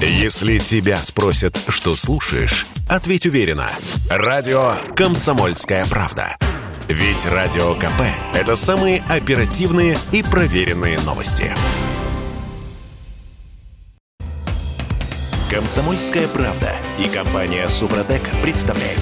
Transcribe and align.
Если 0.00 0.58
тебя 0.58 1.00
спросят, 1.00 1.58
что 1.68 1.96
слушаешь, 1.96 2.66
ответь 2.86 3.24
уверенно. 3.24 3.70
Радио 4.10 4.74
«Комсомольская 4.94 5.86
правда». 5.86 6.36
Ведь 6.88 7.24
Радио 7.24 7.74
КП– 7.74 8.02
это 8.34 8.56
самые 8.56 9.02
оперативные 9.08 9.98
и 10.12 10.22
проверенные 10.22 11.00
новости. 11.00 11.50
«Комсомольская 15.50 16.28
правда» 16.28 16.76
и 16.98 17.08
компания 17.08 17.66
«Супротек» 17.66 18.28
представляют. 18.42 19.00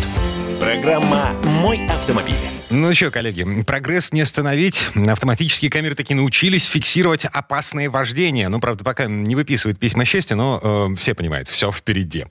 Программа 0.61 1.31
«Мой 1.61 1.85
автомобиль». 1.89 2.54
Ну 2.77 2.93
что, 2.93 3.13
коллеги, 3.13 3.63
прогресс 3.63 4.13
не 4.13 4.21
остановить. 4.23 4.89
Автоматические 4.97 5.71
камеры 5.71 5.95
таки 5.95 6.13
научились 6.13 6.67
фиксировать 6.67 7.25
опасное 7.25 7.89
вождение. 7.89 8.49
Ну, 8.49 8.59
правда, 8.59 8.83
пока 8.83 9.05
не 9.07 9.37
выписывают 9.37 9.79
письма 9.79 10.05
счастья, 10.05 10.35
но 10.35 10.61
э, 10.61 10.97
все 10.97 11.15
понимают, 11.15 11.47
все 11.47 11.71
впереди. 11.71 12.27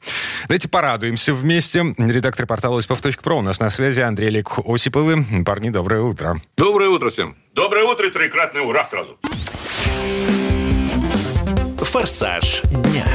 Давайте 0.50 0.68
порадуемся 0.68 1.34
вместе. 1.34 1.96
Редактор 1.98 2.46
портала 2.46 2.80
осипов.про 2.80 3.38
у 3.38 3.42
нас 3.42 3.62
на 3.62 3.70
связи 3.70 4.02
Андрей 4.02 4.28
Олег 4.28 4.60
Осиповы. 4.66 5.26
Парни, 5.46 5.70
доброе 5.70 6.02
утро. 6.02 6.42
Доброе 6.58 6.90
утро 6.90 7.10
всем. 7.10 7.38
Доброе 7.54 7.86
утро 7.86 8.06
и 8.08 8.12
троекратное 8.12 8.64
ура 8.64 8.84
сразу. 8.84 9.18
«Форсаж 11.78 12.64
дня». 12.64 13.06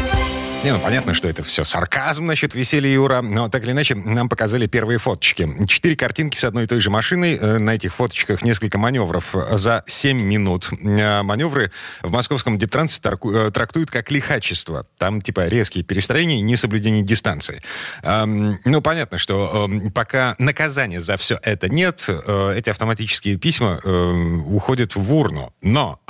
Не, 0.69 0.75
ну 0.75 0.81
понятно, 0.81 1.15
что 1.15 1.29
это 1.29 1.43
все 1.45 1.65
сарказм 1.65 2.27
насчет 2.27 2.55
веселья 2.55 2.91
Юра, 2.91 3.23
но 3.23 3.49
так 3.49 3.63
или 3.63 3.71
иначе 3.71 3.95
нам 3.95 4.29
показали 4.29 4.67
первые 4.67 4.99
фоточки. 4.99 5.49
Четыре 5.67 5.97
картинки 5.97 6.37
с 6.37 6.45
одной 6.45 6.65
и 6.65 6.67
той 6.67 6.81
же 6.81 6.91
машиной. 6.91 7.39
Э, 7.41 7.57
на 7.57 7.75
этих 7.75 7.95
фоточках 7.95 8.43
несколько 8.43 8.77
маневров 8.77 9.35
за 9.53 9.83
7 9.87 10.21
минут. 10.21 10.69
Э, 10.71 11.23
маневры 11.23 11.73
в 12.03 12.11
московском 12.11 12.59
Дептрансе 12.59 13.01
э, 13.03 13.51
трактуют 13.51 13.91
как 13.91 14.11
лихачество. 14.11 14.85
Там 14.99 15.23
типа 15.23 15.49
резкие 15.49 15.85
перестроения 15.85 16.37
и 16.37 16.43
несоблюдение 16.43 17.03
дистанции. 17.03 17.63
Ну, 18.05 18.83
понятно, 18.83 19.17
что 19.17 19.71
пока 19.95 20.35
наказания 20.39 21.01
за 21.01 21.17
все 21.17 21.39
это 21.43 21.71
нет, 21.71 22.07
эти 22.55 22.69
автоматические 22.69 23.39
письма 23.39 23.81
уходят 24.47 24.97
в 24.97 25.15
урну. 25.15 25.55
Но, 25.63 26.01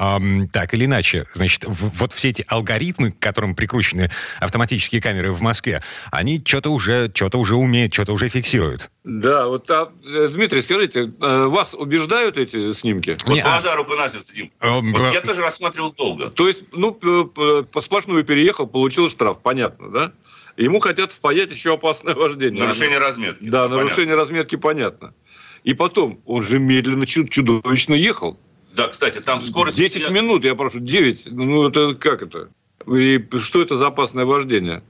так 0.52 0.74
или 0.74 0.86
иначе, 0.86 1.26
значит, 1.34 1.64
вот 1.66 2.12
все 2.12 2.30
эти 2.30 2.44
алгоритмы, 2.48 3.12
к 3.12 3.18
которым 3.20 3.54
прикручены 3.54 4.10
автоматические 4.48 5.00
камеры 5.00 5.32
в 5.32 5.40
Москве, 5.40 5.82
они 6.10 6.42
что-то 6.44 6.70
уже, 6.70 7.10
что-то 7.14 7.38
уже 7.38 7.54
умеют, 7.54 7.94
что-то 7.94 8.12
уже 8.12 8.28
фиксируют. 8.28 8.90
Да, 9.04 9.46
вот, 9.46 9.70
а, 9.70 9.92
э, 10.04 10.28
Дмитрий, 10.28 10.62
скажите, 10.62 11.12
э, 11.20 11.44
вас 11.44 11.74
убеждают 11.74 12.36
эти 12.36 12.72
снимки? 12.74 13.16
Вот 13.24 13.34
Не, 13.34 13.42
глаза 13.42 13.76
руку 13.76 13.94
на 13.94 14.08
сердце, 14.08 14.34
Дим. 14.34 14.50
А, 14.60 14.80
вот 14.80 15.12
я 15.12 15.20
тоже 15.20 15.42
рассматривал 15.42 15.92
долго. 15.92 16.30
То 16.30 16.48
есть, 16.48 16.64
ну, 16.72 16.92
по 16.92 17.80
сплошную 17.80 18.24
переехал, 18.24 18.66
получил 18.66 19.08
штраф, 19.08 19.38
понятно, 19.42 19.90
да? 19.90 20.12
Ему 20.56 20.80
хотят 20.80 21.12
впаять 21.12 21.52
еще 21.52 21.74
опасное 21.74 22.14
вождение. 22.14 22.60
Нарушение 22.60 22.98
разметки. 22.98 23.48
Да, 23.48 23.68
нарушение 23.68 24.16
понятно. 24.16 24.16
разметки 24.16 24.56
понятно. 24.56 25.14
И 25.62 25.74
потом, 25.74 26.20
он 26.26 26.42
же 26.42 26.58
медленно, 26.58 27.06
чудовищно 27.06 27.94
ехал. 27.94 28.38
Да, 28.72 28.88
кстати, 28.88 29.20
там 29.20 29.40
скорость... 29.40 29.76
10 29.76 30.10
минут, 30.10 30.44
я 30.44 30.54
прошу, 30.54 30.80
9. 30.80 31.26
Ну, 31.26 31.68
это 31.68 31.94
как 31.94 32.22
это? 32.22 32.48
И 32.86 33.24
что 33.38 33.62
это 33.62 33.76
за 33.76 33.88
опасное 33.88 34.24
вождение? 34.24 34.82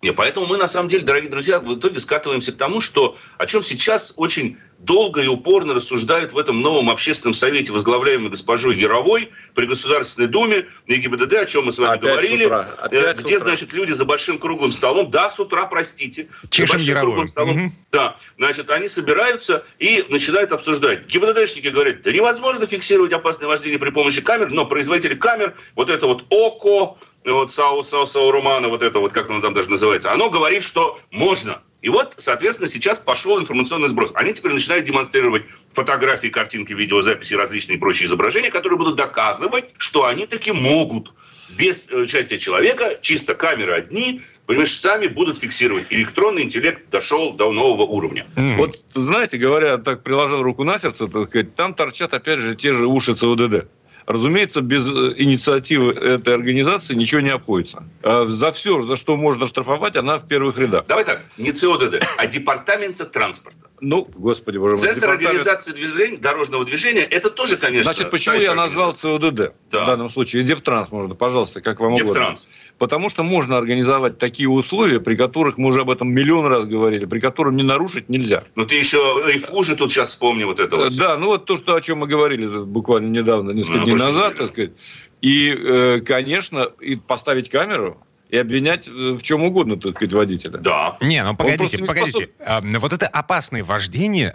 И 0.00 0.12
поэтому 0.12 0.46
мы, 0.46 0.58
на 0.58 0.68
самом 0.68 0.88
деле, 0.88 1.02
дорогие 1.02 1.28
друзья, 1.28 1.58
в 1.58 1.76
итоге 1.76 1.98
скатываемся 1.98 2.52
к 2.52 2.56
тому, 2.56 2.80
что 2.80 3.16
о 3.36 3.46
чем 3.46 3.64
сейчас 3.64 4.12
очень 4.16 4.56
долго 4.78 5.22
и 5.22 5.26
упорно 5.26 5.74
рассуждают 5.74 6.32
в 6.32 6.38
этом 6.38 6.60
новом 6.60 6.88
общественном 6.88 7.34
совете, 7.34 7.72
возглавляемом 7.72 8.30
госпожой 8.30 8.76
Яровой 8.76 9.30
при 9.54 9.66
Государственной 9.66 10.28
Думе 10.28 10.68
на 10.86 10.96
ГИБДД, 10.96 11.32
о 11.34 11.46
чем 11.46 11.64
мы 11.64 11.72
с 11.72 11.78
вами 11.78 11.96
Опять 11.96 12.02
говорили, 12.02 12.44
Опять 12.44 13.18
где, 13.18 13.38
значит, 13.40 13.72
люди 13.72 13.90
за 13.90 14.04
большим 14.04 14.38
круглым 14.38 14.70
столом, 14.70 15.10
да, 15.10 15.28
с 15.28 15.40
утра, 15.40 15.66
простите, 15.66 16.28
Чешем 16.48 16.66
за 16.66 16.72
большим 16.74 16.88
Яровую. 16.88 17.10
круглым 17.10 17.26
столом, 17.26 17.56
угу. 17.56 17.72
да, 17.90 18.16
значит, 18.36 18.70
они 18.70 18.86
собираются 18.86 19.64
и 19.80 20.04
начинают 20.08 20.52
обсуждать. 20.52 21.06
ГИБДДшники 21.08 21.68
говорят, 21.68 22.02
да 22.02 22.12
невозможно 22.12 22.68
фиксировать 22.68 23.12
опасное 23.12 23.48
вождение 23.48 23.80
при 23.80 23.90
помощи 23.90 24.20
камер, 24.20 24.50
но 24.50 24.64
производители 24.64 25.16
камер, 25.16 25.56
вот 25.74 25.90
это 25.90 26.06
вот 26.06 26.24
ОКО, 26.30 26.98
вот 27.32 27.50
Сау, 27.50 27.82
Сау, 27.82 28.06
Сау 28.06 28.30
Романа, 28.30 28.68
вот 28.68 28.82
это 28.82 28.98
вот, 28.98 29.12
как 29.12 29.30
оно 29.30 29.40
там 29.40 29.54
даже 29.54 29.70
называется, 29.70 30.12
оно 30.12 30.30
говорит, 30.30 30.62
что 30.62 30.98
можно. 31.10 31.62
И 31.80 31.90
вот, 31.90 32.14
соответственно, 32.16 32.68
сейчас 32.68 32.98
пошел 32.98 33.38
информационный 33.38 33.88
сброс. 33.88 34.10
Они 34.14 34.32
теперь 34.32 34.52
начинают 34.52 34.84
демонстрировать 34.84 35.44
фотографии, 35.72 36.28
картинки, 36.28 36.72
видеозаписи, 36.72 37.34
различные 37.34 37.78
прочие 37.78 38.06
изображения, 38.06 38.50
которые 38.50 38.78
будут 38.78 38.96
доказывать, 38.96 39.74
что 39.78 40.06
они 40.06 40.26
таки 40.26 40.50
могут 40.50 41.12
без 41.50 41.88
э, 41.90 41.96
участия 41.96 42.38
человека, 42.38 42.98
чисто 43.00 43.34
камеры 43.34 43.74
одни, 43.74 44.22
понимаешь, 44.46 44.76
сами 44.76 45.06
будут 45.06 45.38
фиксировать. 45.38 45.86
Электронный 45.90 46.42
интеллект 46.42 46.90
дошел 46.90 47.32
до 47.32 47.52
нового 47.52 47.82
уровня. 47.82 48.26
Mm. 48.36 48.56
Вот, 48.56 48.82
знаете, 48.94 49.38
говоря, 49.38 49.78
так 49.78 50.02
приложил 50.02 50.42
руку 50.42 50.64
на 50.64 50.78
сердце, 50.78 51.06
так 51.06 51.28
сказать, 51.28 51.54
там 51.54 51.74
торчат 51.74 52.12
опять 52.12 52.40
же 52.40 52.56
те 52.56 52.72
же 52.72 52.86
уши 52.86 53.14
ЦОДД. 53.14 53.68
Разумеется, 54.08 54.62
без 54.62 54.88
э, 54.88 55.14
инициативы 55.18 55.92
этой 55.92 56.32
организации 56.32 56.94
ничего 56.94 57.20
не 57.20 57.28
обходится. 57.28 57.84
А 58.02 58.26
за 58.26 58.52
все, 58.52 58.80
за 58.80 58.96
что 58.96 59.16
можно 59.16 59.46
штрафовать, 59.46 59.96
она 59.96 60.16
в 60.18 60.26
первых 60.26 60.56
рядах. 60.56 60.86
Давай 60.88 61.04
так, 61.04 61.26
не 61.36 61.52
ЦОДД, 61.52 62.02
а 62.16 62.26
Департамента 62.26 63.04
транспорта. 63.04 63.68
Ну, 63.80 64.08
господи, 64.16 64.56
боже 64.56 64.74
мой. 64.74 64.80
Центр 64.80 65.00
департамент... 65.02 65.26
организации 65.26 65.72
движения, 65.72 66.16
дорожного 66.16 66.64
движения, 66.64 67.02
это 67.02 67.28
тоже, 67.28 67.58
конечно... 67.58 67.92
Значит, 67.92 68.10
почему 68.10 68.36
я 68.36 68.54
назвал 68.54 68.94
ЦОДД 68.94 69.52
да. 69.70 69.84
в 69.84 69.86
данном 69.86 70.08
случае? 70.08 70.42
Дептранс 70.42 70.90
можно, 70.90 71.14
пожалуйста, 71.14 71.60
как 71.60 71.78
вам 71.78 71.94
Дептранс. 71.94 72.44
угодно. 72.44 72.54
Потому 72.78 73.10
что 73.10 73.24
можно 73.24 73.58
организовать 73.58 74.18
такие 74.18 74.48
условия, 74.48 75.00
при 75.00 75.16
которых 75.16 75.58
мы 75.58 75.68
уже 75.68 75.80
об 75.80 75.90
этом 75.90 76.10
миллион 76.10 76.46
раз 76.46 76.64
говорили, 76.64 77.04
при 77.04 77.20
которых 77.20 77.54
не 77.54 77.62
нарушить 77.64 78.08
нельзя. 78.08 78.44
Но 78.54 78.64
ты 78.64 78.76
еще 78.76 79.22
и 79.34 79.38
хуже 79.38 79.76
тут 79.76 79.90
сейчас 79.90 80.10
вспомни 80.10 80.44
вот 80.44 80.60
это 80.60 80.76
вот. 80.76 80.96
Да, 80.96 81.18
ну 81.18 81.26
вот 81.26 81.44
то, 81.44 81.56
что, 81.56 81.74
о 81.74 81.80
чем 81.80 81.98
мы 81.98 82.06
говорили 82.06 82.46
буквально 82.46 83.08
недавно, 83.08 83.50
несколько 83.50 83.78
ну, 83.80 83.84
дней 83.84 83.97
назад, 83.98 84.36
так 84.36 84.50
сказать. 84.50 84.72
И, 85.20 85.48
э, 85.50 86.00
конечно, 86.00 86.68
и 86.80 86.96
поставить 86.96 87.50
камеру, 87.50 88.00
и 88.28 88.36
обвинять 88.36 88.86
э, 88.86 88.90
в 88.90 89.22
чем 89.22 89.42
угодно, 89.42 89.78
так 89.78 89.96
сказать, 89.96 90.12
водителя. 90.12 90.58
Да. 90.58 90.96
Не, 91.00 91.24
ну 91.24 91.34
погодите, 91.34 91.78
погодите. 91.78 92.28
А, 92.46 92.60
вот 92.60 92.92
это 92.92 93.06
опасное 93.06 93.64
вождение, 93.64 94.34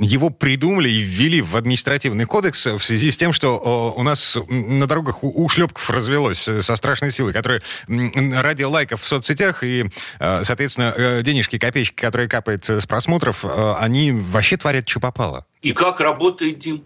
его 0.00 0.30
придумали 0.30 0.88
и 0.88 1.00
ввели 1.00 1.42
в 1.42 1.56
административный 1.56 2.24
кодекс 2.24 2.66
в 2.66 2.80
связи 2.80 3.10
с 3.10 3.16
тем, 3.16 3.32
что 3.32 3.94
у 3.96 4.02
нас 4.02 4.38
на 4.48 4.86
дорогах 4.86 5.24
у 5.24 5.48
шлепков 5.48 5.90
развелось 5.90 6.46
э, 6.48 6.62
со 6.62 6.76
страшной 6.76 7.10
силой, 7.10 7.32
которые 7.32 7.62
ради 7.88 8.62
лайков 8.62 9.02
в 9.02 9.08
соцсетях 9.08 9.64
и, 9.64 9.86
э, 10.20 10.44
соответственно, 10.44 11.22
денежки, 11.22 11.58
копеечки, 11.58 11.96
которые 12.00 12.28
капают 12.28 12.68
с 12.68 12.86
просмотров, 12.86 13.44
они 13.78 14.12
вообще 14.12 14.56
творят, 14.56 14.88
что 14.88 15.00
попало. 15.00 15.46
И 15.62 15.72
как 15.72 16.00
работает, 16.00 16.58
Дим? 16.58 16.84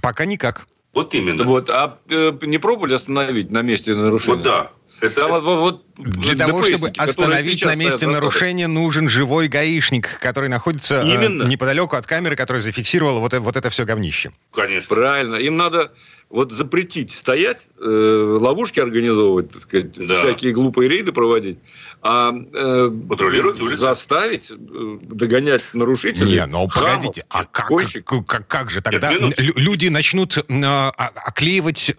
Пока 0.00 0.24
никак. 0.24 0.66
Вот 0.92 1.14
именно. 1.14 1.44
Вот, 1.44 1.68
а 1.70 1.98
не 2.08 2.58
пробовали 2.58 2.94
остановить 2.94 3.50
на 3.50 3.62
месте 3.62 3.94
нарушения? 3.94 4.36
Вот 4.36 4.42
да. 4.42 4.70
Это... 5.00 5.26
вот, 5.28 5.42
вот, 5.42 5.84
Для 5.98 6.46
того, 6.46 6.62
чтобы 6.62 6.88
остановить 6.96 7.62
на 7.64 7.74
месте 7.74 8.06
нарушения, 8.06 8.66
нужен 8.66 9.08
живой 9.08 9.48
гаишник, 9.48 10.18
который 10.20 10.48
находится 10.48 11.02
э, 11.02 11.14
Именно. 11.14 11.42
Э, 11.42 11.46
неподалеку 11.46 11.96
от 11.96 12.06
камеры, 12.06 12.34
которая 12.34 12.62
зафиксировала 12.62 13.20
вот, 13.20 13.34
вот 13.34 13.56
это 13.56 13.68
все 13.68 13.84
говнище. 13.84 14.32
Конечно. 14.54 14.96
Правильно. 14.96 15.34
Им 15.36 15.58
надо 15.58 15.92
вот 16.28 16.50
запретить 16.50 17.12
стоять, 17.12 17.68
э, 17.80 17.84
ловушки 17.84 18.80
организовывать, 18.80 19.52
так 19.52 19.62
сказать, 19.62 19.92
да. 19.94 20.14
всякие 20.16 20.52
глупые 20.52 20.88
рейды 20.88 21.12
проводить, 21.12 21.58
а 22.02 22.32
э, 22.32 22.90
Патрулировать 23.08 23.60
улицы. 23.60 23.78
заставить 23.78 24.50
э, 24.50 24.54
догонять 25.02 25.62
нарушителей. 25.72 26.38
Не, 26.38 26.46
ну 26.46 26.68
погодите, 26.68 27.24
а 27.28 27.44
как, 27.44 27.68
как, 27.68 28.26
как, 28.26 28.46
как 28.48 28.70
же 28.70 28.80
тогда 28.80 29.12
Нет, 29.12 29.38
люди 29.38 29.86
начнут 29.86 30.36
э, 30.36 30.42
оклеивать 30.96 31.90
э, 31.90 31.94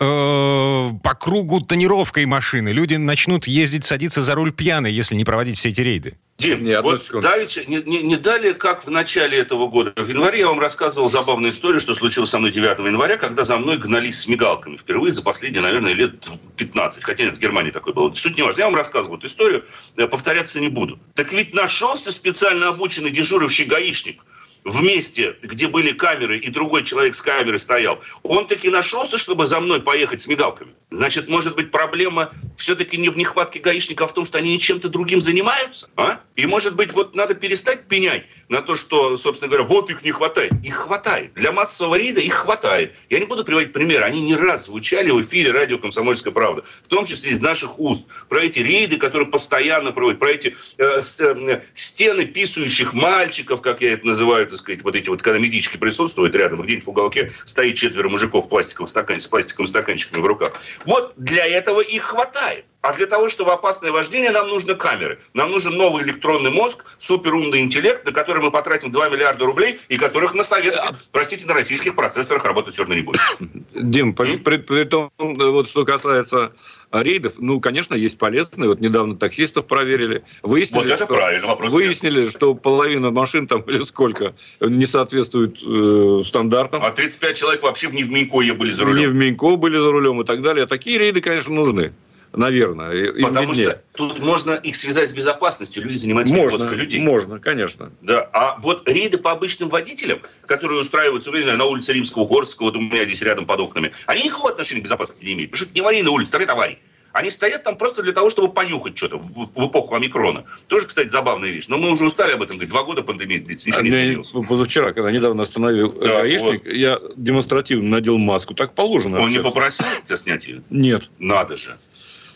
по 1.03 1.13
кругу 1.15 1.61
тонировкой 1.61 2.25
машины, 2.25 2.69
люди 2.69 2.95
начнут 2.95 3.47
ездить, 3.47 3.85
садиться 3.85 4.23
за 4.23 4.35
руль 4.35 4.51
пьяные, 4.51 4.93
если 4.93 5.15
не 5.15 5.23
проводить 5.23 5.57
все 5.57 5.69
эти 5.69 5.81
рейды? 5.81 6.17
Дим, 6.37 6.63
не, 6.63 6.79
вот 6.81 7.07
давеча, 7.11 7.65
не, 7.65 7.81
не, 7.81 8.03
не 8.03 8.15
далее, 8.15 8.53
как 8.53 8.85
в 8.85 8.91
начале 8.91 9.39
этого 9.39 9.67
года, 9.67 9.91
в 9.95 10.07
январе 10.07 10.39
я 10.39 10.47
вам 10.47 10.59
рассказывал 10.59 11.09
забавную 11.09 11.51
историю, 11.51 11.79
что 11.79 11.95
случилось 11.95 12.29
со 12.29 12.37
мной 12.37 12.51
9 12.51 12.77
января, 12.85 13.17
когда 13.17 13.43
за 13.43 13.57
мной 13.57 13.77
гнались 13.77 14.19
с 14.19 14.27
мигалками. 14.27 14.77
Впервые 14.77 15.13
за 15.13 15.23
последние, 15.23 15.63
наверное, 15.63 15.93
лет 15.93 16.29
15. 16.57 17.03
Хотя 17.03 17.23
нет, 17.23 17.37
в 17.37 17.39
Германии 17.39 17.71
такое 17.71 17.95
было. 17.95 18.13
Суть 18.13 18.37
не 18.37 18.43
важна. 18.43 18.61
Я 18.61 18.65
вам 18.67 18.75
рассказывал 18.75 19.17
эту 19.17 19.25
историю, 19.25 19.65
повторяться 20.11 20.59
не 20.59 20.69
буду. 20.69 20.99
Так 21.15 21.31
ведь 21.31 21.55
нашелся 21.55 22.11
специально 22.11 22.67
обученный 22.67 23.09
дежуривший 23.09 23.65
гаишник 23.65 24.23
в 24.67 24.83
месте, 24.83 25.37
где 25.41 25.67
были 25.69 25.93
камеры, 25.93 26.37
и 26.37 26.49
другой 26.49 26.83
человек 26.83 27.15
с 27.15 27.21
камерой 27.21 27.57
стоял. 27.57 28.01
Он 28.23 28.45
таки 28.45 28.69
нашелся, 28.69 29.17
чтобы 29.17 29.45
за 29.45 29.61
мной 29.61 29.81
поехать 29.81 30.19
с 30.19 30.27
мигалками. 30.27 30.73
Значит, 30.91 31.29
может 31.29 31.55
быть, 31.55 31.71
проблема 31.71 32.31
все-таки 32.57 32.97
не 32.97 33.09
в 33.09 33.17
нехватке 33.17 33.59
гаишников, 33.59 34.09
а 34.09 34.11
в 34.11 34.13
том, 34.13 34.25
что 34.25 34.37
они 34.37 34.59
чем-то 34.59 34.89
другим 34.89 35.21
занимаются? 35.21 35.89
А? 35.95 36.19
И, 36.35 36.45
может 36.45 36.75
быть, 36.75 36.91
вот 36.93 37.15
надо 37.15 37.33
перестать 37.33 37.87
пенять 37.87 38.25
на 38.49 38.61
то, 38.61 38.75
что, 38.75 39.15
собственно 39.15 39.49
говоря, 39.49 39.67
вот 39.67 39.89
их 39.89 40.03
не 40.03 40.11
хватает. 40.11 40.51
Их 40.63 40.75
хватает. 40.75 41.33
Для 41.33 41.51
массового 41.51 41.95
рейда 41.95 42.19
их 42.19 42.33
хватает. 42.33 42.95
Я 43.09 43.19
не 43.19 43.25
буду 43.25 43.45
приводить 43.45 43.73
примеры. 43.73 44.03
Они 44.03 44.21
не 44.21 44.35
раз 44.35 44.65
звучали 44.65 45.11
в 45.11 45.21
эфире 45.21 45.51
радио 45.51 45.77
«Комсомольская 45.77 46.33
правда». 46.33 46.63
В 46.83 46.87
том 46.87 47.05
числе 47.05 47.31
из 47.31 47.41
наших 47.41 47.79
уст. 47.79 48.05
Про 48.27 48.43
эти 48.43 48.59
рейды, 48.59 48.97
которые 48.97 49.29
постоянно 49.29 49.91
проводят. 49.91 50.19
Про 50.19 50.31
эти 50.31 50.55
э, 50.77 51.01
э, 51.01 51.61
стены 51.73 52.25
писающих 52.25 52.93
мальчиков, 52.93 53.61
как 53.61 53.81
я 53.81 53.93
это 53.93 54.05
называю, 54.05 54.45
так 54.57 54.63
сказать, 54.63 54.83
вот 54.83 54.95
эти 54.95 55.09
вот, 55.09 55.21
когда 55.21 55.39
медички 55.39 55.77
присутствуют 55.77 56.35
рядом, 56.35 56.61
где-нибудь 56.61 56.85
в 56.85 56.89
уголке 56.89 57.31
стоит 57.45 57.77
четверо 57.77 58.09
мужиков 58.09 58.45
в 58.45 58.49
пластиковых 58.49 58.89
стакан, 58.89 59.19
с 59.19 59.27
пластиковыми 59.27 59.67
стаканчиками 59.67 60.21
в 60.21 60.25
руках. 60.25 60.53
Вот 60.85 61.13
для 61.15 61.45
этого 61.45 61.81
их 61.81 62.03
хватает. 62.03 62.65
А 62.81 62.93
для 62.93 63.07
того, 63.07 63.27
чтобы 63.27 63.51
опасное 63.51 63.91
вождение, 63.91 64.31
нам 64.31 64.49
нужны 64.49 64.75
камеры. 64.75 65.19
Нам 65.33 65.51
нужен 65.51 65.73
новый 65.73 66.03
электронный 66.03 66.51
мозг, 66.51 66.85
суперумный 66.97 67.59
интеллект, 67.59 68.05
на 68.05 68.11
который 68.11 68.41
мы 68.41 68.51
потратим 68.51 68.91
2 68.91 69.09
миллиарда 69.09 69.45
рублей, 69.45 69.79
и 69.89 69.97
которых 69.97 70.33
на 70.33 70.43
советских, 70.43 70.91
простите, 71.11 71.45
на 71.47 71.53
российских 71.53 71.95
процессорах 71.95 72.45
работать 72.45 72.75
все 72.75 72.83
равно 72.83 72.95
не 72.95 73.01
будет. 73.01 73.19
Дим, 73.73 74.13
при, 74.13 74.37
при, 74.37 74.57
при 74.57 74.83
том, 74.85 75.11
вот 75.17 75.69
что 75.69 75.85
касается 75.85 76.53
рейдов, 76.91 77.33
ну, 77.37 77.59
конечно, 77.59 77.95
есть 77.95 78.17
полезные. 78.17 78.69
Вот 78.69 78.79
недавно 78.79 79.17
таксистов 79.17 79.65
проверили. 79.65 80.23
Выяснили, 80.43 80.83
вот 80.83 80.87
это 80.87 81.03
что, 81.03 81.07
правильно, 81.07 81.47
вопрос 81.47 81.73
Выяснили, 81.73 82.23
нет. 82.23 82.31
что 82.31 82.53
половина 82.53 83.11
машин 83.11 83.47
там 83.47 83.61
или 83.67 83.83
сколько 83.83 84.35
не 84.61 84.85
соответствует 84.85 85.57
э, 85.61 86.23
стандартам. 86.25 86.83
А 86.83 86.91
35 86.91 87.35
человек 87.35 87.63
вообще 87.63 87.89
не 87.89 88.03
в 88.03 88.11
Минько 88.11 88.37
были 88.53 88.71
за 88.71 88.85
рулем. 88.85 88.99
Не 88.99 89.07
в 89.07 89.15
Минько 89.15 89.55
были 89.55 89.77
за 89.77 89.91
рулем 89.91 90.21
и 90.21 90.25
так 90.25 90.41
далее. 90.41 90.67
Такие 90.67 90.99
рейды, 90.99 91.21
конечно, 91.21 91.53
нужны 91.53 91.91
наверное. 92.33 93.13
Потому 93.21 93.51
виднее. 93.51 93.81
что 93.93 94.09
тут 94.09 94.19
можно 94.19 94.51
их 94.53 94.75
связать 94.75 95.09
с 95.09 95.11
безопасностью. 95.11 95.83
Люди 95.83 95.97
занимаются 95.97 96.33
можно, 96.33 96.69
людей. 96.71 97.01
Можно, 97.01 97.39
конечно. 97.39 97.91
Да. 98.01 98.29
А 98.33 98.57
вот 98.61 98.87
рейды 98.87 99.17
по 99.17 99.31
обычным 99.31 99.69
водителям, 99.69 100.21
которые 100.45 100.81
устраиваются 100.81 101.31
на 101.31 101.65
улице 101.65 101.93
Римского, 101.93 102.27
Горского, 102.27 102.69
у 102.69 102.81
меня 102.81 103.05
здесь 103.05 103.21
рядом 103.21 103.45
под 103.45 103.59
окнами, 103.59 103.91
они 104.05 104.23
никакого 104.23 104.51
отношения 104.51 104.81
к 104.81 104.85
безопасности 104.85 105.25
не 105.25 105.33
имеют. 105.33 105.51
Потому 105.51 105.57
что 105.57 105.65
это 105.65 105.75
не 105.75 105.81
аварийная 105.81 106.11
улица, 106.11 106.37
это 106.37 106.53
аварий. 106.53 106.79
Они 107.17 107.31
стоят 107.31 107.63
там 107.63 107.77
просто 107.77 108.03
для 108.03 108.13
того, 108.13 108.29
чтобы 108.29 108.53
понюхать 108.53 108.95
что-то 108.95 109.17
в, 109.17 109.67
эпоху 109.67 109.95
омикрона. 109.95 110.45
Тоже, 110.67 110.85
кстати, 110.85 111.07
забавная 111.07 111.49
вещь. 111.49 111.67
Но 111.67 111.79
мы 111.79 111.89
уже 111.89 112.05
устали 112.05 112.33
об 112.33 112.43
этом 112.43 112.57
говорить. 112.57 112.69
Два 112.69 112.83
года 112.83 113.01
пандемии 113.01 113.39
длится, 113.39 113.67
ничего 113.67 113.79
а 113.79 113.83
не 113.83 113.89
изменилось. 113.89 114.31
Позавчера, 114.47 114.93
когда 114.93 115.09
недавно 115.09 115.41
остановил 115.41 115.93
да, 115.93 116.21
гаишник, 116.21 116.63
вот. 116.63 116.71
я 116.71 116.99
демонстративно 117.15 117.89
надел 117.89 118.19
маску. 118.19 118.53
Так 118.53 118.75
положено. 118.75 119.19
Он 119.19 119.31
не 119.31 119.39
попросил 119.39 119.87
тебя 120.05 120.15
снять 120.15 120.47
ее? 120.47 120.61
Нет. 120.69 121.09
Надо 121.17 121.57
же. 121.57 121.77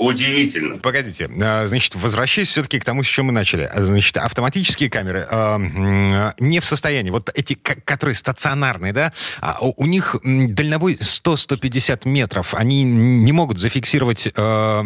Удивительно. 0.01 0.77
Погодите, 0.79 1.29
а, 1.43 1.67
значит, 1.67 1.93
возвращаясь 1.93 2.47
все-таки 2.47 2.79
к 2.79 2.83
тому, 2.83 3.03
с 3.03 3.07
чем 3.07 3.27
мы 3.27 3.33
начали. 3.33 3.69
А, 3.71 3.85
значит, 3.85 4.17
автоматические 4.17 4.89
камеры 4.89 5.27
э, 5.29 6.31
не 6.39 6.59
в 6.59 6.65
состоянии, 6.65 7.11
вот 7.11 7.29
эти, 7.35 7.53
которые 7.53 8.15
стационарные, 8.15 8.93
да, 8.93 9.13
у 9.59 9.85
них 9.85 10.15
дальнобой 10.23 10.95
100-150 10.95 12.09
метров, 12.09 12.55
они 12.55 12.83
не 12.83 13.31
могут 13.31 13.59
зафиксировать 13.59 14.27
э, 14.35 14.83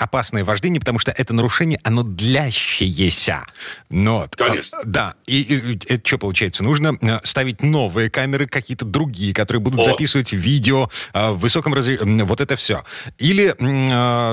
опасное 0.00 0.42
вождение, 0.42 0.80
потому 0.80 0.98
что 0.98 1.12
это 1.12 1.32
нарушение, 1.32 1.78
оно 1.84 2.02
длящееся. 2.02 3.44
Но, 3.88 4.26
Конечно. 4.36 4.80
Да, 4.84 5.14
и, 5.28 5.42
и 5.42 5.78
это 5.86 6.00
что 6.04 6.18
получается? 6.18 6.64
Нужно 6.64 6.98
ставить 7.22 7.62
новые 7.62 8.10
камеры, 8.10 8.48
какие-то 8.48 8.84
другие, 8.84 9.32
которые 9.32 9.60
будут 9.60 9.78
О. 9.78 9.84
записывать 9.84 10.32
видео 10.32 10.90
в 11.14 11.34
высоком 11.34 11.72
разрешении, 11.72 12.22
вот 12.22 12.40
это 12.40 12.56
все. 12.56 12.84
Или, 13.18 13.54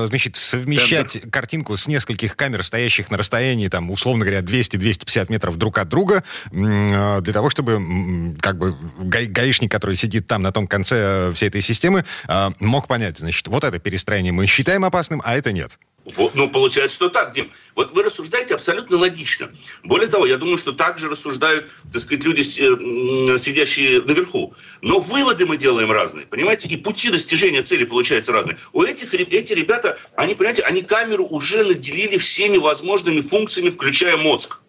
значит, 0.07 0.22
значит, 0.23 0.35
совмещать 0.35 1.13
Тендер. 1.13 1.31
картинку 1.31 1.77
с 1.77 1.87
нескольких 1.87 2.35
камер, 2.35 2.63
стоящих 2.63 3.11
на 3.11 3.17
расстоянии, 3.17 3.67
там, 3.67 3.91
условно 3.91 4.25
говоря, 4.25 4.41
200-250 4.41 5.31
метров 5.31 5.57
друг 5.57 5.77
от 5.77 5.89
друга, 5.89 6.23
э, 6.51 7.21
для 7.21 7.33
того, 7.33 7.49
чтобы 7.49 8.35
как 8.39 8.57
бы 8.57 8.75
гаишник, 8.99 9.71
который 9.71 9.95
сидит 9.95 10.27
там 10.27 10.41
на 10.41 10.51
том 10.51 10.67
конце 10.67 11.31
всей 11.33 11.47
этой 11.47 11.61
системы, 11.61 12.05
э, 12.27 12.51
мог 12.59 12.87
понять, 12.87 13.17
значит, 13.17 13.47
вот 13.47 13.63
это 13.63 13.79
перестроение 13.79 14.31
мы 14.31 14.47
считаем 14.47 14.85
опасным, 14.85 15.21
а 15.25 15.35
это 15.35 15.51
нет. 15.51 15.77
Вот, 16.05 16.35
ну, 16.35 16.49
получается, 16.49 16.95
что 16.95 17.09
так, 17.09 17.33
Дим. 17.33 17.51
Вот 17.75 17.93
вы 17.93 18.03
рассуждаете 18.03 18.55
абсолютно 18.55 18.97
логично. 18.97 19.51
Более 19.83 20.09
того, 20.09 20.25
я 20.25 20.37
думаю, 20.37 20.57
что 20.57 20.73
так 20.73 20.99
же 20.99 21.09
рассуждают, 21.09 21.71
так 21.91 22.01
сказать, 22.01 22.23
люди, 22.25 22.41
э, 22.41 23.37
сидящие 23.37 24.01
наверху. 24.01 24.53
Но 24.81 24.99
выводы 24.99 25.45
мы 25.45 25.55
делаем 25.55 25.91
разные, 25.91 26.25
понимаете? 26.25 26.67
И 26.67 26.75
пути 26.75 27.09
достижения 27.09 27.61
цели 27.63 27.85
получаются 27.85 28.33
разные. 28.33 28.57
У 28.73 28.83
этих 28.83 29.13
эти 29.13 29.53
ребята, 29.53 29.97
они, 30.15 30.35
понимаете, 30.35 30.63
они 30.63 30.81
камеру 30.81 31.25
уже 31.25 31.63
наделили 31.63 32.17
всеми 32.17 32.57
возможными 32.57 33.21
функциями, 33.21 33.69
включая 33.69 34.17
мозг. 34.17 34.59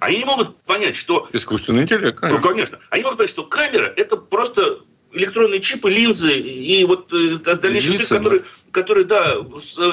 Они 0.00 0.18
не 0.18 0.24
могут 0.24 0.60
понять, 0.64 0.96
что... 0.96 1.28
Искусственный 1.32 1.84
интеллект, 1.84 2.18
конечно. 2.18 2.40
Ну, 2.42 2.48
конечно. 2.48 2.78
Они 2.90 3.04
могут 3.04 3.18
понять, 3.18 3.30
что 3.30 3.44
камера– 3.44 3.92
это 3.96 4.16
просто 4.16 4.80
электронные 5.14 5.60
чипы, 5.60 5.90
линзы 5.90 6.38
и 6.38 6.84
вот 6.84 7.12
э, 7.12 7.38
дальнейший 7.56 7.92
шрифт, 7.92 8.08
который, 8.08 8.42
которые, 8.70 9.04
да, 9.06 9.36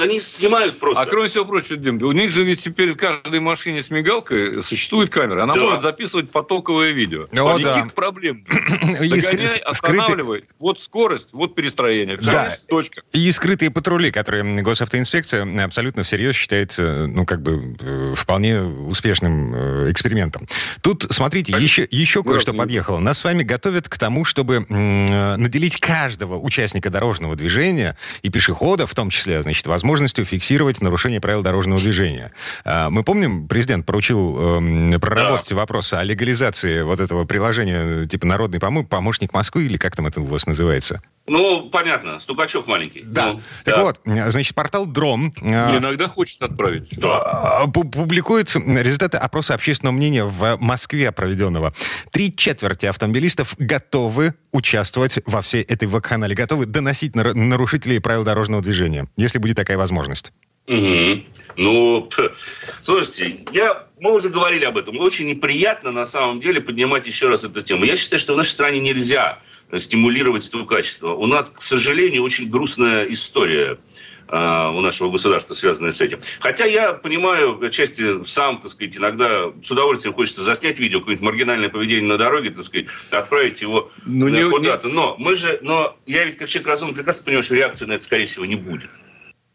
они 0.01 0.19
снимают 0.19 0.77
просто. 0.79 1.01
А 1.01 1.05
кроме 1.05 1.29
всего 1.29 1.45
прочего, 1.45 1.77
Дим, 1.77 2.01
у 2.01 2.11
них 2.11 2.31
же 2.31 2.43
ведь 2.43 2.63
теперь 2.63 2.93
в 2.93 2.97
каждой 2.97 3.39
машине 3.39 3.83
с 3.83 3.89
мигалкой 3.89 4.63
существует 4.63 5.11
камера. 5.11 5.43
Она 5.43 5.55
да. 5.55 5.61
может 5.61 5.83
записывать 5.83 6.29
потоковое 6.29 6.91
видео. 6.91 7.27
О, 7.31 7.57
Никаких 7.57 7.85
да. 7.85 7.91
проблем. 7.93 8.45
Догоняй, 8.81 9.57
останавливай. 9.65 10.45
Вот 10.59 10.81
скорость, 10.81 11.27
вот 11.31 11.55
перестроение. 11.55 12.17
Все, 12.17 12.31
да. 12.31 12.49
точка. 12.67 13.03
И 13.13 13.31
скрытые 13.31 13.71
патрули, 13.71 14.11
которые 14.11 14.61
госавтоинспекция 14.61 15.63
абсолютно 15.63 16.03
всерьез 16.03 16.35
считает, 16.35 16.75
ну, 16.77 17.25
как 17.25 17.41
бы, 17.41 17.75
э, 17.79 18.13
вполне 18.15 18.61
успешным 18.61 19.53
э, 19.53 19.91
экспериментом. 19.91 20.47
Тут, 20.81 21.05
смотрите, 21.11 21.53
еще, 21.53 21.87
еще 21.89 22.23
кое-что 22.23 22.53
подъехало. 22.53 22.99
Нас 22.99 23.19
с 23.19 23.23
вами 23.23 23.43
готовят 23.43 23.87
к 23.87 23.97
тому, 23.97 24.25
чтобы 24.25 24.65
Э, 24.71 25.10
наделить 25.11 25.79
каждого 25.79 26.37
участника 26.37 26.89
дорожного 26.89 27.35
движения 27.35 27.97
и 28.21 28.29
пешехода, 28.29 28.87
в 28.87 28.95
том 28.95 29.09
числе, 29.09 29.41
значит, 29.41 29.67
возможностью 29.67 30.25
фиксировать 30.25 30.81
нарушение 30.81 31.21
правил 31.21 31.41
дорожного 31.41 31.79
движения. 31.79 32.31
А, 32.65 32.89
мы 32.89 33.03
помним, 33.03 33.47
президент 33.47 33.85
поручил 33.85 34.59
э, 34.59 34.99
проработать 34.99 35.49
да. 35.49 35.55
вопросы 35.55 35.95
о 35.95 36.03
легализации 36.03 36.81
вот 36.81 36.99
этого 36.99 37.25
приложения 37.25 38.07
типа 38.07 38.25
«Народный 38.25 38.59
помощник 38.59 39.33
Москвы» 39.33 39.65
или 39.65 39.77
как 39.77 39.95
там 39.95 40.07
это 40.07 40.21
у 40.21 40.25
вас 40.25 40.45
называется? 40.45 41.01
Ну, 41.27 41.69
понятно, 41.69 42.19
стукачок 42.19 42.67
маленький. 42.67 43.03
Да. 43.03 43.33
Ну, 43.33 43.41
так 43.63 43.75
да. 43.75 43.83
вот, 43.83 43.99
значит, 44.05 44.55
портал 44.55 44.85
Дром... 44.85 45.33
Э, 45.41 45.77
иногда 45.77 46.07
хочет 46.07 46.41
отправить. 46.41 46.89
Да. 46.97 47.67
Публикует 47.67 48.53
результаты 48.55 49.17
опроса 49.17 49.53
общественного 49.53 49.93
мнения 49.93 50.25
в 50.25 50.57
Москве 50.59 51.11
проведенного. 51.11 51.73
Три 52.11 52.35
четверти 52.35 52.87
автомобилистов 52.87 53.55
готовы 53.59 54.33
участвовать 54.51 55.19
во 55.25 55.41
всей 55.41 55.63
этой 55.63 55.87
вакханале, 55.87 56.35
готовы 56.35 56.65
доносить 56.65 57.15
нарушителей 57.15 57.99
правил 57.99 58.23
дорожного 58.23 58.61
движения, 58.61 59.07
если 59.17 59.37
будет 59.37 59.57
такая 59.57 59.77
возможность. 59.77 60.33
Угу. 60.67 61.23
Ну, 61.57 62.09
слушайте, 62.79 63.41
я, 63.51 63.87
мы 63.99 64.15
уже 64.15 64.29
говорили 64.29 64.63
об 64.63 64.77
этом. 64.77 64.97
Очень 64.99 65.27
неприятно 65.27 65.91
на 65.91 66.05
самом 66.05 66.39
деле 66.39 66.61
поднимать 66.61 67.05
еще 67.05 67.27
раз 67.27 67.43
эту 67.43 67.61
тему. 67.61 67.83
Я 67.83 67.97
считаю, 67.97 68.19
что 68.19 68.33
в 68.33 68.37
нашей 68.37 68.51
стране 68.51 68.79
нельзя 68.79 69.39
стимулировать 69.77 70.47
это 70.47 70.65
качество. 70.65 71.13
У 71.13 71.27
нас, 71.27 71.49
к 71.49 71.61
сожалению, 71.61 72.23
очень 72.23 72.49
грустная 72.49 73.05
история 73.05 73.77
у 74.31 74.81
нашего 74.81 75.11
государства, 75.11 75.53
связанная 75.53 75.91
с 75.91 75.99
этим. 75.99 76.19
Хотя 76.39 76.65
я 76.65 76.93
понимаю, 76.93 77.61
отчасти 77.61 78.23
сам, 78.23 78.61
так 78.61 78.71
сказать, 78.71 78.97
иногда 78.97 79.51
с 79.61 79.69
удовольствием 79.71 80.13
хочется 80.13 80.41
заснять 80.41 80.79
видео, 80.79 80.99
какое-нибудь 80.99 81.25
маргинальное 81.25 81.69
поведение 81.69 82.07
на 82.07 82.17
дороге, 82.17 82.51
так 82.51 82.63
сказать, 82.63 82.87
отправить 83.11 83.61
его 83.61 83.91
ну, 84.05 84.29
не, 84.29 84.49
куда-то. 84.49 84.87
Но 84.87 85.15
мы 85.17 85.35
же, 85.35 85.59
но 85.61 85.97
я 86.05 86.23
ведь 86.23 86.37
как 86.37 86.47
человек 86.47 86.69
разумный 86.69 86.95
прекрасно 86.95 87.25
понимаю, 87.25 87.43
что 87.43 87.55
реакции 87.55 87.85
на 87.85 87.93
это, 87.93 88.03
скорее 88.03 88.25
всего, 88.25 88.45
не 88.45 88.55
будет. 88.55 88.89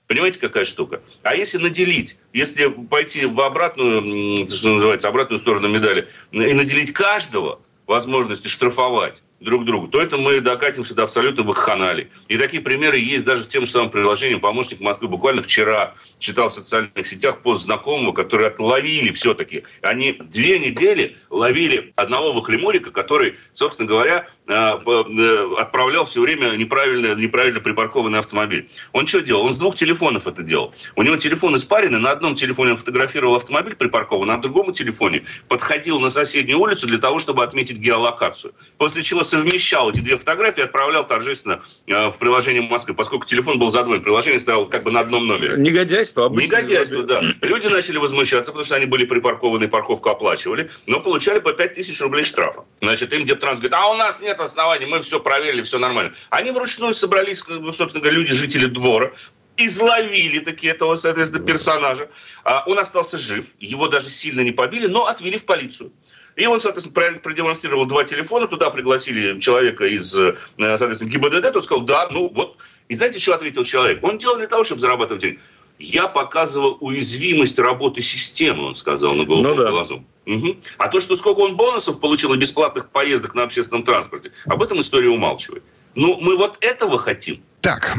Понимаете, 0.06 0.38
какая 0.38 0.64
штука? 0.64 1.00
А 1.22 1.34
если 1.34 1.58
наделить, 1.58 2.16
если 2.32 2.68
пойти 2.68 3.26
в 3.26 3.40
обратную, 3.40 4.46
что 4.46 4.70
называется, 4.70 5.08
обратную 5.08 5.38
сторону 5.38 5.68
медали, 5.68 6.08
и 6.30 6.54
наделить 6.54 6.92
каждого 6.92 7.60
возможностью 7.86 8.50
штрафовать, 8.50 9.22
друг 9.40 9.64
другу, 9.64 9.88
то 9.88 10.00
это 10.00 10.16
мы 10.16 10.40
докатимся 10.40 10.94
до 10.94 11.04
абсолютно 11.04 11.42
вакханалии. 11.42 12.08
И 12.28 12.38
такие 12.38 12.62
примеры 12.62 12.98
есть 12.98 13.24
даже 13.24 13.44
с 13.44 13.46
тем 13.46 13.64
же 13.64 13.70
самым 13.70 13.90
приложением 13.90 14.40
«Помощник 14.40 14.80
Москвы». 14.80 15.08
Буквально 15.08 15.42
вчера 15.42 15.94
читал 16.18 16.48
в 16.48 16.52
социальных 16.52 17.06
сетях 17.06 17.42
пост 17.42 17.64
знакомого, 17.64 18.12
которые 18.12 18.48
отловили 18.48 19.12
все-таки. 19.12 19.64
Они 19.82 20.12
две 20.12 20.58
недели 20.58 21.16
ловили 21.30 21.92
одного 21.96 22.32
вахлемурика, 22.32 22.90
который, 22.90 23.36
собственно 23.52 23.86
говоря, 23.86 24.26
э, 24.46 24.52
э, 24.52 25.54
отправлял 25.58 26.06
все 26.06 26.22
время 26.22 26.52
неправильно, 26.56 27.14
неправильно 27.14 27.60
припаркованный 27.60 28.18
автомобиль. 28.18 28.68
Он 28.92 29.06
что 29.06 29.20
делал? 29.20 29.44
Он 29.44 29.52
с 29.52 29.58
двух 29.58 29.74
телефонов 29.74 30.26
это 30.26 30.42
делал. 30.42 30.72
У 30.94 31.02
него 31.02 31.16
телефон 31.16 31.56
испаренный, 31.56 32.00
на 32.00 32.10
одном 32.10 32.36
телефоне 32.36 32.72
он 32.72 32.76
фотографировал 32.78 33.36
автомобиль 33.36 33.76
припаркованный, 33.76 34.32
а 34.32 34.36
на 34.36 34.42
другом 34.42 34.72
телефоне 34.72 35.24
подходил 35.48 36.00
на 36.00 36.08
соседнюю 36.08 36.58
улицу 36.58 36.86
для 36.86 36.98
того, 36.98 37.18
чтобы 37.18 37.44
отметить 37.44 37.78
геолокацию. 37.78 38.54
После 38.78 39.02
чего 39.02 39.22
совмещал 39.26 39.90
эти 39.90 40.00
две 40.00 40.16
фотографии 40.16 40.60
и 40.60 40.64
отправлял 40.64 41.06
торжественно 41.06 41.62
э, 41.86 42.08
в 42.08 42.18
приложение 42.18 42.62
Москвы, 42.62 42.94
поскольку 42.94 43.26
телефон 43.26 43.58
был 43.58 43.68
задвоен, 43.70 44.02
приложение 44.02 44.38
стояло 44.38 44.66
как 44.66 44.84
бы 44.84 44.90
на 44.90 45.00
одном 45.00 45.26
номере. 45.26 45.56
Негодяйство. 45.58 46.30
Негодяйство, 46.30 47.02
да. 47.02 47.20
Люди 47.42 47.66
начали 47.66 47.98
возмущаться, 47.98 48.52
потому 48.52 48.64
что 48.64 48.76
они 48.76 48.86
были 48.86 49.04
припаркованы, 49.04 49.68
парковку 49.68 50.08
оплачивали, 50.08 50.70
но 50.86 51.00
получали 51.00 51.40
по 51.40 51.52
5 51.52 51.72
тысяч 51.72 52.00
рублей 52.00 52.24
штрафа. 52.24 52.64
Значит, 52.80 53.12
им 53.12 53.24
Дептранс 53.24 53.60
говорит, 53.60 53.74
а 53.74 53.88
у 53.88 53.96
нас 53.96 54.20
нет 54.20 54.40
оснований, 54.40 54.86
мы 54.86 55.02
все 55.02 55.20
проверили, 55.20 55.62
все 55.62 55.78
нормально. 55.78 56.14
Они 56.30 56.50
вручную 56.50 56.94
собрались, 56.94 57.40
собственно 57.40 58.00
говоря, 58.00 58.12
люди, 58.12 58.32
жители 58.32 58.66
двора, 58.66 59.12
изловили 59.56 60.40
такие 60.40 60.72
этого, 60.72 60.94
соответственно, 60.94 61.44
персонажа. 61.44 62.08
А 62.44 62.64
он 62.66 62.78
остался 62.78 63.18
жив, 63.18 63.46
его 63.58 63.88
даже 63.88 64.10
сильно 64.10 64.40
не 64.40 64.52
побили, 64.52 64.86
но 64.86 65.06
отвели 65.06 65.38
в 65.38 65.44
полицию. 65.44 65.92
И 66.36 66.46
он, 66.46 66.60
соответственно, 66.60 67.18
продемонстрировал 67.20 67.86
два 67.86 68.04
телефона, 68.04 68.46
туда 68.46 68.68
пригласили 68.70 69.40
человека 69.40 69.86
из, 69.86 70.16
э, 70.18 70.36
соответственно, 70.58 71.10
ГИБДД, 71.10 71.52
тот 71.52 71.64
сказал, 71.64 71.84
да, 71.84 72.08
ну 72.10 72.30
вот. 72.32 72.58
И 72.88 72.94
знаете, 72.94 73.18
что 73.18 73.34
ответил 73.34 73.64
человек? 73.64 74.04
Он 74.04 74.18
делал 74.18 74.36
для 74.36 74.46
того, 74.46 74.62
чтобы 74.62 74.80
зарабатывать 74.80 75.22
деньги. 75.22 75.40
Я 75.78 76.08
показывал 76.08 76.78
уязвимость 76.80 77.58
работы 77.58 78.00
системы, 78.00 78.64
он 78.64 78.74
сказал 78.74 79.14
на 79.14 79.24
голубом 79.24 79.56
ну, 79.56 79.64
да. 79.64 79.70
глазу. 79.70 80.04
Угу. 80.26 80.56
А 80.78 80.88
то, 80.88 81.00
что 81.00 81.16
сколько 81.16 81.40
он 81.40 81.56
бонусов 81.56 82.00
получил 82.00 82.32
и 82.34 82.38
бесплатных 82.38 82.90
поездок 82.90 83.34
на 83.34 83.42
общественном 83.42 83.82
транспорте, 83.82 84.32
об 84.46 84.62
этом 84.62 84.80
история 84.80 85.08
умалчивает. 85.08 85.62
Ну, 85.94 86.18
мы 86.20 86.36
вот 86.36 86.58
этого 86.60 86.98
хотим. 86.98 87.42
Так, 87.66 87.96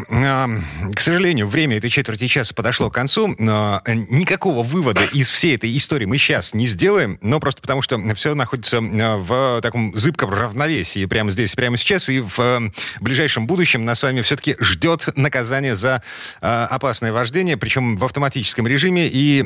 к 0.96 1.00
сожалению, 1.02 1.50
время 1.50 1.76
этой 1.76 1.90
четверти 1.90 2.28
часа 2.28 2.54
подошло 2.54 2.90
к 2.90 2.94
концу. 2.94 3.28
Никакого 3.38 4.64
вывода 4.64 5.04
из 5.12 5.30
всей 5.30 5.56
этой 5.56 5.76
истории 5.76 6.06
мы 6.06 6.18
сейчас 6.18 6.54
не 6.54 6.66
сделаем, 6.68 7.20
но 7.22 7.42
просто 7.42 7.62
потому, 7.62 7.82
что 7.82 8.00
все 8.16 8.34
находится 8.34 8.80
в 8.80 9.60
таком 9.62 9.94
зыбком 9.94 10.30
равновесии 10.30 11.06
прямо 11.06 11.32
здесь, 11.32 11.54
прямо 11.54 11.76
сейчас, 11.76 12.08
и 12.08 12.22
в 12.22 12.72
ближайшем 13.02 13.46
будущем 13.46 13.84
нас 13.84 14.00
с 14.00 14.04
вами 14.04 14.22
все-таки 14.22 14.56
ждет 14.62 15.10
наказание 15.18 15.76
за 15.76 16.02
опасное 16.40 17.12
вождение, 17.12 17.58
причем 17.58 17.98
в 17.98 18.06
автоматическом 18.06 18.68
режиме, 18.68 19.10
и 19.12 19.44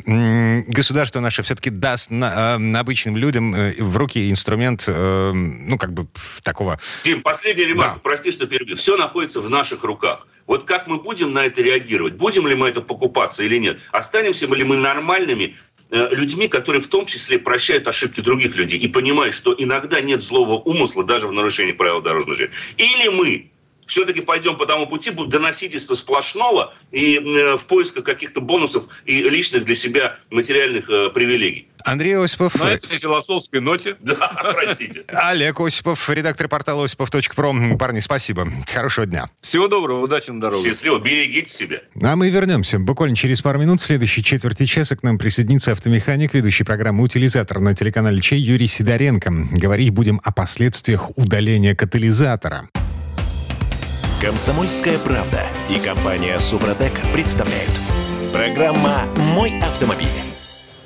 государство 0.68 1.18
наше 1.18 1.42
все-таки 1.42 1.70
даст 1.70 2.12
обычным 2.12 3.16
людям 3.16 3.56
э, 3.56 3.74
в 3.82 3.96
руки 3.96 4.30
инструмент, 4.30 4.84
э, 4.86 5.32
ну, 5.32 5.78
как 5.78 5.92
бы 5.92 6.06
такого... 6.44 6.78
Дим, 7.02 7.22
последний 7.22 7.64
ремарк, 7.64 7.94
да. 7.94 8.00
прости, 8.00 8.30
что 8.30 8.46
перебью. 8.46 8.76
Все 8.76 8.96
находится 8.96 9.40
в 9.40 9.50
наших 9.50 9.82
руках 9.82 10.11
руках. 10.12 10.26
Вот 10.46 10.64
как 10.64 10.86
мы 10.86 10.98
будем 10.98 11.32
на 11.32 11.46
это 11.46 11.62
реагировать? 11.62 12.14
Будем 12.14 12.46
ли 12.46 12.54
мы 12.54 12.68
это 12.68 12.80
покупаться 12.80 13.42
или 13.42 13.58
нет? 13.58 13.78
Останемся 13.92 14.46
ли 14.46 14.64
мы 14.64 14.76
нормальными 14.76 15.56
э, 15.90 16.08
людьми, 16.10 16.48
которые 16.48 16.82
в 16.82 16.88
том 16.88 17.06
числе 17.06 17.38
прощают 17.38 17.86
ошибки 17.86 18.20
других 18.20 18.56
людей 18.56 18.78
и 18.78 18.88
понимают, 18.88 19.34
что 19.34 19.54
иногда 19.56 20.00
нет 20.00 20.22
злого 20.22 20.54
умысла 20.54 21.04
даже 21.04 21.28
в 21.28 21.32
нарушении 21.32 21.72
правил 21.72 22.02
дорожного 22.02 22.36
движения. 22.36 22.54
Или 22.76 23.08
мы 23.08 23.50
все-таки 23.86 24.20
пойдем 24.20 24.56
по 24.56 24.66
тому 24.66 24.86
пути, 24.86 25.10
будет 25.10 25.30
доносительство 25.30 25.94
сплошного 25.94 26.74
и 26.90 27.16
э, 27.16 27.56
в 27.56 27.66
поисках 27.66 28.04
каких-то 28.04 28.40
бонусов 28.40 28.84
и 29.04 29.22
личных 29.22 29.64
для 29.64 29.74
себя 29.74 30.18
материальных 30.30 30.88
э, 30.88 31.10
привилегий. 31.10 31.68
Андрей 31.84 32.16
Осипов. 32.16 32.54
На 32.54 32.70
этой 32.70 32.98
философской 32.98 33.60
ноте. 33.60 33.96
Да, 34.02 34.28
простите. 34.52 35.04
Олег 35.08 35.60
Осипов, 35.60 36.10
редактор 36.10 36.48
портала 36.48 36.84
осипов.про. 36.84 37.54
Парни, 37.78 38.00
спасибо. 38.00 38.46
Хорошего 38.70 39.06
дня. 39.06 39.30
Всего 39.40 39.68
доброго, 39.68 40.02
удачи 40.02 40.30
на 40.30 40.40
дороге. 40.40 40.64
Счастливо, 40.64 40.98
берегите 40.98 41.50
себя. 41.50 41.80
А 42.02 42.14
мы 42.16 42.28
вернемся. 42.28 42.78
Буквально 42.78 43.16
через 43.16 43.40
пару 43.40 43.58
минут 43.58 43.80
в 43.80 43.86
следующей 43.86 44.22
четверти 44.22 44.66
часа 44.66 44.96
к 44.96 45.02
нам 45.02 45.18
присоединится 45.18 45.72
автомеханик, 45.72 46.34
ведущий 46.34 46.64
программы 46.64 47.04
«Утилизатор» 47.04 47.60
на 47.60 47.74
телеканале 47.74 48.20
Чей 48.20 48.40
Юрий 48.40 48.66
Сидоренко. 48.66 49.30
Говорить 49.52 49.90
будем 49.90 50.20
о 50.24 50.32
последствиях 50.32 51.16
удаления 51.16 51.74
катализатора. 51.74 52.68
Комсомольская 54.22 54.98
правда 55.00 55.42
и 55.68 55.80
компания 55.80 56.38
«Супротек» 56.38 56.92
представляют. 57.12 57.72
Программа 58.32 59.02
«Мой 59.16 59.58
автомобиль». 59.58 60.06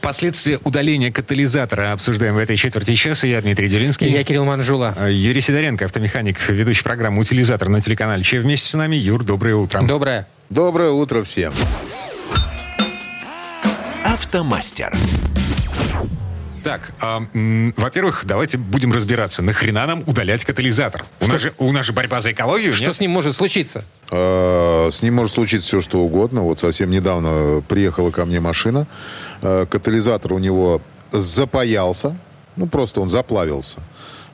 Последствия 0.00 0.58
удаления 0.64 1.12
катализатора 1.12 1.92
обсуждаем 1.92 2.36
в 2.36 2.38
этой 2.38 2.56
четверти 2.56 2.94
часа. 2.94 3.26
Я 3.26 3.42
Дмитрий 3.42 3.68
Делинский. 3.68 4.08
Я 4.08 4.24
Кирилл 4.24 4.46
Манжула. 4.46 4.94
А, 4.96 5.10
Юрий 5.10 5.42
Сидоренко, 5.42 5.84
автомеханик, 5.84 6.48
ведущий 6.48 6.82
программу 6.82 7.20
«Утилизатор» 7.20 7.68
на 7.68 7.82
телеканале 7.82 8.24
Че. 8.24 8.40
Вместе 8.40 8.68
с 8.68 8.72
нами. 8.72 8.96
Юр, 8.96 9.22
доброе 9.22 9.56
утро. 9.56 9.82
Доброе. 9.82 10.26
Доброе 10.48 10.92
утро 10.92 11.22
всем. 11.22 11.52
Автомастер. 14.02 14.96
Так, 16.66 16.80
а, 17.00 17.22
во-первых, 17.76 18.24
давайте 18.26 18.58
будем 18.58 18.92
разбираться, 18.92 19.40
нахрена 19.40 19.86
нам 19.86 20.02
удалять 20.04 20.44
катализатор? 20.44 21.04
У 21.20 21.28
нас, 21.28 21.40
же, 21.40 21.54
у 21.58 21.70
нас 21.70 21.86
же 21.86 21.92
борьба 21.92 22.20
за 22.20 22.32
экологию, 22.32 22.72
Что 22.74 22.86
нет? 22.86 22.96
с 22.96 22.98
ним 22.98 23.12
может 23.12 23.36
случиться? 23.36 23.84
А, 24.10 24.88
с 24.90 25.00
ним 25.00 25.14
может 25.14 25.32
случиться 25.32 25.64
все, 25.68 25.80
что 25.80 26.00
угодно. 26.00 26.40
Вот 26.40 26.58
совсем 26.58 26.90
недавно 26.90 27.62
приехала 27.68 28.10
ко 28.10 28.24
мне 28.24 28.40
машина. 28.40 28.88
А, 29.42 29.64
катализатор 29.66 30.32
у 30.32 30.38
него 30.38 30.82
запаялся. 31.12 32.18
Ну, 32.56 32.66
просто 32.66 33.00
он 33.00 33.10
заплавился. 33.10 33.84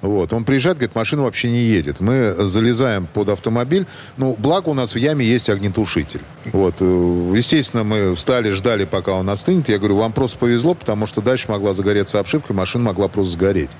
Вот. 0.02 0.32
Он 0.32 0.44
приезжает, 0.44 0.78
говорит, 0.78 0.96
машина 0.96 1.22
вообще 1.22 1.48
не 1.48 1.60
едет. 1.60 2.00
Мы 2.00 2.34
залезаем 2.36 3.06
под 3.06 3.28
автомобиль. 3.28 3.86
Ну, 4.16 4.36
благо 4.36 4.68
у 4.68 4.74
нас 4.74 4.94
в 4.94 4.98
яме 4.98 5.24
есть 5.24 5.48
огнетушитель. 5.48 6.20
Вот. 6.46 6.74
Э, 6.80 7.32
естественно, 7.36 7.84
мы 7.84 8.14
встали, 8.16 8.50
ждали, 8.50 8.84
пока 8.84 9.12
он 9.12 9.30
остынет. 9.30 9.68
Я 9.68 9.78
говорю, 9.78 9.96
вам 9.96 10.12
просто 10.12 10.38
повезло, 10.38 10.74
потому 10.74 11.06
что 11.06 11.22
дальше 11.22 11.50
могла 11.50 11.72
загореться 11.72 12.18
обшивка, 12.18 12.52
машина 12.52 12.84
могла 12.84 13.06
просто 13.06 13.32
сгореть. 13.32 13.70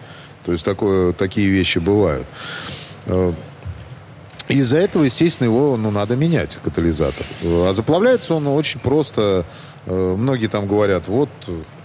То 0.46 0.52
есть 0.52 0.64
такое, 0.64 1.12
такие 1.12 1.48
вещи 1.48 1.80
бывают. 1.80 2.26
Э, 3.06 3.32
из-за 4.46 4.78
этого, 4.78 5.02
естественно, 5.02 5.48
его 5.48 5.76
ну, 5.76 5.90
надо 5.90 6.14
менять, 6.14 6.56
катализатор. 6.62 7.26
Э, 7.42 7.66
а 7.68 7.72
заплавляется 7.72 8.34
он 8.34 8.46
очень 8.46 8.80
просто. 8.80 9.44
Многие 9.84 10.46
там 10.46 10.68
говорят, 10.68 11.08
вот 11.08 11.28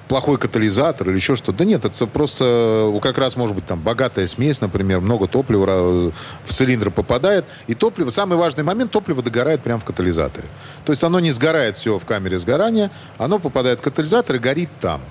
плохой 0.07 0.37
катализатор 0.37 1.09
или 1.09 1.17
еще 1.17 1.35
что-то. 1.35 1.59
Да 1.59 1.65
нет, 1.65 1.85
это 1.85 2.07
просто 2.07 2.91
как 3.01 3.17
раз 3.17 3.35
может 3.35 3.55
быть 3.55 3.65
там 3.65 3.79
богатая 3.79 4.27
смесь, 4.27 4.61
например, 4.61 4.99
много 4.99 5.27
топлива 5.27 6.11
в 6.45 6.53
цилиндр 6.53 6.91
попадает. 6.91 7.45
И 7.67 7.73
топливо, 7.73 8.09
самый 8.09 8.37
важный 8.37 8.63
момент, 8.63 8.91
топливо 8.91 9.21
догорает 9.21 9.61
прямо 9.61 9.79
в 9.79 9.85
катализаторе. 9.85 10.47
То 10.85 10.91
есть 10.91 11.03
оно 11.03 11.19
не 11.19 11.31
сгорает 11.31 11.77
все 11.77 11.99
в 11.99 12.05
камере 12.05 12.39
сгорания, 12.39 12.91
оно 13.17 13.39
попадает 13.39 13.79
в 13.79 13.83
катализатор 13.83 14.37
и 14.37 14.39
горит 14.39 14.69
там. 14.79 15.01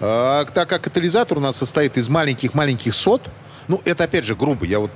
А, 0.00 0.44
так 0.46 0.68
как 0.68 0.82
катализатор 0.82 1.38
у 1.38 1.40
нас 1.40 1.56
состоит 1.56 1.96
из 1.96 2.08
маленьких-маленьких 2.08 2.94
сот, 2.94 3.22
ну, 3.68 3.82
это 3.84 4.04
опять 4.04 4.24
же 4.24 4.34
грубо, 4.34 4.64
я 4.64 4.78
вот 4.78 4.92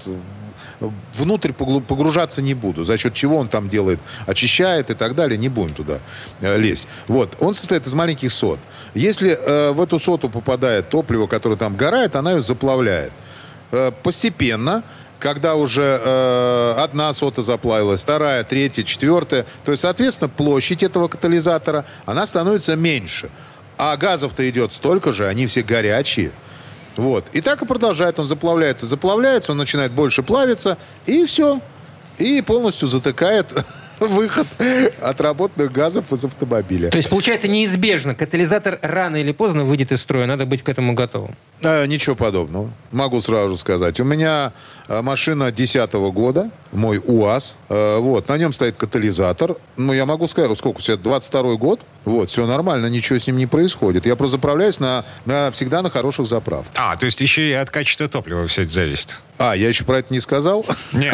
внутрь 1.15 1.53
погружаться 1.53 2.43
не 2.43 2.55
буду. 2.55 2.85
За 2.85 2.97
счет 2.99 3.15
чего 3.15 3.37
он 3.37 3.49
там 3.49 3.69
делает, 3.69 4.01
очищает 4.27 4.91
и 4.91 4.95
так 4.95 5.15
далее, 5.15 5.39
не 5.39 5.49
будем 5.49 5.75
туда 5.75 5.99
э, 6.41 6.59
лезть. 6.59 6.89
Вот. 7.09 7.37
Он 7.41 7.55
состоит 7.55 7.87
из 7.87 7.95
маленьких 7.95 8.33
сот. 8.33 8.59
Если 8.95 9.31
э, 9.31 9.73
в 9.73 9.81
эту 9.81 9.99
соту 9.99 10.29
попадает 10.29 10.89
топливо, 10.89 11.27
которое 11.27 11.57
там 11.57 11.77
горает, 11.77 12.17
она 12.17 12.33
ее 12.33 12.43
заплавляет. 12.43 13.13
Э, 13.71 13.93
постепенно 14.03 14.83
когда 15.23 15.55
уже 15.55 16.01
э, 16.05 16.75
одна 16.79 17.13
сота 17.13 17.43
заплавилась, 17.43 18.03
вторая, 18.03 18.43
третья, 18.43 18.83
четвертая, 18.83 19.47
то 19.65 19.71
есть, 19.71 19.83
соответственно, 19.83 20.29
площадь 20.29 20.83
этого 20.83 21.07
катализатора, 21.07 21.85
она 22.07 22.27
становится 22.27 22.75
меньше. 22.75 23.31
А 23.79 23.97
газов-то 23.97 24.49
идет 24.51 24.73
столько 24.73 25.13
же, 25.13 25.29
они 25.29 25.47
все 25.47 25.63
горячие. 25.63 26.33
Вот. 26.97 27.25
И 27.33 27.41
так 27.41 27.63
и 27.63 27.67
продолжает. 27.67 28.19
Он 28.19 28.27
заплавляется, 28.27 28.85
заплавляется, 28.85 29.53
он 29.53 29.59
начинает 29.59 29.93
больше 29.93 30.25
плавиться, 30.25 30.77
и 31.07 31.25
все. 31.25 31.61
И 32.19 32.43
полностью 32.43 32.89
затыкает 32.89 33.47
выход 34.09 34.47
отработанных 35.01 35.73
газов 35.73 36.13
из 36.13 36.25
автомобиля. 36.25 36.91
То 36.91 36.97
есть, 36.97 37.11
получается, 37.11 37.49
неизбежно, 37.49 38.15
катализатор 38.15 38.79
рано 38.83 39.17
или 39.17 39.33
поздно 39.33 39.65
выйдет 39.65 39.93
из 39.93 40.01
строя, 40.01 40.27
надо 40.27 40.47
быть 40.47 40.63
к 40.63 40.69
этому 40.69 40.95
готовым. 40.95 41.35
А, 41.65 41.87
ничего 41.87 42.17
подобного. 42.17 42.71
Могу 42.91 43.21
сразу 43.21 43.57
сказать. 43.57 44.01
У 44.01 44.05
меня 44.05 44.53
Э, 44.93 45.01
машина 45.01 45.47
2010 45.47 45.93
года, 46.13 46.51
мой 46.73 46.99
УАЗ. 46.99 47.57
Э, 47.69 47.99
вот, 47.99 48.29
на 48.29 48.37
нем 48.37 48.53
стоит 48.53 48.77
катализатор. 48.77 49.57
Ну, 49.77 49.93
я 49.93 50.05
могу 50.07 50.29
сказать, 50.29 50.57
сколько 50.59 50.79
у 50.79 50.81
себя, 50.81 50.97
22 50.97 51.55
год. 51.55 51.81
Вот, 52.05 52.31
все 52.31 52.47
нормально, 52.47 52.87
ничего 52.87 53.19
с 53.19 53.27
ним 53.27 53.37
не 53.39 53.47
происходит. 53.47 54.07
Я 54.07 54.17
просто 54.17 54.37
заправляюсь 54.37 54.81
на, 54.81 55.05
на, 55.25 55.51
всегда 55.53 55.83
на 55.83 55.91
хороших 55.91 56.27
заправках. 56.27 56.73
А, 56.77 56.97
то 56.97 57.07
есть 57.07 57.21
еще 57.21 57.49
и 57.49 57.53
от 57.53 57.71
качества 57.71 58.09
топлива 58.09 58.47
все 58.49 58.63
это 58.63 58.73
зависит. 58.73 59.23
А, 59.39 59.55
я 59.57 59.69
еще 59.69 59.85
про 59.85 59.99
это 59.99 60.13
не 60.13 60.21
сказал? 60.21 60.67
Не, 60.93 61.13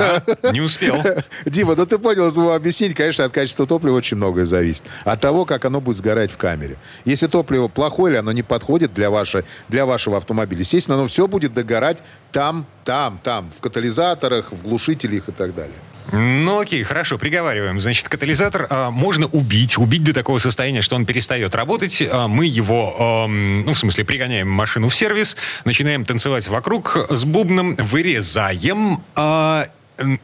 не 0.52 0.60
успел. 0.60 0.96
Дима, 1.46 1.76
ну 1.76 1.86
ты 1.86 1.98
понял 1.98 2.30
его 2.30 2.52
объяснить. 2.78 2.96
Конечно, 2.96 3.24
от 3.24 3.32
качества 3.32 3.66
топлива 3.66 3.96
очень 3.96 4.16
многое 4.16 4.46
зависит. 4.46 4.84
От 5.04 5.20
того, 5.20 5.44
как 5.44 5.64
оно 5.64 5.80
будет 5.80 5.96
сгорать 5.96 6.30
в 6.30 6.36
камере. 6.36 6.76
Если 7.04 7.26
топливо 7.26 7.68
плохое 7.68 8.12
или 8.12 8.18
оно 8.18 8.32
не 8.32 8.42
подходит 8.42 8.94
для, 8.94 9.10
вашей, 9.10 9.44
для 9.68 9.86
вашего 9.86 10.16
автомобиля, 10.16 10.60
естественно, 10.60 10.96
оно 10.96 11.08
все 11.08 11.26
будет 11.26 11.52
догорать 11.52 12.02
там 12.32 12.66
там, 12.84 13.20
там, 13.22 13.50
в 13.54 13.60
катализаторах, 13.60 14.50
в 14.50 14.62
глушителях 14.62 15.28
и 15.28 15.32
так 15.32 15.54
далее. 15.54 15.76
Ну 16.10 16.58
окей, 16.58 16.82
хорошо, 16.84 17.18
приговариваем. 17.18 17.78
Значит, 17.80 18.08
катализатор 18.08 18.66
а, 18.70 18.90
можно 18.90 19.26
убить, 19.26 19.76
убить 19.76 20.04
до 20.04 20.14
такого 20.14 20.38
состояния, 20.38 20.80
что 20.80 20.96
он 20.96 21.04
перестает 21.04 21.54
работать. 21.54 22.02
А, 22.10 22.28
мы 22.28 22.46
его, 22.46 22.94
а, 22.98 23.26
ну 23.26 23.74
в 23.74 23.78
смысле, 23.78 24.06
пригоняем 24.06 24.48
машину 24.48 24.88
в 24.88 24.94
сервис, 24.94 25.36
начинаем 25.66 26.06
танцевать 26.06 26.48
вокруг 26.48 26.96
с 27.10 27.24
бубном, 27.26 27.76
вырезаем 27.76 29.02
а, 29.14 29.66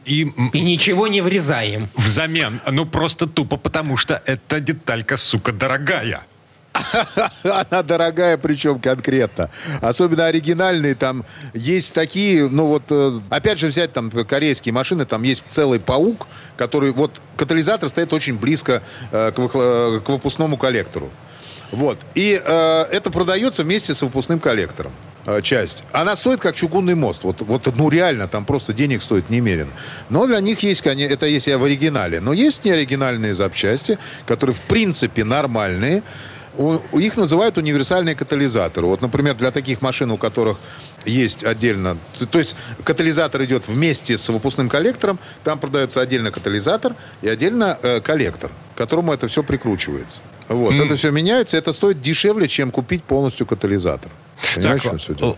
и, 0.05 0.27
И 0.53 0.61
ничего 0.61 1.07
не 1.07 1.21
врезаем. 1.21 1.89
взамен, 1.95 2.59
ну 2.71 2.85
просто 2.85 3.27
тупо 3.27 3.57
потому, 3.57 3.97
что 3.97 4.21
эта 4.25 4.59
деталька, 4.59 5.17
сука, 5.17 5.51
дорогая. 5.51 6.21
Она 7.43 7.83
дорогая, 7.83 8.37
причем 8.37 8.79
конкретно. 8.79 9.49
Особенно 9.81 10.25
оригинальные, 10.25 10.95
там 10.95 11.23
есть 11.53 11.93
такие, 11.93 12.49
ну 12.49 12.65
вот, 12.65 12.83
э, 12.89 13.19
опять 13.29 13.59
же 13.59 13.67
взять 13.67 13.93
там 13.93 14.11
корейские 14.11 14.73
машины, 14.73 15.05
там 15.05 15.23
есть 15.23 15.43
целый 15.49 15.79
паук, 15.79 16.27
который, 16.57 16.91
вот, 16.91 17.21
катализатор 17.37 17.87
стоит 17.87 18.11
очень 18.11 18.37
близко 18.37 18.83
э, 19.11 19.31
к, 19.33 19.37
выхло- 19.39 20.01
к 20.01 20.09
выпускному 20.09 20.57
коллектору. 20.57 21.09
Вот. 21.71 21.97
И 22.13 22.39
э, 22.43 22.81
это 22.91 23.09
продается 23.09 23.63
вместе 23.63 23.93
с 23.93 24.01
выпускным 24.01 24.39
коллектором 24.39 24.91
э, 24.91 25.14
часть. 25.41 25.83
Она 25.91 26.15
стоит 26.15 26.39
как 26.39 26.55
чугунный 26.55 26.95
мост. 26.95 27.23
Вот, 27.23 27.41
вот, 27.41 27.75
ну 27.75 27.89
реально, 27.89 28.27
там 28.27 28.45
просто 28.45 28.73
денег 28.73 29.01
стоит 29.01 29.29
немерено. 29.29 29.71
Но 30.09 30.27
для 30.27 30.39
них 30.39 30.63
есть, 30.63 30.85
это 30.85 31.25
если 31.25 31.53
в 31.53 31.63
оригинале. 31.63 32.19
Но 32.19 32.33
есть 32.33 32.65
неоригинальные 32.65 33.33
запчасти, 33.33 33.97
которые 34.27 34.55
в 34.55 34.61
принципе 34.61 35.23
нормальные. 35.23 36.03
У, 36.57 36.75
их 36.97 37.17
называют 37.17 37.57
универсальные 37.57 38.15
катализаторы. 38.15 38.87
Вот, 38.87 39.01
например, 39.01 39.35
для 39.35 39.51
таких 39.51 39.81
машин, 39.81 40.11
у 40.11 40.17
которых 40.17 40.57
есть 41.05 41.43
отдельно... 41.43 41.97
То, 42.17 42.25
то 42.25 42.37
есть 42.37 42.55
катализатор 42.83 43.43
идет 43.43 43.67
вместе 43.67 44.17
с 44.17 44.29
выпускным 44.29 44.69
коллектором, 44.69 45.19
там 45.43 45.59
продается 45.59 45.99
отдельно 45.99 46.31
катализатор 46.31 46.95
и 47.21 47.27
отдельно 47.27 47.77
э, 47.81 47.99
коллектор, 47.99 48.51
к 48.73 48.77
которому 48.77 49.11
это 49.11 49.27
все 49.27 49.43
прикручивается. 49.43 50.21
Вот, 50.47 50.73
это 50.73 50.95
все 50.95 51.11
меняется, 51.11 51.57
это 51.57 51.73
стоит 51.73 51.99
дешевле, 52.01 52.47
чем 52.47 52.71
купить 52.71 53.03
полностью 53.03 53.45
катализатор. 53.45 54.09
Так, 54.55 54.81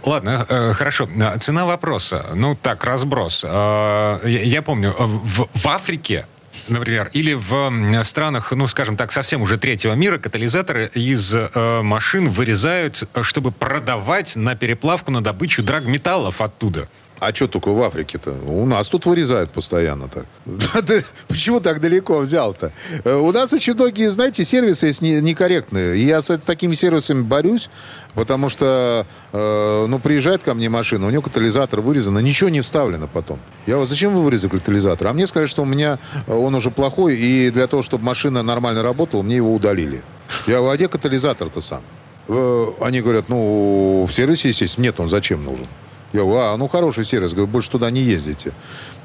ладно, 0.06 0.46
э, 0.50 0.74
хорошо. 0.74 1.08
А, 1.22 1.38
Цена 1.38 1.66
вопроса. 1.66 2.26
Ну 2.34 2.56
так, 2.56 2.84
разброс. 2.84 3.46
Э, 3.48 4.20
Я, 4.26 4.62
помню, 4.62 4.96
э, 4.98 5.04
в, 5.06 5.48
в 5.54 5.68
Африке 5.68 6.26
например, 6.70 7.10
или 7.14 7.34
в 7.34 8.04
странах, 8.04 8.52
ну, 8.52 8.68
скажем 8.68 8.98
так, 8.98 9.12
совсем 9.12 9.42
уже 9.42 9.58
третьего 9.58 9.94
мира, 9.94 10.18
катализаторы 10.18 10.90
из 10.94 11.34
э, 11.34 11.82
машин 11.82 12.30
вырезают, 12.30 13.04
э, 13.14 13.24
чтобы 13.24 13.52
продавать 13.52 14.36
на 14.36 14.56
переплавку, 14.56 15.12
на 15.12 15.22
добычу 15.24 15.64
драгметаллов 15.64 16.42
оттуда. 16.42 16.88
А 17.20 17.34
что 17.34 17.48
только 17.48 17.70
в 17.70 17.82
Африке-то? 17.82 18.32
У 18.46 18.66
нас 18.68 18.90
тут 18.90 19.08
вырезают 19.08 19.50
постоянно 19.50 20.08
так. 20.08 20.26
Да 20.46 20.82
ты 20.86 21.04
Почему 21.28 21.60
так 21.60 21.80
далеко 21.82 22.20
взял-то? 22.20 22.72
Э, 23.04 23.16
У 23.16 23.32
нас 23.32 23.52
очень 23.54 23.74
многие, 23.74 24.10
знаете, 24.12 24.44
сервисы 24.46 24.86
есть 24.88 25.02
не- 25.02 25.20
некорректные. 25.22 25.98
И 25.98 26.06
я 26.06 26.22
с 26.22 26.38
такими 26.38 26.74
сервисами 26.76 27.22
борюсь, 27.24 27.70
потому 28.14 28.50
что, 28.50 29.08
э, 29.34 29.86
ну, 29.88 29.98
приезжает 29.98 30.44
ко 30.44 30.54
мне 30.54 30.70
машина, 30.70 31.08
у 31.08 31.10
него 31.10 31.24
катализатор 31.24 31.82
вырезан, 31.82 32.16
а 32.18 32.22
ничего 32.22 32.50
не 32.52 32.62
вставлено 32.62 33.08
потом. 33.12 33.40
Я 33.66 33.74
говорю, 33.74 33.90
зачем 33.90 34.14
вы 34.14 34.22
вырезали 34.22 34.52
катализатор? 34.52 35.08
А 35.08 35.14
мне 35.14 35.26
сказали, 35.26 35.48
что 35.48 35.64
у 35.64 35.66
меня 35.66 35.98
э, 36.28 36.34
он 36.36 36.54
уже 36.54 36.70
плохой, 36.70 37.18
и 37.18 37.50
для 37.50 37.66
того, 37.66 37.82
чтобы 37.82 38.04
машина 38.04 38.44
нормально 38.44 38.84
работала, 38.84 39.24
мне 39.24 39.38
его 39.38 39.56
удалили. 39.56 40.04
Я 40.46 40.58
говорю, 40.58 40.70
а 40.74 40.76
где 40.76 40.88
катализатор-то 40.88 41.62
сам? 41.62 41.82
Э, 42.28 42.68
Они 42.82 43.02
говорят, 43.02 43.28
ну, 43.28 44.06
в 44.08 44.14
сервисе, 44.14 44.50
естественно, 44.50 44.84
нет, 44.86 45.00
он 45.00 45.10
зачем 45.10 45.44
нужен? 45.44 45.66
Я 46.14 46.22
говорю, 46.22 46.40
а, 46.40 46.58
ну 46.58 46.68
хороший 46.68 47.04
сервис, 47.04 47.34
говорю, 47.34 47.48
больше 47.48 47.70
туда 47.70 47.90
не 47.92 48.00
ездите, 48.02 48.54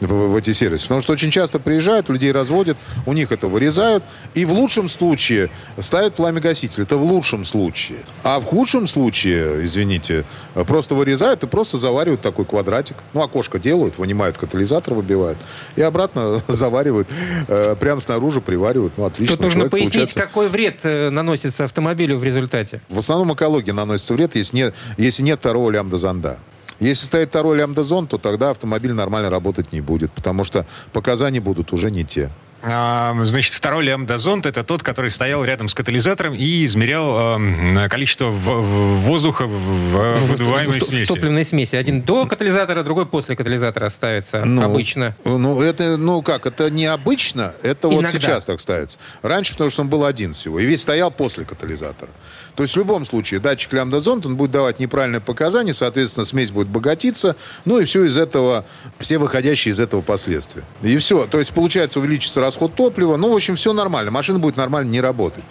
в, 0.00 0.06
в 0.06 0.36
эти 0.36 0.52
сервисы. 0.52 0.84
Потому 0.84 1.00
что 1.00 1.12
очень 1.12 1.30
часто 1.30 1.58
приезжают, 1.58 2.08
людей 2.08 2.30
разводят, 2.32 2.76
у 3.06 3.12
них 3.12 3.32
это 3.32 3.48
вырезают, 3.48 4.04
и 4.34 4.44
в 4.44 4.52
лучшем 4.52 4.88
случае 4.88 5.50
ставят 5.78 6.14
пламя-гаситель. 6.14 6.82
Это 6.84 6.96
в 6.96 7.02
лучшем 7.02 7.44
случае. 7.44 7.98
А 8.22 8.38
в 8.38 8.44
худшем 8.44 8.86
случае, 8.86 9.64
извините, 9.64 10.24
просто 10.54 10.94
вырезают 10.94 11.42
и 11.42 11.46
просто 11.46 11.76
заваривают 11.76 12.20
такой 12.20 12.44
квадратик. 12.44 12.96
Ну, 13.14 13.22
окошко 13.22 13.58
делают, 13.58 13.98
вынимают 13.98 14.38
катализатор, 14.38 14.94
выбивают, 14.94 15.38
и 15.76 15.82
обратно 15.82 16.40
заваривают, 16.48 17.08
э, 17.48 17.74
прямо 17.78 18.00
снаружи 18.00 18.40
приваривают. 18.40 18.92
Ну, 18.96 19.04
отлично. 19.04 19.36
Тут 19.36 19.42
нужно 19.44 19.68
пояснить, 19.68 19.92
получается- 19.92 20.20
какой 20.20 20.48
вред 20.48 20.80
э, 20.84 21.10
наносится 21.10 21.64
автомобилю 21.64 22.16
в 22.16 22.24
результате. 22.24 22.80
в 22.88 22.98
основном 22.98 23.34
экологии 23.34 23.72
наносится 23.72 24.14
вред, 24.14 24.36
если 24.36 24.56
нет, 24.56 24.74
если 24.98 25.22
нет 25.24 25.40
второго 25.40 25.70
лямбда-зонда. 25.70 26.38
Если 26.82 27.06
стоит 27.06 27.28
второй 27.28 27.56
лямбда-зон, 27.58 28.08
то 28.08 28.18
тогда 28.18 28.50
автомобиль 28.50 28.92
нормально 28.92 29.30
работать 29.30 29.72
не 29.72 29.80
будет, 29.80 30.10
потому 30.12 30.42
что 30.44 30.66
показания 30.92 31.40
будут 31.40 31.72
уже 31.72 31.90
не 31.90 32.04
те. 32.04 32.30
А, 32.64 33.12
Значит, 33.24 33.54
второй 33.54 33.84
лямбда-зонд 33.84 34.46
это 34.46 34.62
тот, 34.62 34.84
который 34.84 35.10
стоял 35.10 35.44
рядом 35.44 35.68
с 35.68 35.74
катализатором 35.74 36.32
и 36.32 36.64
измерял 36.64 37.36
эм, 37.40 37.88
количество 37.90 38.26
в- 38.26 38.38
в- 38.38 39.00
воздуха 39.00 39.46
в 39.46 39.50
в 39.50 40.26
выдуваемой 40.28 40.78
В- 40.78 40.82
в- 40.82 40.86
в 40.86 40.92
смеси. 40.92 41.08
топливной 41.12 41.44
смеси. 41.44 41.74
Один 41.74 42.02
до 42.02 42.24
катализатора, 42.26 42.84
другой 42.84 43.06
после 43.06 43.34
катализатора 43.34 43.90
ставится 43.90 44.44
Ну, 44.44 44.62
обычно. 44.62 45.16
Ну, 45.24 45.60
это, 45.60 45.96
ну 45.96 46.22
как, 46.22 46.46
это 46.46 46.70
необычно, 46.70 47.52
это 47.64 47.88
вот 47.88 48.02
Иногда. 48.02 48.20
сейчас 48.20 48.44
так 48.44 48.60
ставится. 48.60 49.00
Раньше, 49.22 49.52
потому 49.54 49.70
что 49.70 49.82
он 49.82 49.88
был 49.88 50.04
один 50.04 50.32
всего, 50.32 50.60
и 50.60 50.64
весь 50.64 50.82
стоял 50.82 51.10
после 51.10 51.44
катализатора. 51.44 52.12
То 52.54 52.62
есть 52.64 52.74
в 52.74 52.78
любом 52.78 53.04
случае 53.06 53.40
датчик 53.40 53.72
лямбда-зонд, 53.72 54.26
он 54.26 54.36
будет 54.36 54.50
давать 54.50 54.78
неправильные 54.78 55.20
показания, 55.20 55.72
соответственно, 55.72 56.26
смесь 56.26 56.50
будет 56.50 56.68
богатиться, 56.68 57.34
ну 57.64 57.78
и 57.80 57.84
все 57.84 58.04
из 58.04 58.18
этого, 58.18 58.64
все 58.98 59.18
выходящие 59.18 59.72
из 59.72 59.80
этого 59.80 60.02
последствия. 60.02 60.62
И 60.82 60.96
все. 60.98 61.26
То 61.26 61.38
есть, 61.38 61.52
получается, 61.52 61.98
увеличится 61.98 62.40
расход 62.40 62.74
топлива, 62.74 63.16
ну, 63.16 63.30
в 63.32 63.34
общем, 63.34 63.56
все 63.56 63.72
нормально, 63.72 64.10
машина 64.10 64.38
будет 64.38 64.56
нормально 64.56 64.90
не 64.90 65.00
работать. 65.00 65.44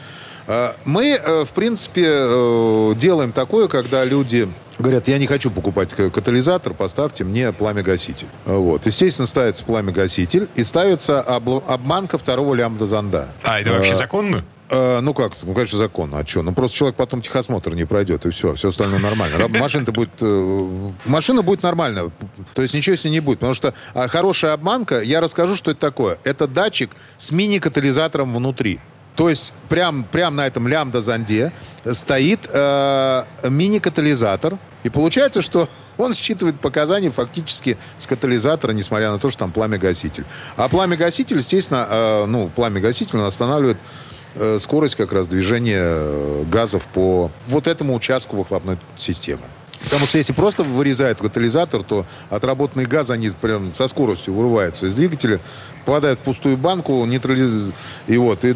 А, 0.48 0.76
Мы, 0.86 1.12
э, 1.12 1.46
в 1.46 1.50
принципе, 1.50 2.06
э, 2.08 2.94
делаем 2.98 3.32
такое, 3.32 3.68
когда 3.68 4.04
люди 4.06 4.48
говорят, 4.80 5.08
я 5.08 5.18
не 5.20 5.28
хочу 5.28 5.52
покупать 5.52 5.94
катализатор, 5.94 6.74
поставьте 6.74 7.24
мне 7.24 7.52
пламя-гаситель. 7.52 8.28
Вот. 8.46 8.86
Естественно, 8.88 9.28
ставится 9.28 9.64
пламя-гаситель 9.64 10.50
и 10.56 10.64
ставится 10.64 11.24
обл- 11.28 11.64
обманка 11.68 12.18
второго 12.18 12.56
лямбда-зонда. 12.56 13.28
А 13.44 13.60
это 13.60 13.74
вообще 13.74 13.94
законно? 13.96 14.44
Э, 14.74 15.02
ну 15.02 15.14
как, 15.14 15.34
ну 15.44 15.54
конечно 15.54 15.78
законно, 15.78 16.20
а 16.20 16.26
что? 16.26 16.44
Ну 16.44 16.54
просто 16.54 16.78
человек 16.78 16.96
потом 16.96 17.22
техосмотр 17.22 17.76
не 17.76 17.84
пройдет, 17.84 18.26
и 18.26 18.30
все, 18.30 18.56
все 18.56 18.70
остальное 18.70 19.00
нормально. 19.00 19.50
Машина-то 19.50 19.92
будет, 19.92 20.12
э, 20.22 20.92
машина 21.06 21.42
будет 21.42 21.62
нормально, 21.62 22.10
то 22.54 22.62
есть 22.62 22.74
ничего 22.74 22.96
с 22.96 23.04
ней 23.04 23.12
не 23.12 23.20
будет, 23.20 23.40
потому 23.40 23.54
что 23.54 23.74
а, 23.94 24.08
хорошая 24.08 24.54
обманка, 24.54 25.02
я 25.02 25.20
расскажу, 25.20 25.58
что 25.58 25.72
это 25.72 25.82
такое. 25.82 26.20
Это 26.24 26.48
датчик 26.48 26.92
с 27.18 27.32
мини-катализатором 27.32 28.34
внутри. 28.34 28.80
То 29.18 29.30
есть 29.30 29.52
прям, 29.68 30.06
прям 30.06 30.38
на 30.38 30.48
этом 30.48 30.70
лямбда-зонде 30.70 31.52
стоит 31.92 32.50
э, 32.50 33.24
мини-катализатор, 33.44 34.58
и 34.84 34.90
получается, 34.90 35.42
что 35.42 35.68
он 35.98 36.14
считывает 36.14 36.58
показания 36.62 37.12
фактически 37.12 37.78
с 37.98 38.08
катализатора, 38.08 38.72
несмотря 38.72 39.12
на 39.12 39.20
то, 39.20 39.30
что 39.30 39.40
там 39.40 39.52
пламя-гаситель. 39.52 40.24
А 40.56 40.70
пламя-гаситель, 40.70 41.38
естественно, 41.40 41.88
э, 41.90 42.26
ну, 42.26 42.50
пламя-гаситель 42.56 43.18
он 43.18 43.26
останавливает 43.26 43.78
э, 43.78 44.11
скорость 44.60 44.96
как 44.96 45.12
раз 45.12 45.28
движения 45.28 45.82
э, 45.82 46.44
газов 46.52 46.86
по 46.94 47.32
вот 47.48 47.68
этому 47.68 47.94
участку 47.96 48.38
выхлопной 48.38 48.78
системы. 48.98 49.44
Потому 49.84 50.06
что 50.06 50.18
если 50.20 50.34
просто 50.34 50.64
вырезают 50.64 51.20
катализатор, 51.20 51.84
то 51.84 52.06
отработанные 52.30 52.86
газы, 52.86 53.14
они 53.14 53.30
прям 53.42 53.74
со 53.74 53.88
скоростью 53.88 54.34
вырываются 54.34 54.86
из 54.86 54.96
двигателя, 54.96 55.40
попадают 55.86 56.20
в 56.20 56.24
пустую 56.24 56.58
банку, 56.58 57.04
нейтрализуют, 57.06 57.74
и 58.08 58.18
вот, 58.18 58.46
и, 58.46 58.54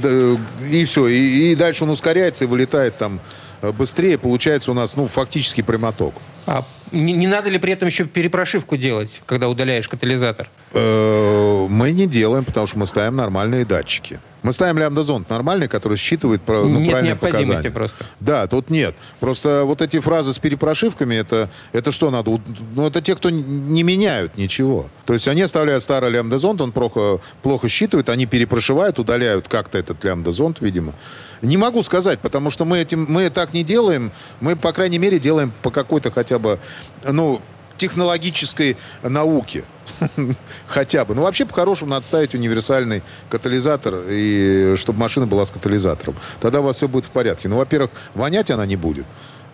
и 0.72 0.86
все. 0.86 1.08
И, 1.08 1.52
и 1.52 1.56
дальше 1.56 1.84
он 1.84 1.90
ускоряется 1.90 2.44
и 2.44 2.48
вылетает 2.48 2.98
там 2.98 3.20
э, 3.62 3.72
быстрее. 3.72 4.18
Получается 4.18 4.72
у 4.72 4.76
нас, 4.76 4.96
ну, 4.96 5.08
фактически 5.08 5.62
прямоток. 5.62 6.14
А 6.46 6.64
не, 6.92 7.14
не 7.14 7.28
надо 7.28 7.50
ли 7.50 7.58
при 7.58 7.74
этом 7.74 7.88
еще 7.88 8.06
перепрошивку 8.06 8.78
делать, 8.78 9.22
когда 9.26 9.50
удаляешь 9.50 9.88
катализатор? 9.88 10.48
Э, 10.74 11.68
Мы 11.68 11.92
не 11.92 12.06
делаем, 12.06 12.46
потому 12.46 12.68
что 12.68 12.78
мы 12.78 12.86
ставим 12.86 13.16
нормальные 13.16 13.66
датчики. 13.66 14.20
Мы 14.46 14.54
ставим 14.54 14.78
лямбда-зонд 14.78 15.28
нормальный, 15.32 15.68
который 15.68 15.98
считывает 15.98 16.40
ну, 16.48 16.66
Нет 16.68 16.88
правильные 16.88 17.04
необходимости 17.14 17.50
показания. 17.50 17.72
просто. 17.72 18.06
Да, 18.20 18.46
тут 18.46 18.70
нет. 18.70 18.96
Просто 19.20 19.64
вот 19.66 19.82
эти 19.82 20.00
фразы 20.00 20.34
с 20.34 20.38
перепрошивками, 20.38 21.16
это, 21.16 21.50
это 21.74 21.92
что 21.92 22.12
надо? 22.12 22.40
Ну, 22.76 22.86
это 22.86 23.02
те, 23.02 23.16
кто 23.16 23.32
не 23.32 23.82
меняют 23.82 24.38
ничего. 24.38 24.86
То 25.06 25.14
есть 25.14 25.28
они 25.28 25.42
оставляют 25.42 25.82
старый 25.82 26.12
лямбда-зонд, 26.12 26.62
он 26.62 26.72
плохо, 26.74 27.20
плохо 27.42 27.68
считывает, 27.68 28.08
они 28.10 28.28
перепрошивают, 28.28 29.00
удаляют 29.00 29.48
как-то 29.48 29.80
этот 29.80 30.04
лямбда-зонд, 30.04 30.62
видимо. 30.62 30.94
Не 31.42 31.58
могу 31.58 31.82
сказать, 31.82 32.20
потому 32.20 32.52
что 32.52 32.66
мы, 32.66 32.78
этим, 32.78 33.08
мы 33.10 33.32
так 33.32 33.52
не 33.52 33.64
делаем. 33.64 34.12
Мы, 34.42 34.56
по 34.56 34.74
крайней 34.74 35.00
мере, 35.00 35.18
делаем 35.18 35.52
по 35.64 35.72
какой-то 35.72 36.12
хотя 36.12 36.38
бы, 36.38 36.60
ну, 37.04 37.42
технологической 37.78 38.78
науке. 39.04 39.64
Хотя 40.68 41.06
бы. 41.06 41.16
Ну, 41.16 41.22
вообще, 41.22 41.46
по-хорошему, 41.46 41.92
надо 41.92 42.06
ставить 42.06 42.34
универсальный 42.36 43.04
катализатор, 43.30 43.96
и 44.10 44.74
чтобы 44.78 45.00
машина 45.00 45.28
была 45.28 45.46
с 45.46 45.52
катализатором. 45.52 46.16
Тогда 46.40 46.60
у 46.60 46.64
вас 46.64 46.78
все 46.78 46.88
будет 46.88 47.06
в 47.06 47.10
порядке. 47.10 47.48
Ну, 47.48 47.58
во-первых, 47.58 47.92
вонять 48.14 48.52
она 48.52 48.66
не 48.66 48.76
будет. 48.76 49.06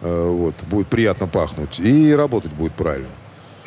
Э, 0.02 0.28
Вот, 0.28 0.56
будет 0.70 0.88
приятно 0.88 1.28
пахнуть. 1.28 1.80
И 1.80 2.14
работать 2.14 2.52
будет 2.54 2.74
правильно. 2.74 3.10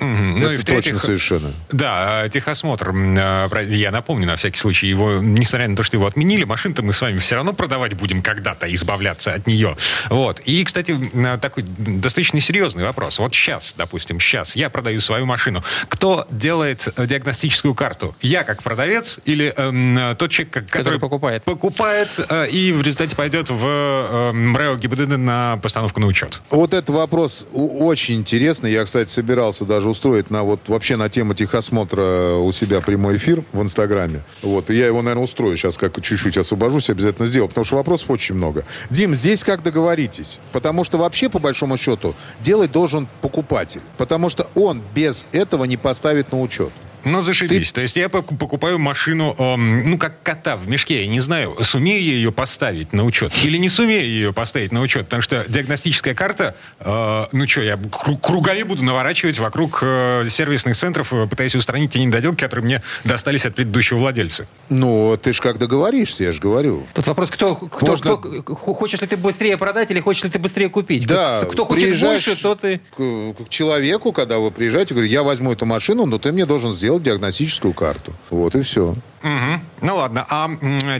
Мгм. 0.00 0.40
Ну 0.40 0.50
и 0.50 0.54
Это 0.54 0.62
в-третьих, 0.62 0.92
точно 0.94 0.98
совершенно. 1.06 1.50
Да, 1.70 2.24
э, 2.26 2.28
техосмотр, 2.30 2.90
э, 2.90 3.66
я 3.70 3.90
напомню 3.90 4.26
на 4.26 4.36
всякий 4.36 4.58
случай, 4.58 4.86
его, 4.86 5.18
несмотря 5.20 5.68
на 5.68 5.76
то, 5.76 5.82
что 5.82 5.96
его 5.96 6.06
отменили, 6.06 6.44
машин-то 6.44 6.82
мы 6.82 6.92
с 6.92 7.00
вами 7.00 7.18
все 7.18 7.34
равно 7.36 7.52
продавать 7.52 7.94
будем 7.94 8.22
когда-то, 8.22 8.72
избавляться 8.74 9.32
от 9.34 9.46
нее. 9.46 9.76
Вот. 10.10 10.40
И, 10.40 10.64
кстати, 10.64 10.92
м, 10.92 11.38
такой 11.40 11.64
достаточно 11.66 12.40
серьезный 12.40 12.84
вопрос. 12.84 13.18
Вот 13.18 13.34
сейчас, 13.34 13.74
допустим, 13.76 14.20
сейчас 14.20 14.56
я 14.56 14.70
продаю 14.70 15.00
свою 15.00 15.26
машину. 15.26 15.62
Кто 15.88 16.26
делает 16.30 16.88
э, 16.96 17.06
диагностическую 17.06 17.74
карту? 17.74 18.14
Я 18.20 18.44
как 18.44 18.62
продавец 18.62 19.18
или 19.24 19.52
эм, 19.56 19.96
э, 19.98 20.14
тот 20.16 20.30
человек, 20.30 20.52
как- 20.54 20.68
который, 20.68 20.98
покупает. 20.98 21.44
покупает 21.44 22.08
э, 22.28 22.48
и 22.48 22.72
в 22.72 22.82
результате 22.82 23.16
пойдет 23.16 23.50
в 23.50 23.64
э, 23.64 24.32
МРЭО 24.32 24.76
ГИБДД 24.76 25.16
на 25.16 25.58
постановку 25.62 26.00
на 26.00 26.06
учет? 26.06 26.40
Вот 26.50 26.74
этот 26.74 26.90
вопрос 26.90 27.46
очень 27.52 28.16
интересный. 28.16 28.72
Я, 28.72 28.84
кстати, 28.84 29.10
собирался 29.10 29.64
даже 29.84 29.90
устроить 29.90 30.30
на 30.30 30.42
вот 30.42 30.60
вообще 30.68 30.96
на 30.96 31.10
тему 31.10 31.34
техосмотра 31.34 32.36
у 32.36 32.52
себя 32.52 32.80
прямой 32.80 33.18
эфир 33.18 33.44
в 33.52 33.60
Инстаграме. 33.60 34.22
Вот. 34.42 34.70
И 34.70 34.74
я 34.74 34.86
его, 34.86 35.02
наверное, 35.02 35.24
устрою 35.24 35.56
сейчас, 35.58 35.76
как 35.76 36.00
чуть-чуть 36.00 36.38
освобожусь, 36.38 36.88
обязательно 36.88 37.26
сделаю, 37.26 37.48
потому 37.48 37.64
что 37.64 37.76
вопросов 37.76 38.10
очень 38.10 38.34
много. 38.34 38.64
Дим, 38.88 39.14
здесь 39.14 39.44
как 39.44 39.62
договоритесь? 39.62 40.40
Потому 40.52 40.84
что 40.84 40.96
вообще, 40.96 41.28
по 41.28 41.38
большому 41.38 41.76
счету, 41.76 42.14
делать 42.40 42.72
должен 42.72 43.06
покупатель. 43.20 43.82
Потому 43.98 44.30
что 44.30 44.48
он 44.54 44.80
без 44.94 45.26
этого 45.32 45.64
не 45.64 45.76
поставит 45.76 46.32
на 46.32 46.40
учет. 46.40 46.70
Ну, 47.04 47.20
зашибись. 47.22 47.72
То 47.72 47.80
есть 47.80 47.96
я 47.96 48.06
пок- 48.06 48.36
покупаю 48.36 48.78
машину, 48.78 49.34
эм, 49.38 49.90
ну, 49.90 49.98
как 49.98 50.22
кота 50.22 50.56
в 50.56 50.68
мешке. 50.68 51.02
Я 51.02 51.06
не 51.08 51.20
знаю, 51.20 51.56
сумею 51.62 52.02
я 52.02 52.12
ее 52.12 52.32
поставить 52.32 52.92
на 52.92 53.04
учет 53.04 53.32
или 53.44 53.56
не 53.58 53.68
сумею 53.68 54.04
ее 54.04 54.32
поставить 54.32 54.72
на 54.72 54.80
учет. 54.80 55.04
Потому 55.04 55.22
что 55.22 55.44
диагностическая 55.48 56.14
карта, 56.14 56.54
э, 56.80 57.24
ну 57.32 57.48
что, 57.48 57.62
я 57.62 57.74
кру- 57.74 58.18
кругами 58.20 58.62
буду 58.62 58.82
наворачивать 58.84 59.38
вокруг 59.38 59.80
э, 59.82 60.26
сервисных 60.28 60.76
центров, 60.76 61.12
э, 61.12 61.26
пытаясь 61.26 61.54
устранить 61.54 61.92
те 61.92 62.04
недоделки, 62.04 62.40
которые 62.40 62.64
мне 62.64 62.82
достались 63.04 63.46
от 63.46 63.54
предыдущего 63.54 63.98
владельца. 63.98 64.46
Ну, 64.68 65.16
ты 65.20 65.32
же 65.32 65.42
как 65.42 65.58
договоришься, 65.58 66.24
я 66.24 66.32
же 66.32 66.40
говорю. 66.40 66.86
Тут 66.94 67.06
вопрос, 67.06 67.30
кто, 67.30 67.54
кто, 67.56 67.86
Можно- 67.86 68.16
кто- 68.16 68.54
хочешь 68.54 69.00
ли 69.00 69.06
ты 69.06 69.16
быстрее 69.16 69.56
продать 69.56 69.90
или 69.90 70.00
хочешь 70.00 70.24
ли 70.24 70.30
ты 70.30 70.38
быстрее 70.38 70.68
купить? 70.68 71.06
Да, 71.06 71.40
кто, 71.42 71.50
кто 71.50 71.64
хочет 71.66 72.00
больше, 72.00 72.40
тот 72.40 72.64
и... 72.64 72.78
К, 72.96 73.34
к 73.44 73.48
человеку, 73.48 74.12
когда 74.12 74.38
вы 74.38 74.50
приезжаете, 74.50 74.94
говорите, 74.94 75.12
я 75.14 75.22
возьму 75.22 75.52
эту 75.52 75.66
машину, 75.66 76.06
но 76.06 76.18
ты 76.18 76.32
мне 76.32 76.46
должен 76.46 76.72
сделать 76.72 76.93
диагностическую 77.00 77.74
карту. 77.74 78.12
Вот 78.30 78.54
и 78.54 78.62
все. 78.62 78.94
Мгм. 79.22 79.60
Ну 79.80 79.96
ладно, 79.96 80.26
а 80.28 80.48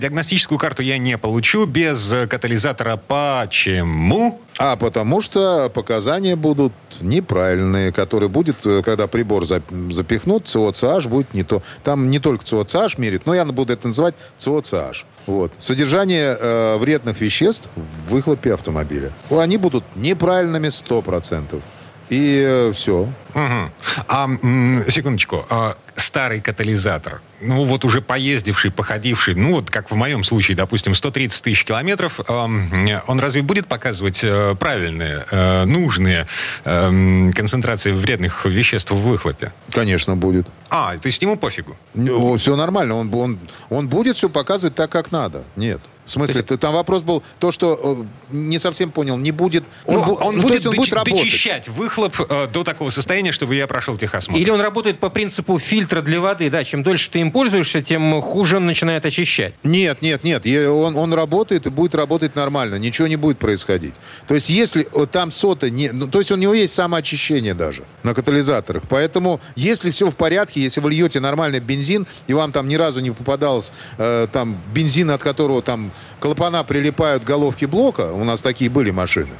диагностическую 0.01 0.59
карту 0.59 0.83
я 0.83 0.97
не 0.97 1.19
получу 1.19 1.67
без 1.67 2.11
э, 2.13 2.27
катализатора. 2.27 2.97
Почему? 2.97 4.41
А 4.57 4.77
потому 4.77 5.21
что 5.21 5.69
показания 5.69 6.35
будут 6.35 6.73
неправильные, 7.03 7.93
которые 7.93 8.31
будет, 8.31 8.65
э, 8.65 8.83
когда 8.83 9.07
прибор 9.09 9.45
за- 9.45 9.63
запихнут, 9.91 10.49
ЦОЦH 10.49 11.07
будет 11.09 11.35
не 11.35 11.43
то. 11.43 11.63
Там 11.83 12.09
не 12.11 12.19
только 12.19 12.45
ЦОЦH 12.45 12.97
мерит, 12.99 13.27
но 13.27 13.35
я 13.35 13.45
буду 13.45 13.73
это 13.75 13.89
называть 13.89 14.15
ЦОЦH. 14.39 15.05
Вот. 15.27 15.53
Содержание 15.59 16.37
э, 16.41 16.77
вредных 16.79 17.21
веществ 17.21 17.69
в 17.77 18.11
выхлопе 18.11 18.55
автомобиля. 18.55 19.11
Они 19.31 19.59
будут 19.59 19.85
неправильными 19.97 20.69
100%. 20.69 21.61
И 22.09 22.71
все. 22.75 23.09
Мгм. 23.35 23.73
А, 24.09 24.29
секундочку, 24.89 25.45
а, 25.51 25.77
старый 25.97 26.41
катализатор, 26.41 27.21
ну 27.41 27.65
вот 27.65 27.85
уже 27.85 28.01
поездивший, 28.01 28.71
походивший, 28.71 29.35
ну 29.35 29.55
вот 29.55 29.71
как 29.71 29.91
в 29.91 29.95
моем 29.95 30.25
случае, 30.25 30.57
допустим, 30.57 30.95
130 30.95 31.43
тысяч 31.43 31.65
километров, 31.65 32.21
ам, 32.29 32.71
он 33.07 33.21
разве 33.21 33.43
будет 33.43 33.67
показывать 33.67 34.23
э, 34.23 34.55
правильные, 34.59 35.25
э, 35.31 35.65
нужные 35.65 36.27
эм, 36.65 37.33
концентрации 37.33 37.93
вредных 37.93 38.45
веществ 38.45 38.93
в 38.93 39.01
выхлопе? 39.01 39.53
Конечно, 39.73 40.17
будет. 40.17 40.47
А, 40.71 40.97
то 40.97 41.07
есть 41.07 41.23
ему 41.23 41.37
пофигу? 41.37 41.77
все 42.39 42.57
нормально. 42.57 42.97
Он, 42.97 43.15
он, 43.15 43.39
он 43.71 43.89
будет 43.89 44.17
все 44.17 44.29
показывать 44.29 44.75
так, 44.75 44.91
как 44.91 45.13
надо. 45.13 45.45
Нет. 45.57 45.81
В 46.07 46.11
смысле, 46.11 46.43
ты- 46.43 46.57
там 46.59 46.75
вопрос 46.75 47.03
был 47.03 47.23
то, 47.39 47.51
что 47.51 48.05
э, 48.31 48.35
не 48.35 48.59
совсем 48.59 48.91
понял, 48.91 49.17
не 49.17 49.33
будет. 49.33 49.65
Он, 49.87 49.97
Ну, 49.97 50.15
он 50.15 50.37
ну, 50.37 50.43
будет, 50.43 50.55
есть 50.55 50.67
он 50.67 50.77
будет 50.77 50.93
работать. 50.93 51.19
дочищать 51.25 51.69
выхлоп 51.69 52.15
э, 52.29 52.47
до 52.53 52.63
такого 52.63 52.91
состояния, 52.91 53.33
чтобы 53.33 53.55
я 53.55 53.67
прошел 53.67 53.97
техосмотр. 53.97 54.39
Или 54.41 54.51
он 54.51 54.61
работает 54.61 54.99
по 54.99 55.09
принципу 55.09 55.59
фильтра 55.59 56.03
для 56.03 56.21
воды, 56.21 56.51
да, 56.51 56.63
чем 56.63 56.83
дольше 56.83 57.11
ты 57.11 57.21
им 57.21 57.31
пользуешься, 57.31 57.83
тем 57.83 58.21
хуже 58.21 58.59
он 58.59 58.67
начинает 58.67 59.07
очищать. 59.07 59.55
Нет, 59.63 60.03
нет, 60.03 60.25
нет. 60.25 60.47
Он, 60.47 60.97
он 60.97 61.15
работает 61.15 61.67
и 61.67 61.71
будет 61.71 61.95
работать 61.95 62.37
нормально. 62.37 62.75
Ничего 62.77 63.07
не 63.09 63.17
будет 63.17 63.39
происходить. 63.39 63.95
То 64.29 64.35
есть, 64.35 64.51
если 64.51 64.87
э, 64.93 65.07
там 65.11 65.31
сота 65.31 65.71
не... 65.71 65.91
ну, 65.91 66.07
то 66.07 66.19
есть, 66.19 66.31
у 66.31 66.37
него 66.37 66.53
есть 66.53 66.75
самоочищение 66.75 67.55
даже 67.55 67.85
на 68.03 68.15
катализаторах. 68.15 68.83
Поэтому, 68.91 69.41
если 69.57 69.91
все 69.91 70.11
в 70.11 70.15
порядке, 70.15 70.61
если 70.61 70.81
вы 70.81 70.91
льете 70.91 71.21
нормальный 71.21 71.61
бензин, 71.61 72.07
и 72.27 72.35
вам 72.35 72.53
там 72.53 72.69
ни 72.69 72.75
разу 72.75 73.01
не 73.01 73.11
попадалось 73.11 73.73
э, 73.97 74.27
там 74.33 74.59
бензин, 74.75 75.11
от 75.11 75.23
которого 75.23 75.63
там 75.63 75.91
клапана 76.21 76.65
прилипают 76.65 77.25
к 77.25 77.27
головке 77.27 77.67
блока, 77.67 78.13
у 78.13 78.25
нас 78.25 78.43
такие 78.43 78.71
были 78.71 78.91
машины, 78.91 79.35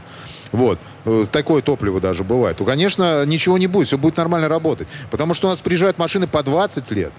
вот. 0.53 0.79
Э, 1.05 1.25
Такое 1.31 1.63
топливо 1.63 2.01
даже 2.01 2.23
бывает. 2.23 2.57
То, 2.57 2.65
конечно, 2.65 3.25
ничего 3.27 3.59
не 3.59 3.67
будет, 3.67 3.89
все 3.89 3.99
будет 3.99 4.17
нормально 4.17 4.49
работать. 4.49 4.87
Потому 5.11 5.35
что 5.35 5.49
у 5.49 5.51
нас 5.51 5.61
приезжают 5.61 5.99
машины 5.99 6.29
по 6.29 6.45
20 6.45 6.91
лет. 6.93 7.13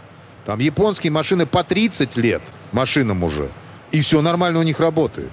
Там 0.46 0.60
японские 0.60 1.12
машины 1.12 1.46
по 1.46 1.64
30 1.64 2.16
лет 2.16 2.42
машинам 2.72 3.24
уже. 3.24 3.50
И 3.92 4.00
все 4.02 4.22
нормально 4.22 4.60
у 4.60 4.64
них 4.64 4.80
работает. 4.80 5.30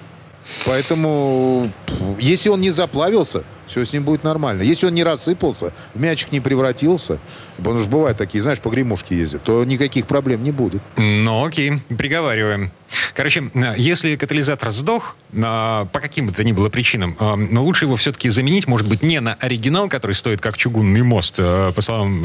Поэтому, 0.65 1.71
если 2.19 2.49
он 2.49 2.59
не 2.59 2.71
заплавился, 2.71 3.43
все 3.67 3.85
с 3.85 3.93
ним 3.93 4.03
будет 4.03 4.23
нормально. 4.23 4.61
Если 4.61 4.85
он 4.87 4.93
не 4.93 5.03
рассыпался, 5.03 5.73
в 5.93 5.99
мячик 6.01 6.31
не 6.31 6.39
превратился, 6.39 7.19
потому 7.57 7.79
что 7.79 7.89
бывают 7.89 8.17
такие, 8.17 8.41
знаешь, 8.41 8.59
погремушки 8.59 9.13
ездят, 9.13 9.43
то 9.43 9.63
никаких 9.63 10.07
проблем 10.07 10.43
не 10.43 10.51
будет. 10.51 10.81
Ну, 10.97 11.45
окей, 11.45 11.73
приговариваем. 11.97 12.71
Короче, 13.15 13.49
э, 13.53 13.73
если 13.77 14.15
катализатор 14.15 14.69
сдох, 14.71 15.15
э, 15.31 15.39
по 15.39 15.99
каким 15.99 16.27
бы 16.27 16.33
то 16.33 16.43
ни 16.43 16.51
было 16.51 16.69
причинам, 16.69 17.15
э, 17.19 17.35
но 17.35 17.63
лучше 17.63 17.85
его 17.85 17.95
все-таки 17.95 18.29
заменить, 18.29 18.67
может 18.67 18.87
быть, 18.87 19.03
не 19.03 19.19
на 19.19 19.33
оригинал, 19.35 19.89
который 19.89 20.13
стоит 20.13 20.41
как 20.41 20.57
чугунный 20.57 21.01
мост, 21.01 21.37
по 21.37 21.75
словам 21.81 22.21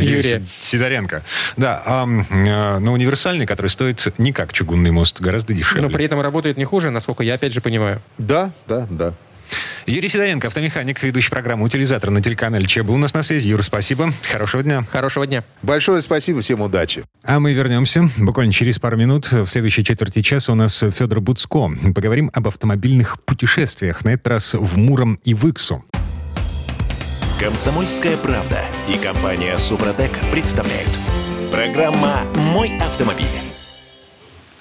Юрия 0.00 0.16
Юрия. 0.16 0.38
Си- 0.40 0.46
Сидоренко, 0.72 1.22
да, 1.56 1.82
а 1.86 2.06
на 2.06 2.92
универсальный, 2.92 3.46
который 3.46 3.68
стоит 3.68 4.12
не 4.18 4.32
как 4.32 4.52
чугунный 4.52 4.90
мост, 4.90 5.20
гораздо 5.20 5.54
дешевле. 5.54 5.82
Но 5.82 5.90
при 5.90 6.04
этом 6.04 6.20
работает 6.20 6.56
не 6.56 6.64
хуже, 6.64 6.90
насколько 6.90 7.22
я 7.22 7.34
опять 7.34 7.52
же 7.52 7.60
понимаю. 7.60 8.00
Да, 8.18 8.50
да, 8.66 8.86
да. 8.90 9.14
Юрий 9.86 10.08
Сидоренко, 10.08 10.46
автомеханик, 10.46 11.02
ведущий 11.02 11.30
программу 11.30 11.64
«Утилизатор» 11.64 12.10
на 12.10 12.22
телеканале 12.22 12.66
ЧЕ 12.66 12.82
был 12.82 12.94
у 12.94 12.98
нас 12.98 13.14
на 13.14 13.22
связи. 13.22 13.48
Юра, 13.48 13.62
спасибо. 13.62 14.12
Хорошего 14.30 14.62
дня. 14.62 14.84
Хорошего 14.90 15.26
дня. 15.26 15.42
Большое 15.62 16.02
спасибо, 16.02 16.40
всем 16.40 16.60
удачи. 16.60 17.04
А 17.24 17.40
мы 17.40 17.52
вернемся 17.52 18.08
буквально 18.16 18.52
через 18.52 18.78
пару 18.78 18.96
минут. 18.96 19.30
В 19.32 19.46
следующей 19.46 19.84
четверти 19.84 20.22
часа 20.22 20.52
у 20.52 20.54
нас 20.54 20.84
Федор 20.96 21.20
Буцко. 21.20 21.70
Поговорим 21.94 22.30
об 22.32 22.48
автомобильных 22.48 23.20
путешествиях. 23.22 24.04
На 24.04 24.10
этот 24.10 24.28
раз 24.28 24.54
в 24.54 24.76
Муром 24.76 25.18
и 25.24 25.34
в 25.34 25.46
Иксу. 25.48 25.84
Комсомольская 27.40 28.16
правда 28.18 28.60
и 28.88 28.96
компания 28.96 29.56
Супротек 29.58 30.12
представляют. 30.30 30.90
Программа 31.50 32.22
«Мой 32.36 32.78
автомобиль». 32.78 33.51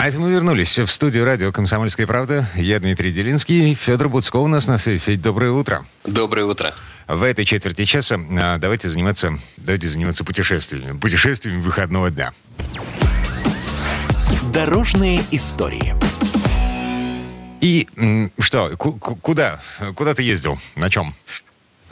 А 0.01 0.07
это 0.07 0.17
мы 0.17 0.31
вернулись 0.31 0.79
в 0.79 0.87
студию 0.87 1.25
радио 1.25 1.51
«Комсомольская 1.51 2.07
правда». 2.07 2.49
Я 2.55 2.79
Дмитрий 2.79 3.11
Делинский. 3.11 3.75
Федор 3.75 4.09
Буцко 4.09 4.37
у 4.37 4.47
нас 4.47 4.65
на 4.65 4.79
связи. 4.79 4.97
Федь, 4.97 5.21
доброе 5.21 5.51
утро. 5.51 5.85
Доброе 6.03 6.45
утро. 6.45 6.73
В 7.07 7.21
этой 7.21 7.45
четверти 7.45 7.85
часа 7.85 8.19
а, 8.39 8.57
давайте 8.57 8.89
заниматься, 8.89 9.37
давайте 9.57 9.89
заниматься 9.89 10.23
путешествиями. 10.23 10.97
Путешествиями 10.97 11.61
выходного 11.61 12.09
дня. 12.09 12.31
Дорожные 14.51 15.23
истории. 15.29 15.93
И 17.61 17.87
что, 18.39 18.75
ку- 18.77 18.93
ку- 18.93 19.17
куда? 19.17 19.59
Куда 19.93 20.15
ты 20.15 20.23
ездил? 20.23 20.57
На 20.75 20.89
чем? 20.89 21.13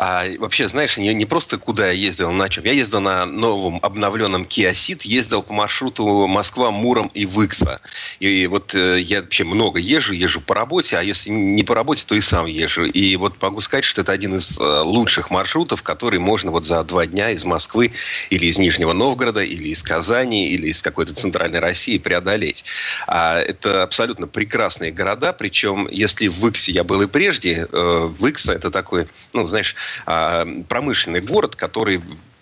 А 0.02 0.26
вообще, 0.38 0.70
знаешь, 0.70 0.96
не, 0.96 1.14
не 1.14 1.26
просто 1.26 1.58
куда 1.58 1.88
я 1.88 1.92
ездил, 1.92 2.32
на 2.32 2.48
чем. 2.48 2.64
Я 2.64 2.72
ездил 2.72 3.02
на 3.02 3.26
новом 3.26 3.80
обновленном 3.82 4.44
Kia 4.44 4.72
Ceed, 4.72 5.02
ездил 5.04 5.44
по 5.44 5.52
маршруту 5.52 6.26
Москва, 6.26 6.72
Муром 6.72 7.12
и 7.14 7.26
Выкса. 7.26 7.82
И 8.22 8.48
вот 8.48 8.74
э, 8.74 9.02
я 9.02 9.20
вообще 9.20 9.44
много 9.44 9.78
езжу, 9.78 10.14
езжу 10.14 10.40
по 10.40 10.56
работе, 10.56 10.96
а 10.96 11.02
если 11.02 11.32
не 11.32 11.64
по 11.64 11.76
работе, 11.76 12.06
то 12.08 12.16
и 12.16 12.22
сам 12.22 12.46
езжу. 12.46 12.86
И 12.86 13.18
вот 13.18 13.42
могу 13.42 13.60
сказать, 13.60 13.84
что 13.84 14.00
это 14.00 14.14
один 14.14 14.38
из 14.38 14.58
э, 14.58 14.64
лучших 14.64 15.32
маршрутов, 15.32 15.84
который 15.84 16.20
можно 16.20 16.52
вот 16.52 16.64
за 16.64 16.82
два 16.86 17.06
дня 17.06 17.32
из 17.32 17.44
Москвы 17.44 17.92
или 18.30 18.46
из 18.46 18.58
Нижнего 18.58 18.94
Новгорода, 18.94 19.44
или 19.44 19.68
из 19.68 19.84
Казани, 19.84 20.48
или 20.48 20.70
из 20.70 20.82
какой-то 20.82 21.14
центральной 21.14 21.60
России 21.60 21.98
преодолеть. 21.98 22.64
А 23.06 23.38
это 23.42 23.84
абсолютно 23.84 24.28
прекрасные 24.28 24.94
города, 24.94 25.34
причем 25.34 25.90
если 25.92 26.30
в 26.30 26.40
Выксе 26.40 26.72
я 26.72 26.86
был 26.86 27.02
и 27.02 27.08
прежде, 27.08 27.68
э, 27.70 28.10
Выкса 28.18 28.54
это 28.54 28.72
такой, 28.72 29.06
ну, 29.34 29.46
знаешь, 29.46 29.76
а, 29.76 29.89
промышленный 30.06 31.22
город, 31.22 31.56
который 31.56 32.02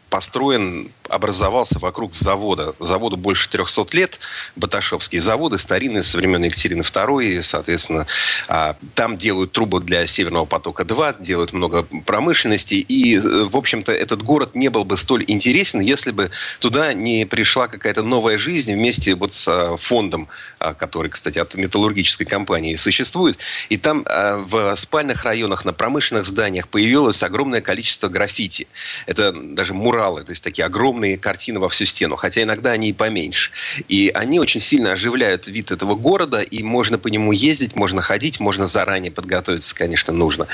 построен 0.10 0.92
образовался 1.10 1.80
вокруг 1.80 2.14
завода. 2.14 2.76
Заводу 2.80 3.18
больше 3.18 3.50
300 3.50 3.86
лет, 3.94 4.20
Баташовские 4.56 5.22
заводы, 5.22 5.58
старинные, 5.58 6.04
со 6.04 6.18
времен 6.18 6.44
Екатерины 6.44 6.82
II, 6.82 7.42
соответственно, 7.44 8.08
а, 8.48 8.76
там 8.96 9.18
делают 9.18 9.52
трубы 9.52 9.82
для 9.82 10.06
Северного 10.08 10.46
потока-2, 10.46 11.24
делают 11.24 11.54
много 11.54 11.84
промышленности, 12.06 12.76
и, 12.76 13.18
в 13.18 13.56
общем-то, 13.56 13.92
этот 13.92 14.24
город 14.24 14.56
не 14.56 14.70
был 14.70 14.86
бы 14.86 14.98
столь 14.98 15.24
интересен, 15.28 15.80
если 15.80 16.12
бы 16.12 16.32
туда 16.60 16.94
не 16.94 17.26
пришла 17.26 17.68
какая-то 17.68 18.04
новая 18.04 18.38
жизнь 18.38 18.74
вместе 18.74 19.16
вот 19.16 19.34
с 19.34 19.48
а, 19.48 19.78
фондом, 19.78 20.28
а, 20.60 20.74
который, 20.74 21.10
кстати, 21.10 21.40
от 21.40 21.56
металлургической 21.56 22.26
компании 22.26 22.76
существует. 22.76 23.38
И 23.70 23.78
там 23.78 24.06
в 24.08 24.76
спальных 24.76 25.24
районах, 25.24 25.66
на 25.66 25.74
промышленных 25.74 26.26
зданиях 26.26 26.68
появилось 26.68 27.24
огромное 27.24 27.62
количество 27.62 28.08
граффити. 28.08 28.68
Это 29.06 29.32
даже 29.32 29.74
муралы, 29.74 30.24
то 30.24 30.32
есть 30.32 30.44
такие 30.44 30.66
огромные 30.66 30.97
картины 31.18 31.60
во 31.60 31.70
всю 31.70 31.86
стену, 31.86 32.16
хотя 32.16 32.44
иногда 32.44 32.72
они 32.72 32.90
и 32.90 32.94
поменьше. 32.94 33.52
И 33.88 34.12
они 34.14 34.40
очень 34.40 34.62
сильно 34.62 34.94
оживляют 34.94 35.48
вид 35.48 35.72
этого 35.72 35.96
города, 35.96 36.42
и 36.42 36.64
можно 36.64 36.98
по 36.98 37.08
нему 37.08 37.32
ездить, 37.32 37.76
можно 37.76 38.02
ходить, 38.02 38.40
можно 38.40 38.68
заранее 38.68 39.12
подготовиться, 39.12 39.76
конечно, 39.76 40.12
нужно. 40.12 40.48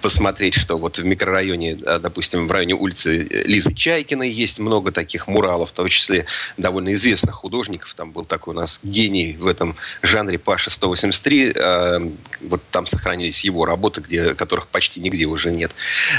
Посмотреть, 0.00 0.54
что 0.54 0.78
вот 0.78 0.98
в 0.98 1.04
микрорайоне, 1.04 1.78
а, 1.84 1.98
допустим, 1.98 2.46
в 2.46 2.52
районе 2.52 2.74
улицы 2.74 3.28
Лизы 3.44 3.74
Чайкиной 3.74 4.30
есть 4.30 4.58
много 4.58 4.92
таких 4.92 5.26
муралов, 5.26 5.70
в 5.70 5.72
том 5.72 5.88
числе 5.88 6.26
довольно 6.56 6.92
известных 6.92 7.34
художников. 7.34 7.94
Там 7.94 8.12
был 8.12 8.24
такой 8.24 8.54
у 8.54 8.56
нас 8.56 8.80
гений 8.82 9.36
в 9.38 9.46
этом 9.46 9.76
жанре 10.02 10.38
Паша 10.38 10.70
183. 10.70 11.52
А, 11.56 12.00
вот 12.42 12.62
там 12.70 12.86
сохранились 12.86 13.44
его 13.44 13.64
работы, 13.64 14.00
где, 14.00 14.34
которых 14.34 14.68
почти 14.68 15.00
нигде 15.00 15.26
уже 15.26 15.50
нет. 15.50 15.72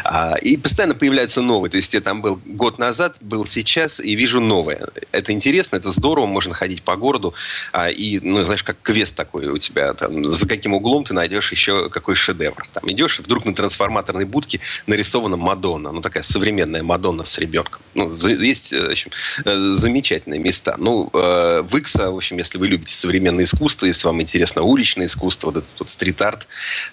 А, 0.04 0.36
и 0.36 0.58
постоянно 0.58 0.96
появляются 0.96 1.42
новые. 1.42 1.72
То 1.72 1.78
есть 1.78 1.94
я 1.94 2.02
там 2.02 2.22
был 2.22 2.40
год 2.46 2.80
назад, 2.80 3.18
был 3.22 3.46
сейчас 3.46 3.69
и 3.78 4.16
вижу 4.16 4.40
новое. 4.40 4.88
Это 5.12 5.32
интересно, 5.32 5.78
это 5.78 5.92
здорово, 5.92 6.26
можно 6.26 6.54
ходить 6.54 6.84
по 6.84 6.96
городу. 6.96 7.34
А, 7.72 7.90
и, 7.90 8.20
ну, 8.20 8.44
знаешь, 8.44 8.64
как 8.64 8.78
квест 8.82 9.16
такой 9.16 9.48
у 9.48 9.58
тебя. 9.58 9.94
Там, 9.94 10.30
за 10.30 10.48
каким 10.48 10.74
углом 10.74 11.04
ты 11.04 11.14
найдешь 11.14 11.52
еще 11.52 11.90
какой 11.90 12.16
шедевр. 12.16 12.68
Там 12.74 12.90
идешь, 12.92 13.20
и 13.20 13.24
вдруг 13.24 13.46
на 13.46 13.54
трансформаторной 13.54 14.26
будке 14.26 14.60
нарисована 14.88 15.38
Мадонна. 15.38 15.92
Ну, 15.92 16.02
такая 16.02 16.24
современная 16.24 16.84
Мадонна 16.84 17.26
с 17.26 17.38
ребенком. 17.38 17.82
Ну, 17.94 18.14
есть, 18.28 18.72
в 18.72 18.90
общем, 18.92 19.12
э, 19.46 19.56
замечательные 19.76 20.40
места. 20.40 20.76
Ну, 20.78 21.10
э, 21.14 21.64
в 21.64 21.80
в 21.80 22.16
общем, 22.16 22.38
если 22.38 22.58
вы 22.58 22.68
любите 22.68 22.94
современное 22.94 23.44
искусство, 23.44 23.86
если 23.86 24.08
вам 24.08 24.22
интересно 24.22 24.64
уличное 24.64 25.06
искусство, 25.08 25.48
вот 25.48 25.58
этот 25.58 25.80
вот 25.80 25.90
стрит-арт, 25.90 26.48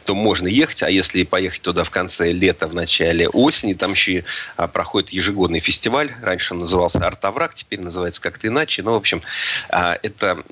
то 0.05 0.15
можно 0.15 0.49
ехать. 0.49 0.83
А 0.83 0.91
если 0.91 1.23
поехать 1.25 1.63
туда 1.63 1.85
в 1.85 1.91
конце 1.91 2.33
лета, 2.33 2.69
в 2.69 2.75
начале 2.75 3.29
осени, 3.29 3.75
там 3.75 3.93
еще 3.93 4.25
а, 4.57 4.69
проходит 4.69 5.11
ежегодный 5.11 5.61
фестиваль. 5.61 6.11
Раньше 6.23 6.55
он 6.55 6.61
назывался 6.67 6.99
«Артовраг», 7.07 7.55
теперь 7.55 7.81
называется 7.81 8.21
как-то 8.21 8.49
иначе. 8.49 8.83
Но, 8.83 8.93
в 8.93 8.97
общем, 8.97 9.23
а, 9.71 9.99
это, 10.03 10.43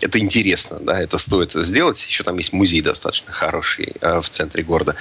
это 0.00 0.18
интересно, 0.18 0.78
да, 0.80 1.02
это 1.02 1.18
стоит 1.18 1.52
сделать. 1.52 2.04
Еще 2.06 2.22
там 2.24 2.38
есть 2.38 2.52
музей 2.52 2.80
достаточно 2.80 3.32
хороший 3.32 3.92
а, 4.00 4.20
в 4.20 4.28
центре 4.28 4.62
города. 4.62 4.94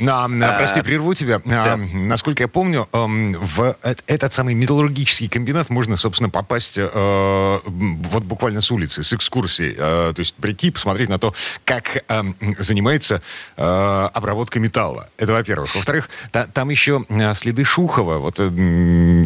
А, 0.00 0.28
прости, 0.56 0.80
прерву 0.80 1.14
тебя. 1.14 1.40
Да. 1.44 1.74
А, 1.74 1.76
насколько 1.76 2.42
я 2.42 2.48
помню, 2.48 2.88
в 2.92 3.76
этот 4.06 4.32
самый 4.32 4.54
металлургический 4.54 5.28
комбинат 5.28 5.70
можно, 5.70 5.96
собственно, 5.96 6.30
попасть 6.30 6.78
э, 6.78 7.58
вот 7.64 8.22
буквально 8.24 8.60
с 8.60 8.70
улицы, 8.70 9.02
с 9.02 9.12
экскурсией. 9.12 9.74
Э, 9.76 10.12
то 10.14 10.20
есть 10.20 10.34
прийти, 10.34 10.70
посмотреть 10.70 11.08
на 11.08 11.18
то, 11.18 11.34
как 11.64 12.04
э, 12.08 12.22
занимается 12.58 13.22
обработка 13.56 14.60
металла. 14.60 15.08
Это 15.18 15.32
во-первых. 15.32 15.74
Во-вторых, 15.74 16.08
там 16.52 16.70
еще 16.70 17.04
следы 17.34 17.64
Шухова, 17.64 18.18
вот 18.18 18.40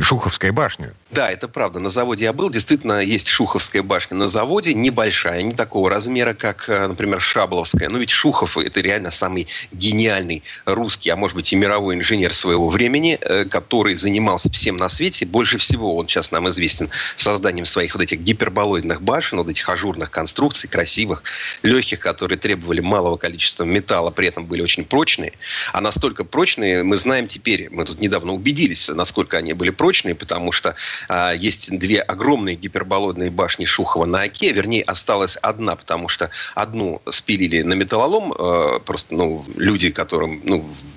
Шуховская 0.02 0.52
башня. 0.52 0.92
Да, 1.10 1.30
это 1.30 1.48
правда. 1.48 1.78
На 1.78 1.88
заводе 1.88 2.24
я 2.24 2.32
был. 2.32 2.50
Действительно, 2.50 3.00
есть 3.00 3.28
Шуховская 3.28 3.82
башня 3.82 4.16
на 4.16 4.28
заводе. 4.28 4.74
Небольшая, 4.74 5.42
не 5.42 5.52
такого 5.52 5.88
размера, 5.88 6.34
как, 6.34 6.68
например, 6.68 7.20
Шабловская. 7.20 7.88
Но 7.88 7.98
ведь 7.98 8.10
Шухов– 8.10 8.58
это 8.58 8.80
реально 8.80 9.10
самый 9.10 9.46
гениальный 9.72 10.42
русский, 10.66 11.10
а 11.10 11.16
может 11.16 11.36
быть 11.36 11.52
и 11.52 11.56
мировой 11.56 11.94
инженер 11.94 12.34
своего 12.34 12.68
времени, 12.68 13.18
э, 13.20 13.44
который 13.44 13.94
занимался 13.94 14.50
всем 14.50 14.76
на 14.76 14.88
свете. 14.88 15.24
Больше 15.24 15.58
всего 15.58 15.96
он 15.96 16.08
сейчас 16.08 16.32
нам 16.32 16.48
известен 16.48 16.90
созданием 17.16 17.64
своих 17.64 17.94
вот 17.94 18.02
этих 18.02 18.20
гиперболоидных 18.20 19.00
башен, 19.00 19.38
вот 19.38 19.48
этих 19.48 19.68
ажурных 19.68 20.10
конструкций, 20.10 20.68
красивых, 20.68 21.22
легких, 21.62 22.00
которые 22.00 22.38
требовали 22.38 22.80
малого 22.80 23.16
количества 23.16 23.64
металла, 23.64 24.10
при 24.10 24.26
этом 24.28 24.44
были 24.44 24.60
очень 24.60 24.84
прочные. 24.84 25.32
А 25.72 25.80
настолько 25.80 26.24
прочные, 26.24 26.82
мы 26.82 26.96
знаем 26.96 27.28
теперь, 27.28 27.68
мы 27.70 27.84
тут 27.84 28.00
недавно 28.00 28.32
убедились, 28.32 28.88
насколько 28.88 29.38
они 29.38 29.52
были 29.52 29.70
прочные, 29.70 30.14
потому 30.14 30.50
что 30.52 30.74
а, 31.08 31.32
есть 31.32 31.76
две 31.78 32.00
огромные 32.00 32.56
гиперболоидные 32.56 33.30
башни 33.30 33.64
Шухова 33.64 34.04
на 34.04 34.22
Оке, 34.22 34.52
вернее, 34.52 34.82
осталась 34.82 35.36
одна, 35.36 35.76
потому 35.76 36.08
что 36.08 36.30
одну 36.54 37.00
спилили 37.08 37.62
на 37.62 37.74
металлолом, 37.74 38.32
э, 38.32 38.80
просто 38.84 39.14
ну, 39.14 39.44
люди, 39.56 39.90
которым 39.90 40.40
ну, 40.42 40.55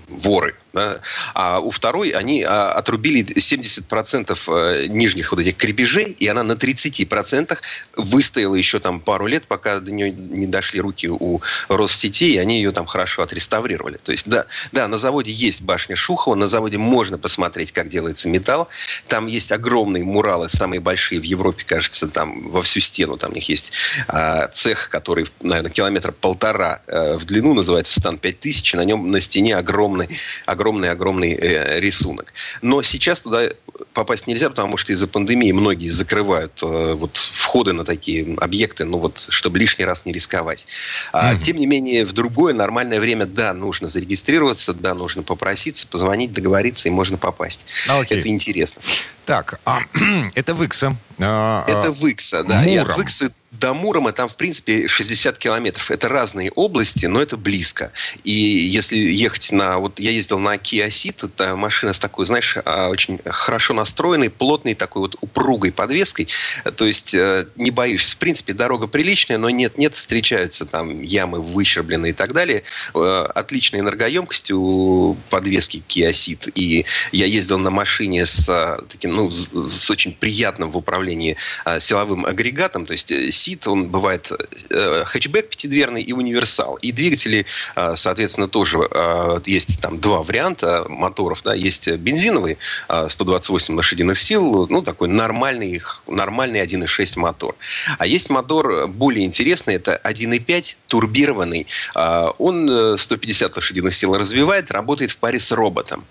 воры. 0.10 0.56
Да? 0.74 1.00
А 1.34 1.60
у 1.60 1.72
второй 1.72 2.10
они 2.10 2.44
а, 2.44 2.72
отрубили 2.72 3.24
70% 3.24 4.38
э, 4.48 4.88
нижних 4.88 5.32
вот 5.32 5.40
этих 5.40 5.58
крепежей, 5.58 6.16
и 6.20 6.28
она 6.28 6.44
на 6.44 6.54
30% 6.54 7.58
выстояла 7.96 8.56
еще 8.56 8.80
там 8.80 9.00
пару 9.00 9.26
лет, 9.26 9.48
пока 9.48 9.80
до 9.80 9.92
нее 9.92 10.12
не 10.12 10.48
дошли 10.48 10.80
руки 10.80 11.08
у 11.08 11.42
Россетей, 11.70 12.36
и 12.36 12.38
они 12.38 12.58
ее 12.58 12.72
там 12.72 12.86
хорошо 12.86 13.24
отреставрировали. 13.24 13.98
То 13.98 14.12
есть, 14.12 14.30
да, 14.30 14.46
да, 14.72 14.88
на 14.88 14.98
заводе 14.98 15.32
есть 15.32 15.62
башня 15.64 15.96
Шухова, 15.96 16.36
на 16.36 16.48
заводе 16.48 16.78
можно 16.78 17.18
посмотреть, 17.18 17.72
как 17.72 17.90
делается 17.90 18.30
металл. 18.30 18.68
Там 19.08 19.28
есть 19.28 19.52
огромные 19.52 20.04
муралы, 20.04 20.50
самые 20.50 20.80
большие 20.80 21.20
в 21.20 21.24
Европе, 21.24 21.64
кажется, 21.66 22.08
там 22.08 22.50
во 22.50 22.62
всю 22.62 22.80
стену. 22.80 23.18
Там 23.18 23.32
у 23.32 23.36
них 23.36 23.50
есть 23.50 23.72
а, 24.08 24.48
цех, 24.48 24.90
который, 24.90 25.28
наверное, 25.42 25.72
километра 25.72 26.12
полтора 26.12 26.82
а, 26.88 27.18
в 27.18 27.26
длину, 27.26 27.54
называется 27.54 28.00
Стан 28.00 28.18
5000, 28.18 28.76
на 28.76 28.86
нем 28.86 29.10
на 29.12 29.20
стене 29.22 29.56
огромный, 29.56 30.10
огромный-огромный 30.60 31.34
э, 31.34 31.80
рисунок. 31.80 32.34
Но 32.62 32.82
сейчас 32.82 33.22
туда 33.22 33.50
попасть 33.93 34.28
нельзя, 34.28 34.50
потому 34.50 34.78
что 34.78 34.91
из-за 34.91 35.08
пандемии 35.08 35.52
многие 35.52 35.88
закрывают 35.88 36.62
э, 36.62 36.93
вот 36.93 37.15
входы 37.15 37.74
на 37.74 37.86
такие 37.86 38.36
объекты, 38.38 38.84
ну 38.84 38.98
вот, 38.98 39.28
чтобы 39.30 39.58
лишний 39.58 39.86
раз 39.86 40.06
не 40.06 40.12
рисковать. 40.12 40.67
А, 41.13 41.34
mm-hmm. 41.34 41.39
Тем 41.39 41.58
не 41.58 41.65
менее, 41.65 42.06
в 42.06 42.13
другое 42.13 42.54
нормальное 42.54 43.00
время, 43.00 43.26
да, 43.26 43.54
нужно 43.54 43.88
зарегистрироваться, 43.88 44.74
да, 44.74 44.93
нужно 44.93 45.24
попроситься, 45.24 45.88
позвонить, 45.88 46.34
договориться, 46.34 46.89
и 46.89 46.91
можно 46.91 47.17
попасть. 47.17 47.65
Okay. 47.88 48.19
Это 48.19 48.28
интересно. 48.28 48.82
Так, 49.26 49.60
а, 49.65 49.80
это 50.36 50.54
Викса. 50.54 50.95
А, 51.19 51.63
это 51.67 51.89
Викса, 51.89 52.43
да. 52.43 52.62
Муром. 52.62 52.69
И 52.69 52.78
от 52.78 52.98
Виксы 52.98 53.32
до 53.52 53.74
Мурома 53.74 54.12
там, 54.12 54.30
в 54.30 54.36
принципе, 54.36 54.88
60 54.88 55.38
километров. 55.38 55.90
Это 55.90 56.08
разные 56.08 56.52
области, 56.52 57.08
но 57.08 57.22
это 57.22 57.36
близко. 57.36 57.92
И 58.24 58.32
если 58.32 58.98
ехать 58.98 59.52
на... 59.52 59.80
Вот 59.80 60.00
я 60.00 60.12
ездил 60.12 60.38
на 60.40 60.56
Kia 60.56 60.88
Ceed, 60.88 61.26
это 61.26 61.56
машина 61.56 61.94
с 61.94 62.00
такой, 62.00 62.26
знаешь, 62.26 62.58
а, 62.64 62.90
очень 62.90 63.20
хорошо 63.26 63.74
настроенной, 63.74 64.30
плотной 64.30 64.76
такой 64.76 65.02
вот 65.02 65.16
упругой 65.22 65.72
подвеской. 65.72 66.28
То 66.76 66.86
есть 66.86 67.14
э, 67.16 67.48
не 67.56 67.72
боишься. 67.72 68.16
В 68.16 68.18
принципе, 68.18 68.54
дорога 68.54 68.88
приличная, 68.88 69.38
но 69.38 69.50
нет-нет, 69.50 69.96
встречаются 69.96 70.66
там 70.66 71.02
ямы 71.02 71.42
выщербленные 71.42 72.12
и 72.12 72.14
так 72.14 72.34
далее. 72.34 72.64
Э, 72.94 73.26
отличная 73.34 73.82
энергоемкость 73.82 74.52
у 74.52 75.18
подвески 75.30 75.84
Kia 75.88 76.10
Ceed. 76.12 76.52
И 76.54 76.86
я 77.12 77.26
ездил 77.26 77.58
на 77.58 77.72
машине 77.72 78.28
с 78.28 78.48
э, 78.48 78.84
таким, 78.88 79.14
ну, 79.14 79.32
с 79.32 79.90
очень 79.90 80.14
приятным 80.14 80.70
в 80.70 80.78
управлении 80.78 81.36
силовым 81.80 82.26
агрегатом. 82.26 82.86
То 82.86 82.94
есть 82.94 83.12
Сит, 83.39 83.67
он 83.67 83.88
бывает 83.88 84.32
э, 84.69 85.04
хэтчбэк 85.06 85.49
пятидверный 85.49 86.04
и 86.04 86.12
универсал. 86.12 86.75
И 86.82 86.91
двигатели, 86.91 87.45
э, 87.75 87.93
соответственно, 87.95 88.47
тоже 88.49 88.80
э, 88.91 89.39
есть 89.45 89.82
там 89.82 89.99
два 89.99 90.21
варианта 90.21 90.86
моторов. 90.89 91.41
Да, 91.43 91.54
есть 91.54 91.88
бензиновый 91.88 92.58
128 92.88 93.75
лошадиных 93.75 94.19
сил, 94.19 94.67
ну, 94.69 94.82
такой 94.82 95.08
нормальный, 95.08 95.82
нормальный 96.08 96.60
1.6 96.60 97.17
мотор. 97.19 97.56
А 97.97 98.06
есть 98.06 98.30
мотор 98.30 98.88
более 98.88 99.25
интересный, 99.25 99.75
это 99.75 99.99
1.5 100.04 100.75
турбированный. 100.88 101.67
Он 101.95 102.97
150 102.97 103.56
лошадиных 103.56 103.95
сил 103.95 104.15
развивает, 104.15 104.71
работает 104.71 105.12
в 105.12 105.17
паре 105.17 105.39
с 105.39 105.52
роботом. 105.52 106.04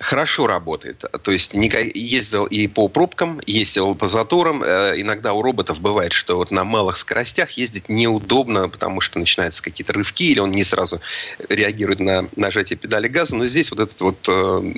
Хорошо 0.00 0.46
работает. 0.46 1.04
То 1.22 1.32
есть 1.32 1.54
ездил 1.54 2.44
и 2.44 2.66
по 2.66 2.88
пробкам, 2.88 3.40
ездил 3.46 3.94
по 3.94 4.08
заторам. 4.08 4.62
Иногда 4.64 5.32
у 5.32 5.42
роботов 5.42 5.80
бывает, 5.80 6.12
что 6.12 6.36
вот 6.36 6.50
на 6.50 6.65
малых 6.66 6.96
скоростях 6.96 7.52
ездить 7.52 7.88
неудобно, 7.88 8.68
потому 8.68 9.00
что 9.00 9.18
начинаются 9.18 9.62
какие-то 9.62 9.92
рывки, 9.92 10.30
или 10.30 10.40
он 10.40 10.50
не 10.50 10.64
сразу 10.64 11.00
реагирует 11.48 12.00
на 12.00 12.28
нажатие 12.36 12.76
педали 12.76 13.08
газа. 13.08 13.36
Но 13.36 13.46
здесь 13.46 13.70
вот 13.70 13.80
этот 13.80 14.00
вот 14.00 14.28
э, 14.28 14.72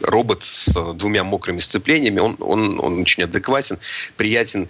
робот 0.00 0.42
с 0.42 0.94
двумя 0.94 1.24
мокрыми 1.24 1.58
сцеплениями, 1.58 2.20
он, 2.20 2.36
он, 2.40 2.80
он 2.80 3.00
очень 3.00 3.24
адекватен, 3.24 3.78
приятен. 4.16 4.68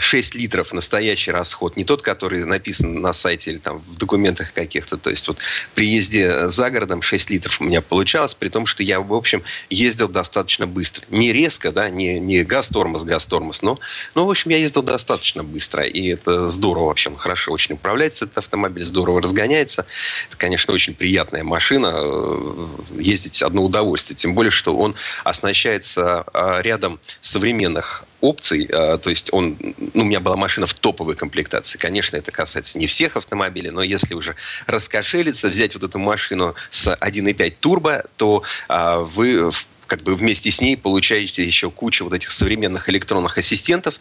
6 0.00 0.34
литров 0.34 0.72
настоящий 0.72 1.30
расход, 1.30 1.76
не 1.76 1.84
тот, 1.84 2.02
который 2.02 2.44
написан 2.44 3.00
на 3.00 3.12
сайте 3.12 3.52
или 3.52 3.58
там 3.58 3.78
в 3.78 3.98
документах 3.98 4.52
каких-то. 4.52 4.96
То 4.96 5.10
есть 5.10 5.26
вот 5.28 5.38
при 5.74 5.86
езде 5.86 6.48
за 6.48 6.70
городом 6.70 7.02
6 7.02 7.30
литров 7.30 7.60
у 7.60 7.64
меня 7.64 7.80
получалось, 7.80 8.34
при 8.34 8.48
том, 8.48 8.66
что 8.66 8.82
я, 8.82 9.00
в 9.00 9.12
общем, 9.12 9.42
ездил 9.70 10.08
достаточно 10.08 10.66
быстро. 10.66 11.04
Не 11.10 11.32
резко, 11.32 11.72
да, 11.72 11.90
не, 11.90 12.18
не 12.18 12.42
газ-тормоз, 12.42 13.04
газ-тормоз, 13.04 13.62
но, 13.62 13.78
но, 14.14 14.26
в 14.26 14.30
общем, 14.30 14.50
я 14.50 14.58
ездил 14.58 14.82
достаточно 14.82 15.44
быстро. 15.44 15.81
И 15.84 16.08
это 16.08 16.48
здорово 16.48 16.86
вообще, 16.86 17.10
он 17.10 17.16
хорошо 17.16 17.52
очень 17.52 17.74
управляется, 17.74 18.24
этот 18.24 18.38
автомобиль 18.38 18.84
здорово 18.84 19.20
разгоняется. 19.20 19.86
Это, 20.28 20.36
конечно, 20.36 20.74
очень 20.74 20.94
приятная 20.94 21.44
машина. 21.44 21.92
Э, 21.94 22.66
ездить 22.98 23.42
одно 23.42 23.64
удовольствие. 23.64 24.16
Тем 24.16 24.34
более, 24.34 24.50
что 24.50 24.76
он 24.76 24.94
оснащается 25.24 26.24
а, 26.32 26.60
рядом 26.60 27.00
современных 27.20 28.04
опций. 28.20 28.68
А, 28.72 28.98
то 28.98 29.10
есть 29.10 29.32
он, 29.32 29.56
ну, 29.60 30.02
у 30.02 30.04
меня 30.04 30.20
была 30.20 30.36
машина 30.36 30.66
в 30.66 30.74
топовой 30.74 31.16
комплектации. 31.16 31.78
Конечно, 31.78 32.16
это 32.16 32.30
касается 32.30 32.78
не 32.78 32.86
всех 32.86 33.16
автомобилей, 33.16 33.70
но 33.70 33.82
если 33.82 34.14
уже 34.14 34.36
раскошелиться, 34.66 35.48
взять 35.48 35.74
вот 35.74 35.82
эту 35.84 35.98
машину 35.98 36.54
с 36.70 36.92
1.5 36.92 37.54
турбо, 37.60 38.04
то 38.16 38.42
вы 38.68 39.50
как 39.86 40.02
бы 40.02 40.14
вместе 40.14 40.50
с 40.50 40.60
ней 40.60 40.76
получаете 40.76 41.44
еще 41.44 41.70
кучу 41.70 42.04
вот 42.04 42.14
этих 42.14 42.30
современных 42.30 42.88
электронных 42.88 43.36
ассистентов, 43.36 44.00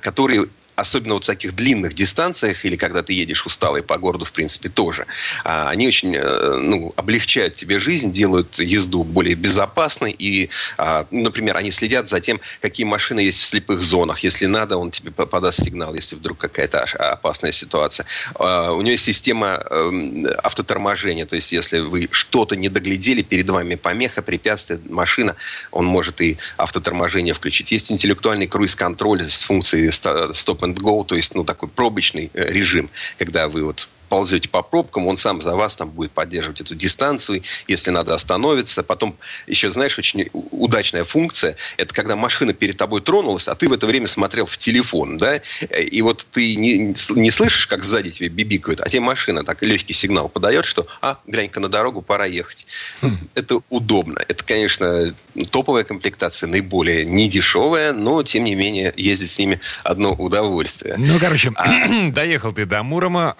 которые 0.00 0.48
особенно 0.76 1.14
вот 1.14 1.24
в 1.24 1.26
таких 1.26 1.56
длинных 1.56 1.94
дистанциях 1.94 2.64
или 2.64 2.76
когда 2.76 3.02
ты 3.02 3.14
едешь 3.14 3.46
усталый 3.46 3.82
по 3.82 3.96
городу, 3.98 4.24
в 4.24 4.32
принципе, 4.32 4.68
тоже, 4.68 5.06
а, 5.44 5.70
они 5.70 5.88
очень 5.88 6.14
э, 6.14 6.56
ну, 6.56 6.92
облегчают 6.96 7.56
тебе 7.56 7.78
жизнь, 7.78 8.12
делают 8.12 8.58
езду 8.58 9.02
более 9.02 9.34
безопасной 9.34 10.14
и, 10.16 10.50
а, 10.76 11.06
например, 11.10 11.56
они 11.56 11.70
следят 11.70 12.06
за 12.06 12.20
тем, 12.20 12.40
какие 12.60 12.86
машины 12.86 13.20
есть 13.20 13.40
в 13.40 13.46
слепых 13.46 13.80
зонах. 13.80 14.20
Если 14.20 14.46
надо, 14.46 14.76
он 14.76 14.90
тебе 14.90 15.10
подаст 15.10 15.64
сигнал, 15.64 15.94
если 15.94 16.14
вдруг 16.14 16.38
какая-то 16.38 16.82
опасная 16.82 17.52
ситуация. 17.52 18.06
А, 18.34 18.72
у 18.72 18.82
него 18.82 18.92
есть 18.92 19.04
система 19.04 19.62
эм, 19.70 20.26
автоторможения, 20.42 21.24
то 21.24 21.36
есть 21.36 21.52
если 21.52 21.78
вы 21.78 22.08
что-то 22.10 22.54
не 22.54 22.68
доглядели, 22.68 23.22
перед 23.22 23.48
вами 23.48 23.76
помеха, 23.76 24.20
препятствие, 24.20 24.80
машина, 24.90 25.36
он 25.70 25.86
может 25.86 26.20
и 26.20 26.36
автоторможение 26.58 27.32
включить. 27.32 27.72
Есть 27.72 27.90
интеллектуальный 27.90 28.46
круиз-контроль 28.46 29.22
с 29.22 29.44
функцией 29.44 29.90
стоп 29.90 30.65
and 30.66 30.74
go, 30.74 31.04
то 31.04 31.16
есть 31.16 31.34
ну, 31.34 31.44
такой 31.44 31.68
пробочный 31.68 32.30
э, 32.34 32.52
режим, 32.52 32.90
когда 33.18 33.48
вы 33.48 33.64
вот 33.64 33.88
ползете 34.06 34.48
по 34.48 34.62
пробкам, 34.62 35.06
он 35.06 35.16
сам 35.16 35.40
за 35.40 35.54
вас 35.54 35.76
там 35.76 35.90
будет 35.90 36.12
поддерживать 36.12 36.60
эту 36.60 36.74
дистанцию, 36.74 37.42
если 37.68 37.90
надо 37.90 38.14
остановиться. 38.14 38.82
Потом 38.82 39.16
еще, 39.46 39.70
знаешь, 39.70 39.98
очень 39.98 40.28
удачная 40.32 41.04
функция, 41.04 41.56
это 41.76 41.94
когда 41.94 42.16
машина 42.16 42.52
перед 42.52 42.76
тобой 42.76 43.00
тронулась, 43.00 43.48
а 43.48 43.54
ты 43.54 43.68
в 43.68 43.72
это 43.72 43.86
время 43.86 44.06
смотрел 44.06 44.46
в 44.46 44.56
телефон, 44.56 45.18
да, 45.18 45.36
и 45.36 46.02
вот 46.02 46.26
ты 46.32 46.56
не, 46.56 46.94
не 47.14 47.30
слышишь, 47.30 47.66
как 47.66 47.84
сзади 47.84 48.10
тебе 48.10 48.28
бибикают, 48.28 48.80
а 48.80 48.88
тебе 48.88 49.00
машина 49.00 49.44
так 49.44 49.62
легкий 49.62 49.94
сигнал 49.94 50.28
подает, 50.28 50.64
что, 50.64 50.86
а, 51.00 51.18
глянь-ка 51.26 51.60
на 51.60 51.68
дорогу, 51.68 52.02
пора 52.02 52.26
ехать. 52.26 52.66
Хм. 53.02 53.18
Это 53.34 53.60
удобно. 53.70 54.20
Это, 54.28 54.44
конечно, 54.44 55.14
топовая 55.50 55.84
комплектация, 55.84 56.48
наиболее 56.48 57.04
недешевая, 57.04 57.92
но, 57.92 58.22
тем 58.22 58.44
не 58.44 58.54
менее, 58.54 58.92
ездить 58.96 59.30
с 59.30 59.38
ними 59.38 59.60
одно 59.84 60.12
удовольствие. 60.12 60.94
Ну, 60.98 61.18
короче, 61.18 61.52
а... 61.54 61.66
доехал 62.10 62.52
ты 62.52 62.66
до 62.66 62.82
Мурома, 62.82 63.34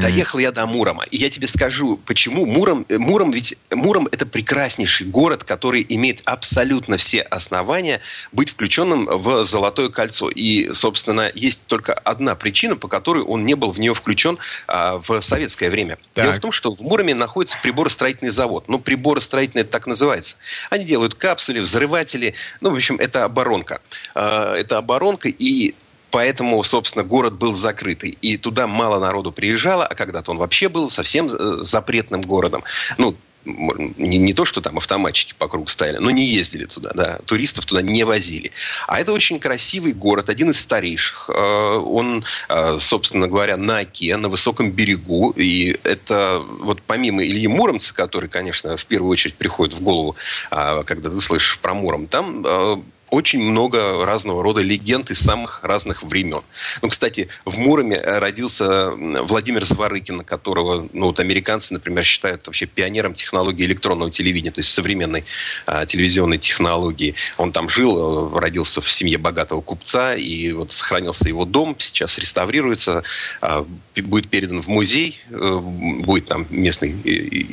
Доехал 0.00 0.38
я 0.38 0.52
до 0.52 0.66
Мурома. 0.66 1.04
И 1.10 1.16
я 1.16 1.30
тебе 1.30 1.46
скажу, 1.46 1.98
почему. 2.04 2.46
Муром, 2.46 2.84
э, 2.88 2.98
Муром 2.98 3.30
ведь 3.30 3.56
Муром 3.70 4.08
это 4.12 4.26
прекраснейший 4.26 5.06
город, 5.06 5.44
который 5.44 5.84
имеет 5.88 6.22
абсолютно 6.24 6.96
все 6.96 7.22
основания 7.22 8.00
быть 8.32 8.50
включенным 8.50 9.06
в 9.06 9.44
Золотое 9.44 9.88
кольцо. 9.88 10.28
И, 10.30 10.72
собственно, 10.72 11.30
есть 11.34 11.66
только 11.66 11.94
одна 11.94 12.34
причина, 12.34 12.76
по 12.76 12.88
которой 12.88 13.22
он 13.22 13.44
не 13.44 13.54
был 13.54 13.70
в 13.70 13.80
нее 13.80 13.94
включен 13.94 14.38
а, 14.66 14.98
в 14.98 15.20
советское 15.20 15.70
время. 15.70 15.98
Так. 16.14 16.24
Дело 16.24 16.36
в 16.36 16.40
том, 16.40 16.52
что 16.52 16.72
в 16.72 16.80
Муроме 16.80 17.14
находится 17.14 17.58
приборостроительный 17.62 18.30
завод. 18.30 18.64
Ну, 18.68 18.78
приборостроительный 18.78 19.62
это 19.62 19.72
так 19.72 19.86
называется. 19.86 20.36
Они 20.70 20.84
делают 20.84 21.14
капсули, 21.14 21.60
взрыватели. 21.60 22.34
Ну, 22.60 22.70
в 22.70 22.74
общем, 22.74 22.96
это 22.96 23.24
оборонка. 23.24 23.80
А, 24.14 24.54
это 24.54 24.78
оборонка, 24.78 25.28
и 25.28 25.74
Поэтому, 26.10 26.62
собственно, 26.62 27.04
город 27.04 27.34
был 27.34 27.52
закрытый. 27.52 28.16
И 28.22 28.36
туда 28.36 28.66
мало 28.66 28.98
народу 29.00 29.32
приезжало, 29.32 29.86
а 29.86 29.94
когда-то 29.94 30.30
он 30.30 30.38
вообще 30.38 30.68
был 30.68 30.88
совсем 30.88 31.26
э, 31.26 31.58
запретным 31.62 32.22
городом. 32.22 32.62
Ну, 32.98 33.16
не, 33.44 34.18
не 34.18 34.32
то, 34.32 34.44
что 34.44 34.60
там 34.60 34.76
автоматчики 34.76 35.34
по 35.38 35.48
кругу 35.48 35.68
стояли, 35.68 35.98
но 35.98 36.10
не 36.10 36.24
ездили 36.24 36.64
туда, 36.64 36.90
да, 36.94 37.18
туристов 37.26 37.64
туда 37.64 37.80
не 37.80 38.04
возили. 38.04 38.50
А 38.88 39.00
это 39.00 39.12
очень 39.12 39.38
красивый 39.38 39.92
город, 39.92 40.28
один 40.28 40.50
из 40.50 40.60
старейших. 40.60 41.30
Э, 41.32 41.76
он, 41.76 42.24
э, 42.48 42.78
собственно 42.80 43.28
говоря, 43.28 43.56
на 43.56 43.78
оке, 43.78 44.16
на 44.16 44.28
высоком 44.28 44.70
берегу. 44.70 45.30
И 45.36 45.78
это 45.84 46.42
вот 46.60 46.82
помимо 46.82 47.24
Ильи 47.24 47.46
Муромца, 47.46 47.94
который, 47.94 48.28
конечно, 48.28 48.76
в 48.76 48.86
первую 48.86 49.10
очередь 49.10 49.34
приходит 49.34 49.74
в 49.74 49.80
голову, 49.80 50.16
когда 50.50 51.10
ты 51.10 51.20
слышишь 51.20 51.58
про 51.58 51.74
Муром, 51.74 52.06
там 52.06 52.82
очень 53.16 53.40
много 53.40 54.04
разного 54.04 54.42
рода 54.42 54.60
легенд 54.60 55.10
из 55.10 55.20
самых 55.20 55.60
разных 55.62 56.02
времен. 56.02 56.42
Ну, 56.82 56.88
кстати, 56.90 57.28
в 57.46 57.58
Муроме 57.58 57.98
родился 57.98 58.90
Владимир 58.90 59.64
Зворыкин, 59.64 60.20
которого 60.20 60.86
ну, 60.92 61.06
вот 61.06 61.18
американцы, 61.18 61.72
например, 61.72 62.04
считают 62.04 62.46
вообще 62.46 62.66
пионером 62.66 63.14
технологии 63.14 63.64
электронного 63.64 64.10
телевидения, 64.10 64.50
то 64.50 64.60
есть 64.60 64.70
современной 64.70 65.24
а, 65.64 65.86
телевизионной 65.86 66.36
технологии. 66.36 67.14
Он 67.38 67.52
там 67.52 67.70
жил, 67.70 68.34
э, 68.36 68.38
родился 68.38 68.82
в 68.82 68.92
семье 68.92 69.16
богатого 69.16 69.62
купца, 69.62 70.14
и 70.14 70.52
вот 70.52 70.72
сохранился 70.72 71.28
его 71.28 71.46
дом, 71.46 71.74
сейчас 71.78 72.18
реставрируется, 72.18 73.02
а, 73.40 73.66
будет 73.96 74.28
передан 74.28 74.60
в 74.60 74.68
музей, 74.68 75.20
а, 75.30 75.58
будет 75.58 76.26
там 76.26 76.46
местный 76.50 76.94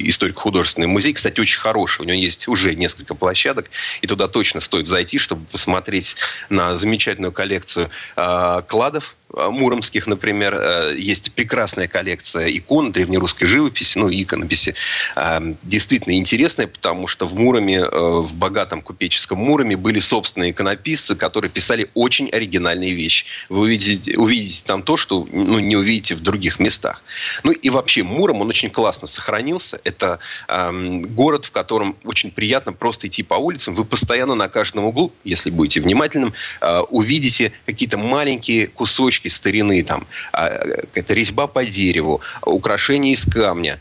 историко-художественный 0.10 0.88
музей, 0.88 1.14
кстати, 1.14 1.40
очень 1.40 1.60
хороший, 1.60 2.02
у 2.02 2.06
него 2.06 2.18
есть 2.18 2.50
уже 2.50 2.76
несколько 2.76 3.16
площадок, 3.16 3.70
и 4.02 4.08
туда 4.08 4.28
точно 4.28 4.60
стоит 4.60 4.88
зайти, 4.88 5.18
чтобы 5.18 5.46
посмотреть 5.54 6.18
на 6.50 6.76
замечательную 6.76 7.32
коллекцию 7.32 7.90
э, 8.18 8.62
кладов 8.68 9.16
муромских, 9.34 10.08
например, 10.08 10.56
э, 10.56 10.96
есть 10.98 11.34
прекрасная 11.34 11.88
коллекция 11.88 12.50
икон 12.56 12.92
древнерусской 12.92 13.48
живописи, 13.48 13.98
ну, 13.98 14.10
иконописи. 14.10 14.76
Э, 15.16 15.40
действительно 15.64 16.14
интересная, 16.18 16.68
потому 16.68 17.08
что 17.08 17.26
в 17.26 17.34
Муроме, 17.36 17.84
в 17.84 18.36
богатом 18.36 18.82
купеческом 18.82 19.40
Муроме 19.40 19.76
были 19.76 20.00
собственные 20.00 20.52
иконописцы, 20.52 21.16
которые 21.16 21.50
писали 21.52 21.90
очень 21.94 22.30
оригинальные 22.30 22.94
вещи. 22.94 23.26
Вы 23.50 23.62
увидите, 23.62 24.18
увидите 24.18 24.64
там 24.66 24.84
то, 24.84 24.98
что 24.98 25.28
ну, 25.32 25.60
не 25.60 25.76
увидите 25.76 26.16
в 26.16 26.22
других 26.22 26.60
местах. 26.60 27.04
Ну 27.44 27.52
и 27.52 27.70
вообще 27.70 28.04
Муром, 28.04 28.42
он 28.42 28.50
очень 28.50 28.70
классно 28.70 29.08
сохранился. 29.08 29.80
Это 29.84 30.20
э, 30.48 30.72
город, 31.10 31.46
в 31.46 31.52
котором 31.52 31.96
очень 32.04 32.32
приятно 32.32 32.74
просто 32.74 33.08
идти 33.08 33.24
по 33.24 33.36
улицам. 33.36 33.74
Вы 33.74 33.86
постоянно 33.86 34.36
на 34.36 34.48
каждом 34.48 34.86
углу, 34.86 35.12
если 35.24 35.50
будете 35.50 35.82
внимательным, 35.82 36.34
э, 36.62 36.80
увидите 36.90 37.52
какие-то 37.66 37.98
маленькие 37.98 38.68
кусочки 38.68 39.23
кусочки 39.24 39.28
старины, 39.30 39.84
там, 39.84 40.06
а, 40.32 40.50
какая-то 40.50 41.14
резьба 41.14 41.48
по 41.48 41.66
дереву, 41.66 42.22
украшения 42.46 43.14
из 43.14 43.26
камня, 43.26 43.80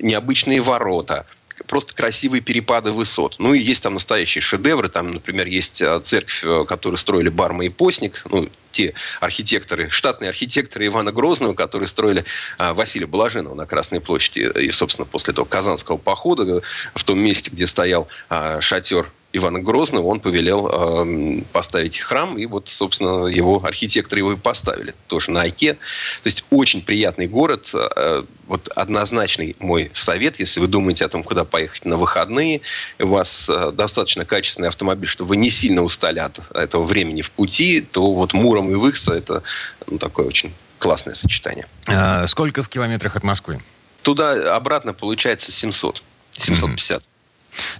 необычные 0.00 0.60
ворота, 0.60 1.26
просто 1.66 1.94
красивые 1.94 2.40
перепады 2.40 2.92
высот. 2.92 3.36
Ну 3.38 3.54
и 3.54 3.60
есть 3.60 3.82
там 3.82 3.94
настоящие 3.94 4.42
шедевры. 4.42 4.88
Там, 4.88 5.12
например, 5.12 5.46
есть 5.46 5.82
а, 5.82 6.00
церковь, 6.00 6.42
э, 6.44 6.64
которую 6.66 6.98
строили 6.98 7.28
Барма 7.28 7.64
и 7.64 7.68
Постник. 7.68 8.22
Ну, 8.30 8.48
те 8.70 8.94
архитекторы, 9.20 9.90
штатные 9.90 10.30
архитекторы 10.30 10.86
Ивана 10.86 11.12
Грозного, 11.12 11.54
которые 11.54 11.88
строили 11.88 12.24
а, 12.58 12.72
Василия 12.72 13.06
Блаженного 13.06 13.54
на 13.54 13.66
Красной 13.66 14.00
площади. 14.00 14.50
И, 14.58 14.70
собственно, 14.70 15.06
после 15.06 15.34
того 15.34 15.44
Казанского 15.44 15.98
похода 15.98 16.42
э, 16.42 16.60
в 16.94 17.04
том 17.04 17.18
месте, 17.18 17.50
где 17.52 17.66
стоял 17.66 18.08
шатер 18.60 19.06
Ивана 19.32 19.60
Грозного, 19.60 20.06
он 20.06 20.20
повелел 20.20 20.68
э, 20.68 21.42
поставить 21.52 21.98
храм, 21.98 22.36
и 22.36 22.46
вот, 22.46 22.68
собственно, 22.68 23.26
его 23.26 23.64
архитекторы 23.64 24.20
его 24.20 24.32
и 24.32 24.36
поставили, 24.36 24.94
тоже 25.06 25.30
на 25.30 25.42
Айке. 25.42 25.74
То 25.74 26.26
есть 26.26 26.44
очень 26.50 26.82
приятный 26.82 27.26
город. 27.26 27.70
Э, 27.74 28.24
вот 28.46 28.68
однозначный 28.68 29.56
мой 29.58 29.90
совет, 29.94 30.38
если 30.38 30.60
вы 30.60 30.66
думаете 30.66 31.06
о 31.06 31.08
том, 31.08 31.22
куда 31.22 31.44
поехать 31.44 31.86
на 31.86 31.96
выходные, 31.96 32.60
у 32.98 33.08
вас 33.08 33.48
э, 33.48 33.72
достаточно 33.72 34.24
качественный 34.24 34.68
автомобиль, 34.68 35.08
чтобы 35.08 35.30
вы 35.30 35.36
не 35.36 35.50
сильно 35.50 35.82
устали 35.82 36.18
от 36.18 36.38
этого 36.54 36.84
времени 36.84 37.22
в 37.22 37.30
пути, 37.30 37.80
то 37.80 38.12
вот 38.12 38.34
Муром 38.34 38.70
и 38.70 38.74
Выкса 38.74 39.14
это 39.14 39.42
ну, 39.86 39.98
такое 39.98 40.26
очень 40.26 40.52
классное 40.78 41.14
сочетание. 41.14 41.66
А 41.88 42.26
сколько 42.26 42.62
в 42.62 42.68
километрах 42.68 43.16
от 43.16 43.22
Москвы? 43.22 43.60
Туда 44.02 44.54
обратно 44.54 44.92
получается 44.92 45.52
700. 45.52 46.02
750. 46.32 47.00
Mm-hmm. 47.00 47.06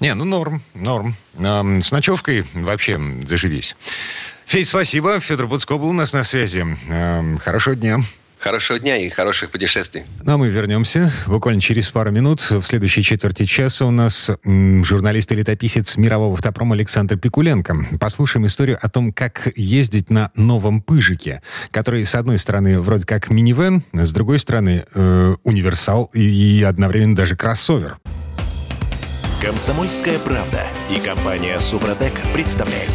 Не, 0.00 0.14
ну 0.14 0.24
норм, 0.24 0.62
норм. 0.74 1.14
С 1.36 1.90
ночевкой 1.92 2.44
вообще 2.54 3.00
заживись. 3.24 3.76
Федь, 4.46 4.68
спасибо. 4.68 5.20
Федор 5.20 5.46
Буцко 5.46 5.78
был 5.78 5.88
у 5.88 5.92
нас 5.92 6.12
на 6.12 6.24
связи. 6.24 6.66
Хорошего 7.40 7.74
дня. 7.76 7.98
Хорошего 8.42 8.80
дня 8.80 8.96
и 8.96 9.08
хороших 9.08 9.50
путешествий. 9.50 10.02
Ну, 10.24 10.32
а 10.32 10.36
мы 10.36 10.48
вернемся 10.48 11.12
буквально 11.28 11.60
через 11.60 11.90
пару 11.92 12.10
минут. 12.10 12.40
В 12.50 12.64
следующей 12.64 13.04
четверти 13.04 13.44
часа 13.44 13.86
у 13.86 13.92
нас 13.92 14.30
журналист 14.44 15.30
и 15.30 15.36
летописец 15.36 15.96
мирового 15.96 16.34
автопрома 16.34 16.74
Александр 16.74 17.16
Пикуленко. 17.16 17.76
Послушаем 18.00 18.44
историю 18.48 18.78
о 18.82 18.88
том, 18.88 19.12
как 19.12 19.52
ездить 19.54 20.10
на 20.10 20.32
новом 20.34 20.82
«Пыжике», 20.82 21.40
который, 21.70 22.04
с 22.04 22.16
одной 22.16 22.40
стороны, 22.40 22.80
вроде 22.80 23.06
как 23.06 23.30
минивэн, 23.30 23.84
с 23.92 24.10
другой 24.10 24.40
стороны, 24.40 24.84
э, 24.92 25.36
универсал 25.44 26.10
и 26.12 26.66
одновременно 26.66 27.14
даже 27.14 27.36
кроссовер. 27.36 27.98
Комсомольская 29.42 30.20
правда 30.20 30.68
и 30.88 31.00
компания 31.00 31.58
«Супротек» 31.58 32.12
представляют. 32.32 32.92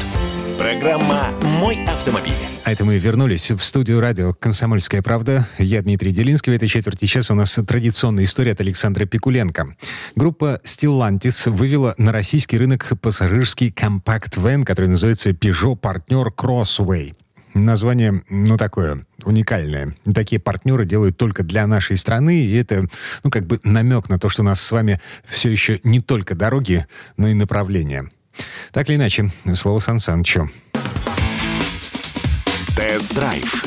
Программа 0.57 1.33
«Мой 1.60 1.83
автомобиль». 1.83 2.32
А 2.63 2.72
это 2.72 2.86
мы 2.86 2.97
вернулись 2.99 3.51
в 3.51 3.59
студию 3.59 3.99
радио 3.99 4.34
«Комсомольская 4.34 5.01
правда». 5.01 5.45
Я 5.57 5.82
Дмитрий 5.82 6.13
Делинский. 6.13 6.53
В 6.53 6.55
этой 6.55 6.69
четверти 6.69 7.03
часа 7.03 7.34
у 7.34 7.36
нас 7.36 7.59
традиционная 7.67 8.24
история 8.24 8.53
от 8.53 8.61
Александра 8.61 9.05
Пикуленко. 9.05 9.76
Группа 10.15 10.61
Stellantis 10.63 11.49
вывела 11.49 11.93
на 11.97 12.13
российский 12.13 12.57
рынок 12.57 12.93
пассажирский 13.01 13.69
компакт-вен, 13.69 14.63
который 14.63 14.88
называется 14.88 15.32
Peugeot 15.32 15.78
Partner 15.78 16.28
Crossway. 16.34 17.13
Название, 17.66 18.22
ну, 18.30 18.55
такое 18.58 19.05
уникальное. 19.24 19.95
Такие 20.14 20.39
партнеры 20.39 20.86
делают 20.86 21.18
только 21.18 21.43
для 21.43 21.66
нашей 21.66 21.97
страны, 21.97 22.45
и 22.45 22.55
это, 22.55 22.86
ну, 23.24 23.32
как 23.32 23.45
бы 23.45 23.60
намек 23.64 24.10
на 24.10 24.20
то, 24.20 24.30
что 24.30 24.43
у 24.43 24.45
нас 24.45 24.62
с 24.62 24.72
вами 24.72 25.01
все 25.28 25.49
еще 25.49 25.80
не 25.84 25.99
только 25.99 26.36
дороги, 26.36 26.86
но 27.18 27.28
и 27.28 27.34
направления. 27.34 28.10
Так 28.72 28.89
или 28.89 28.97
иначе, 28.97 29.32
слово 29.55 29.80
Сан 29.80 29.99
Санычу. 29.99 30.49
Тест-драйв. 32.76 33.66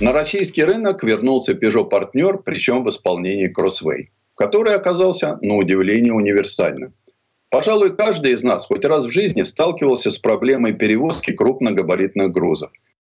На 0.00 0.12
российский 0.12 0.64
рынок 0.64 1.02
вернулся 1.02 1.52
Peugeot 1.52 1.88
партнер, 1.88 2.38
причем 2.38 2.84
в 2.84 2.88
исполнении 2.88 3.52
Crossway, 3.52 4.08
который 4.36 4.74
оказался, 4.74 5.38
на 5.42 5.56
удивление, 5.56 6.12
универсальным. 6.12 6.94
Пожалуй, 7.50 7.96
каждый 7.96 8.32
из 8.32 8.44
нас 8.44 8.66
хоть 8.66 8.84
раз 8.84 9.06
в 9.06 9.10
жизни 9.10 9.42
сталкивался 9.42 10.12
с 10.12 10.18
проблемой 10.18 10.72
перевозки 10.72 11.32
крупногабаритных 11.32 12.30
грузов, 12.30 12.70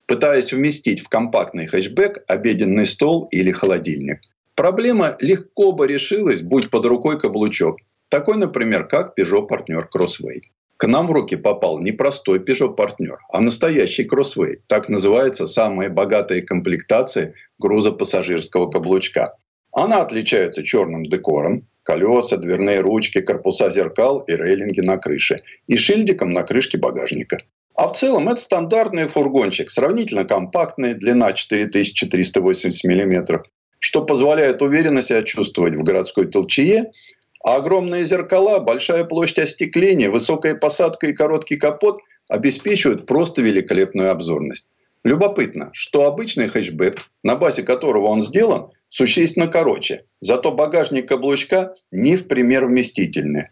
пытаясь 0.06 0.52
вместить 0.52 1.00
в 1.00 1.08
компактный 1.08 1.66
хэтчбэк 1.66 2.24
обеденный 2.28 2.86
стол 2.86 3.28
или 3.30 3.50
холодильник. 3.50 4.20
Проблема 4.54 5.16
легко 5.20 5.72
бы 5.72 5.86
решилась, 5.86 6.42
будь 6.42 6.70
под 6.70 6.84
рукой 6.84 7.18
каблучок, 7.18 7.78
такой, 8.10 8.36
например, 8.36 8.86
как 8.86 9.18
Peugeot 9.18 9.46
партнер 9.46 9.88
Crossway. 9.94 10.40
К 10.76 10.86
нам 10.86 11.06
в 11.06 11.12
руки 11.12 11.36
попал 11.36 11.78
не 11.78 11.92
простой 11.92 12.38
Peugeot 12.38 12.74
партнер, 12.74 13.18
а 13.32 13.40
настоящий 13.40 14.06
Crossway. 14.06 14.56
Так 14.66 14.90
называется 14.90 15.46
самая 15.46 15.88
богатая 15.88 16.42
комплектация 16.42 17.32
грузопассажирского 17.58 18.70
каблучка. 18.70 19.36
Она 19.76 20.00
отличается 20.00 20.62
черным 20.62 21.04
декором, 21.04 21.68
колеса, 21.82 22.38
дверные 22.38 22.80
ручки, 22.80 23.20
корпуса 23.20 23.70
зеркал 23.70 24.20
и 24.20 24.32
рейлинги 24.32 24.80
на 24.80 24.96
крыше. 24.96 25.42
И 25.66 25.76
шильдиком 25.76 26.32
на 26.32 26.44
крышке 26.44 26.78
багажника. 26.78 27.38
А 27.74 27.88
в 27.88 27.92
целом 27.92 28.26
это 28.28 28.40
стандартный 28.40 29.06
фургончик, 29.06 29.70
сравнительно 29.70 30.24
компактный, 30.24 30.94
длина 30.94 31.34
4380 31.34 32.84
мм, 32.84 33.44
что 33.78 34.02
позволяет 34.02 34.62
уверенно 34.62 35.02
себя 35.02 35.22
чувствовать 35.22 35.74
в 35.74 35.82
городской 35.82 36.26
толчее– 36.26 36.90
а 37.46 37.58
огромные 37.58 38.04
зеркала, 38.04 38.58
большая 38.58 39.04
площадь 39.04 39.38
остекления, 39.38 40.10
высокая 40.10 40.56
посадка 40.56 41.06
и 41.06 41.12
короткий 41.12 41.56
капот 41.56 42.00
обеспечивают 42.28 43.06
просто 43.06 43.40
великолепную 43.40 44.10
обзорность. 44.10 44.68
Любопытно, 45.04 45.70
что 45.72 46.06
обычный 46.06 46.48
хэтчбэк, 46.48 46.98
на 47.22 47.36
базе 47.36 47.62
которого 47.62 48.08
он 48.08 48.20
сделан, 48.20 48.72
существенно 48.96 49.46
короче. 49.46 50.04
Зато 50.20 50.52
багажник 50.52 51.06
каблучка 51.08 51.74
не 51.90 52.16
в 52.16 52.28
пример 52.28 52.64
вместительный. 52.64 53.48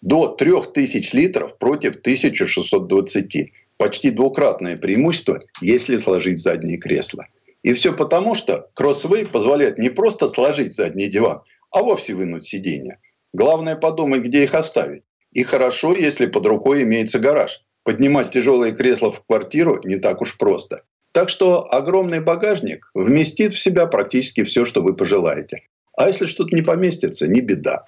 До 0.00 0.28
3000 0.28 1.14
литров 1.14 1.58
против 1.58 1.96
1620. 1.96 3.52
Почти 3.76 4.10
двукратное 4.10 4.78
преимущество, 4.78 5.42
если 5.60 5.98
сложить 5.98 6.38
задние 6.38 6.78
кресла. 6.78 7.26
И 7.62 7.74
все 7.74 7.92
потому, 7.92 8.34
что 8.34 8.70
кроссвей 8.72 9.26
позволяет 9.26 9.76
не 9.76 9.90
просто 9.90 10.28
сложить 10.28 10.72
задний 10.72 11.08
диван, 11.08 11.42
а 11.70 11.82
вовсе 11.82 12.14
вынуть 12.14 12.44
сиденье. 12.44 12.98
Главное 13.34 13.76
подумать, 13.76 14.22
где 14.22 14.44
их 14.44 14.54
оставить. 14.54 15.02
И 15.30 15.42
хорошо, 15.42 15.94
если 15.94 16.24
под 16.24 16.46
рукой 16.46 16.84
имеется 16.84 17.18
гараж. 17.18 17.60
Поднимать 17.82 18.30
тяжелые 18.30 18.72
кресла 18.74 19.10
в 19.10 19.22
квартиру 19.26 19.78
не 19.84 19.96
так 19.96 20.22
уж 20.22 20.38
просто. 20.38 20.84
Так 21.16 21.30
что 21.30 21.66
огромный 21.72 22.20
багажник 22.20 22.90
вместит 22.92 23.54
в 23.54 23.58
себя 23.58 23.86
практически 23.86 24.44
все, 24.44 24.66
что 24.66 24.82
вы 24.82 24.94
пожелаете. 24.94 25.62
А 25.96 26.08
если 26.08 26.26
что-то 26.26 26.54
не 26.54 26.60
поместится, 26.60 27.26
не 27.26 27.40
беда. 27.40 27.86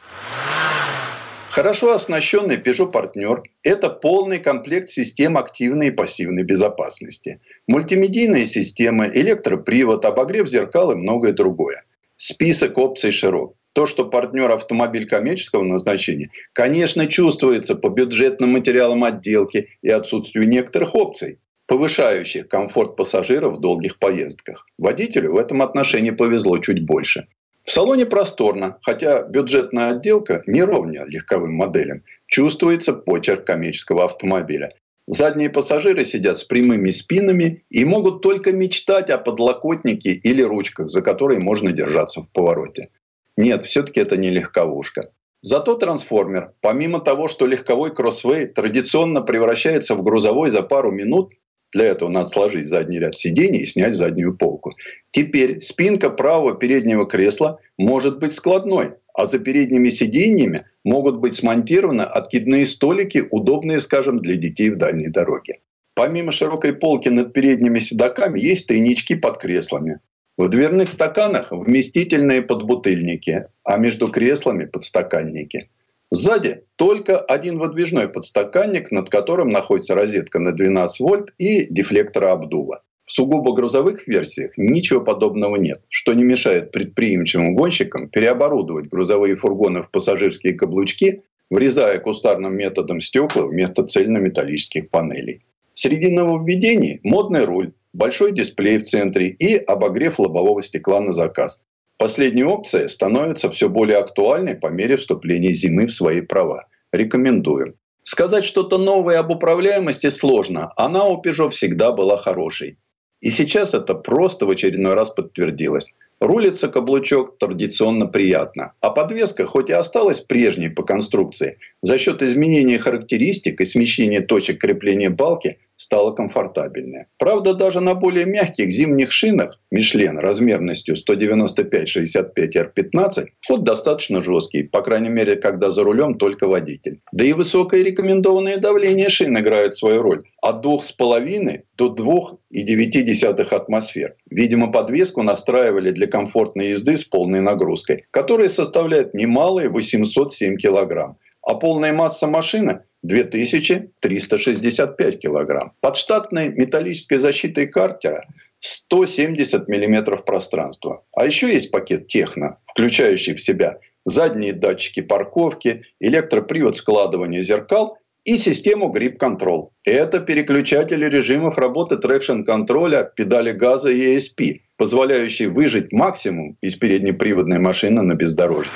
Хорошо 1.51 1.93
оснащенный 1.93 2.57
Peugeot 2.57 2.91
партнер– 2.91 3.43
это 3.63 3.91
полный 3.91 4.39
комплект 4.39 4.89
систем 4.89 5.37
активной 5.37 5.89
и 5.89 5.91
пассивной 5.91 6.43
безопасности. 6.43 7.43
Мультимедийные 7.67 8.47
системы, 8.47 9.11
электропривод, 9.13 10.07
обогрев 10.07 10.49
зеркал 10.49 10.93
и 10.93 10.95
многое 10.95 11.35
другое. 11.35 11.85
Список 12.17 12.79
опций 12.79 13.13
широк. 13.13 13.57
То, 13.75 13.85
что 13.85 14.07
партнер 14.07 14.51
автомобиль 14.51 15.07
коммерческого 15.07 15.65
назначения, 15.65 16.31
конечно, 16.55 17.07
чувствуется 17.07 17.75
по 17.75 17.91
бюджетным 17.91 18.53
материалам 18.53 19.05
отделки 19.05 19.69
и 19.83 19.91
отсутствию 19.91 20.49
некоторых 20.49 20.95
опций, 20.95 21.41
повышающих 21.69 22.49
комфорт 22.49 22.97
пассажиров 22.97 23.57
в 23.57 23.61
долгих 23.61 23.99
поездках. 23.99 24.67
Водителю 24.79 25.35
в 25.35 25.37
этом 25.37 25.63
отношении 25.63 26.11
повезло 26.11 26.59
чуть 26.59 26.85
больше. 26.85 27.29
В 27.63 27.71
салоне 27.71 28.07
просторно, 28.07 28.79
хотя 28.81 29.23
бюджетная 29.23 29.91
отделка 29.91 30.43
не 30.47 30.63
ровня 30.63 31.05
легковым 31.07 31.53
моделям. 31.53 32.03
Чувствуется 32.27 32.95
почерк 32.95 33.45
коммерческого 33.45 34.07
автомобиля. 34.07 34.75
Задние 35.07 35.51
пассажиры 35.51 36.05
сидят 36.07 36.39
с 36.39 36.45
прямыми 36.45 36.89
спинами 36.89 37.65
и 37.69 37.85
могут 37.85 38.23
только 38.23 38.53
мечтать 38.53 39.11
о 39.11 39.19
подлокотнике 39.19 40.13
или 40.13 40.41
ручках, 40.43 40.89
за 40.89 41.03
которые 41.03 41.39
можно 41.39 41.71
держаться 41.73 42.23
в 42.23 42.31
повороте. 42.33 42.89
Нет, 43.37 43.67
все-таки 43.67 44.01
это 44.01 44.17
не 44.17 44.31
легковушка. 44.31 45.11
Зато 45.43 45.75
трансформер, 45.75 46.53
помимо 46.63 47.01
того, 47.01 47.29
что 47.29 47.47
легковой 47.47 47.95
кроссвей 47.95 48.47
традиционно 48.47 49.21
превращается 49.21 49.95
в 49.95 50.03
грузовой 50.03 50.51
за 50.51 50.63
пару 50.63 50.91
минут, 50.91 51.33
для 51.73 51.87
этого 51.87 52.09
надо 52.09 52.29
сложить 52.29 52.67
задний 52.67 52.99
ряд 52.99 53.17
сидений 53.17 53.61
и 53.61 53.67
снять 53.67 53.95
заднюю 53.95 54.37
полку. 54.37 54.75
Теперь 55.11 55.61
спинка 55.61 56.11
правого 56.11 56.55
переднего 56.55 57.07
кресла 57.07 57.61
может 57.77 58.19
быть 58.19 58.33
складной, 58.33 58.95
а 59.15 59.27
за 59.27 59.39
передними 59.39 59.91
сиденьями 59.91 60.67
могут 60.85 61.19
быть 61.19 61.35
смонтированы 61.35 62.03
откидные 62.03 62.67
столики, 62.67 63.25
удобные, 63.31 63.81
скажем, 63.81 64.21
для 64.21 64.37
детей 64.37 64.71
в 64.71 64.77
дальней 64.77 65.09
дороге. 65.09 65.59
Помимо 65.95 66.31
широкой 66.31 66.75
полки 66.75 67.09
над 67.09 67.33
передними 67.33 67.81
седоками 67.81 68.39
есть 68.39 68.69
тайнички 68.69 69.17
под 69.17 69.39
креслами. 69.39 69.99
В 70.37 70.49
дверных 70.49 70.89
стаканах 70.89 71.51
вместительные 71.51 72.43
подбутыльники, 72.43 73.47
а 73.65 73.77
между 73.77 74.09
креслами 74.09 74.67
подстаканники. 74.67 75.69
Сзади 76.11 76.63
только 76.77 77.19
один 77.19 77.59
выдвижной 77.59 78.09
подстаканник, 78.09 78.91
над 78.91 79.11
которым 79.11 79.51
находится 79.51 79.95
розетка 79.95 80.39
на 80.39 80.53
12 80.53 81.01
вольт 81.01 81.35
и 81.39 81.67
дефлектор 81.67 82.25
обдува. 82.25 82.83
В 83.05 83.13
сугубо 83.13 83.55
грузовых 83.55 84.07
версиях 84.07 84.53
ничего 84.57 85.01
подобного 85.01 85.57
нет, 85.57 85.83
что 85.89 86.15
не 86.15 86.25
мешает 86.25 86.73
предприимчивым 86.73 87.55
гонщикам 87.55 88.09
переоборудовать 88.09 88.89
грузовые 88.89 89.35
фургоны 89.35 89.83
в 89.83 89.91
пассажирские 89.91 90.55
каблучки, 90.55 91.23
врезая 91.51 91.99
кустарным 91.99 92.55
методом 92.57 93.01
стекла 93.01 93.47
вместо 93.47 93.83
цельнометаллических 93.83 94.91
панелей. 94.91 95.43
Среди 95.73 96.11
нововведений 96.11 97.01
модный 97.03 97.45
руль, 97.45 97.73
большой 97.93 98.33
дисплей 98.33 98.79
в 98.79 98.83
центре 98.83 99.29
и 99.29 99.57
обогрев 99.57 100.19
лобового 100.19 100.61
стекла 100.63 101.01
на 101.01 101.13
заказ. 101.13 101.63
Последняя 101.99 102.47
опция 102.47 102.87
становится 102.87 103.51
все 103.51 103.69
более 103.69 103.99
актуальной 103.99 104.55
по 104.55 104.69
мере 104.69 104.97
вступления 104.97 105.51
зимы 105.51 105.87
в 105.87 105.93
свои 105.93 106.21
права. 106.21 106.67
Рекомендуем. 106.93 107.75
Сказать 108.03 108.45
что-то 108.45 108.79
новое 108.79 109.19
об 109.19 109.33
управляемости 109.33 110.09
сложно. 110.09 110.73
Она 110.77 111.05
у 111.07 111.21
Peugeot 111.21 111.51
всегда 111.51 111.91
была 111.91 112.17
хорошей. 112.17 112.79
И 113.21 113.31
сейчас 113.31 113.75
это 113.75 113.97
просто 113.97 114.47
в 114.47 114.51
очередной 114.51 114.95
раз 114.95 115.11
подтвердилось. 115.11 115.89
Рулится 116.21 116.69
каблучок 116.69 117.37
традиционно 117.37 118.07
приятно. 118.07 118.75
А 118.81 118.91
подвеска, 118.91 119.45
хоть 119.45 119.69
и 119.69 119.73
осталась 119.73 120.21
прежней 120.21 120.69
по 120.69 120.85
конструкции, 120.85 121.59
за 121.83 121.99
счет 121.99 122.23
изменения 122.23 122.79
характеристик 122.79 123.61
и 123.61 123.65
смещения 123.65 124.21
точек 124.21 124.61
крепления 124.61 125.11
балки 125.11 125.59
стала 125.79 126.11
комфортабельнее. 126.11 127.07
Правда, 127.19 127.55
даже 127.55 127.81
на 127.81 127.95
более 127.95 128.27
мягких 128.27 128.71
зимних 128.71 129.13
шинах 129.13 129.61
Мишлен 129.71 130.19
размерностью 130.19 130.97
195-65 130.97 132.33
R15 132.37 133.27
ход 133.47 133.65
достаточно 133.65 134.21
жесткий, 134.21 134.65
по 134.65 134.83
крайней 134.83 135.09
мере, 135.09 135.37
когда 135.37 135.71
за 135.71 135.85
рулем 135.85 136.19
только 136.19 136.49
водитель. 136.49 137.01
Да 137.13 137.25
и 137.25 137.33
высокое 137.33 137.83
рекомендованное 137.83 138.57
давление 138.57 139.09
шин 139.09 139.39
играет 139.39 139.75
свою 139.75 140.03
роль. 140.03 140.25
От 140.43 140.65
2,5 140.65 141.61
до 141.77 141.95
2,9 141.95 143.55
атмосфер. 143.55 144.17
Видимо, 144.31 144.73
подвеску 144.73 145.23
настраивали 145.23 145.91
для 145.91 146.09
комфортной 146.09 146.71
езды 146.71 146.97
с 146.97 147.05
полной 147.05 147.41
нагрузкой, 147.41 148.05
которая 148.11 148.49
составляет 148.49 149.15
немалые 149.15 149.69
807 149.69 150.57
килограмм. 150.57 151.19
А 151.43 151.55
полная 151.55 151.93
масса 151.93 152.27
машины 152.27 152.81
2365 153.03 155.21
килограмм. 155.21 155.73
Под 155.81 155.97
штатной 155.97 156.49
металлической 156.49 157.19
защитой 157.19 157.67
картера 157.67 158.27
170 158.61 159.69
миллиметров 159.69 160.25
пространства. 160.25 161.05
А 161.15 161.27
еще 161.27 161.53
есть 161.53 161.71
пакет 161.71 162.09
техно, 162.09 162.59
включающий 162.65 163.35
в 163.35 163.41
себя 163.41 163.79
задние 164.05 164.53
датчики 164.53 165.01
парковки, 165.01 165.83
электропривод 166.01 166.77
складывания 166.77 167.43
зеркал 167.43 167.99
и 168.25 168.37
систему 168.37 168.93
Grip 168.95 169.19
Control. 169.19 169.71
Это 169.85 170.21
переключатели 170.21 171.07
режимов 171.07 171.57
работы 171.57 171.97
трекшн-контроля, 171.97 173.11
педали 173.15 173.53
газа 173.53 173.91
и 173.91 174.17
ESP, 174.17 174.61
позволяющие 174.77 175.49
выжить 175.49 175.93
максимум 175.93 176.57
из 176.61 176.77
переднеприводной 176.77 177.59
машины 177.59 178.03
на 178.03 178.15
бездорожье. 178.15 178.73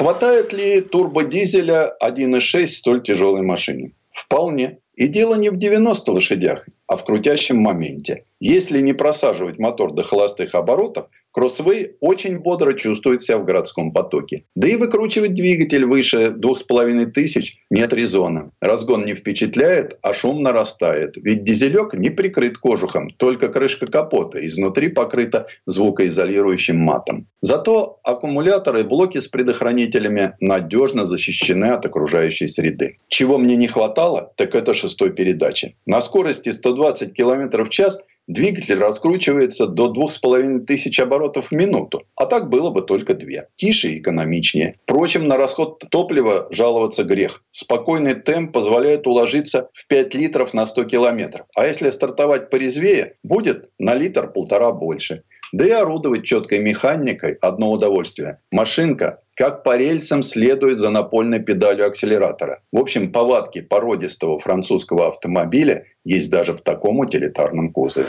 Хватает 0.00 0.54
ли 0.54 0.80
турбодизеля 0.80 1.94
1.6 2.02 2.66
столь 2.68 3.02
тяжелой 3.02 3.42
машине? 3.42 3.92
Вполне. 4.10 4.78
И 4.94 5.08
дело 5.08 5.34
не 5.34 5.50
в 5.50 5.58
90 5.58 6.12
лошадях, 6.12 6.66
а 6.86 6.96
в 6.96 7.04
крутящем 7.04 7.58
моменте. 7.58 8.24
Если 8.40 8.80
не 8.80 8.94
просаживать 8.94 9.58
мотор 9.58 9.92
до 9.92 10.02
холостых 10.02 10.54
оборотов, 10.54 11.08
Кроссвей 11.32 11.92
очень 12.00 12.38
бодро 12.38 12.72
чувствует 12.74 13.22
себя 13.22 13.38
в 13.38 13.44
городском 13.44 13.92
потоке. 13.92 14.44
Да 14.56 14.68
и 14.68 14.76
выкручивать 14.76 15.34
двигатель 15.34 15.84
выше 15.84 16.30
2500 16.30 17.44
нет 17.70 17.92
резона. 17.92 18.50
Разгон 18.60 19.04
не 19.04 19.14
впечатляет, 19.14 19.98
а 20.02 20.12
шум 20.12 20.42
нарастает. 20.42 21.16
Ведь 21.16 21.44
дизелек 21.44 21.94
не 21.94 22.10
прикрыт 22.10 22.58
кожухом, 22.58 23.10
только 23.10 23.48
крышка 23.48 23.86
капота 23.86 24.44
изнутри 24.44 24.88
покрыта 24.88 25.46
звукоизолирующим 25.66 26.76
матом. 26.76 27.28
Зато 27.42 28.00
аккумуляторы 28.02 28.80
и 28.80 28.84
блоки 28.84 29.18
с 29.18 29.28
предохранителями 29.28 30.34
надежно 30.40 31.06
защищены 31.06 31.66
от 31.66 31.86
окружающей 31.86 32.48
среды. 32.48 32.98
Чего 33.08 33.38
мне 33.38 33.56
не 33.56 33.68
хватало, 33.68 34.32
так 34.36 34.54
это 34.54 34.74
шестой 34.74 35.12
передачи. 35.12 35.76
На 35.86 36.00
скорости 36.00 36.48
120 36.48 37.14
км 37.14 37.64
в 37.64 37.68
час 37.68 38.00
двигатель 38.26 38.78
раскручивается 38.78 39.66
до 39.66 39.88
2500 39.88 41.06
оборотов 41.06 41.48
в 41.48 41.52
минуту. 41.52 42.02
А 42.16 42.26
так 42.26 42.48
было 42.48 42.70
бы 42.70 42.82
только 42.82 43.14
две. 43.14 43.48
Тише 43.56 43.88
и 43.88 43.98
экономичнее. 43.98 44.76
Впрочем, 44.84 45.28
на 45.28 45.36
расход 45.36 45.84
топлива 45.90 46.48
жаловаться 46.50 47.04
грех. 47.04 47.42
Спокойный 47.50 48.14
темп 48.14 48.52
позволяет 48.52 49.06
уложиться 49.06 49.70
в 49.72 49.86
5 49.86 50.14
литров 50.14 50.54
на 50.54 50.66
100 50.66 50.84
километров. 50.84 51.46
А 51.54 51.66
если 51.66 51.90
стартовать 51.90 52.50
порезвее, 52.50 53.16
будет 53.22 53.70
на 53.78 53.94
литр-полтора 53.94 54.72
больше. 54.72 55.22
Да 55.52 55.66
и 55.66 55.70
орудовать 55.70 56.24
четкой 56.24 56.60
механикой– 56.60 57.36
одно 57.40 57.72
удовольствие. 57.72 58.38
Машинка 58.52 59.20
как 59.40 59.62
по 59.62 59.74
рельсам 59.74 60.20
следует 60.20 60.76
за 60.76 60.90
напольной 60.90 61.40
педалью 61.40 61.86
акселератора. 61.86 62.60
В 62.72 62.78
общем, 62.78 63.10
повадки 63.10 63.62
породистого 63.62 64.38
французского 64.38 65.08
автомобиля 65.08 65.86
есть 66.04 66.30
даже 66.30 66.52
в 66.52 66.60
таком 66.60 66.98
утилитарном 66.98 67.72
кузове. 67.72 68.08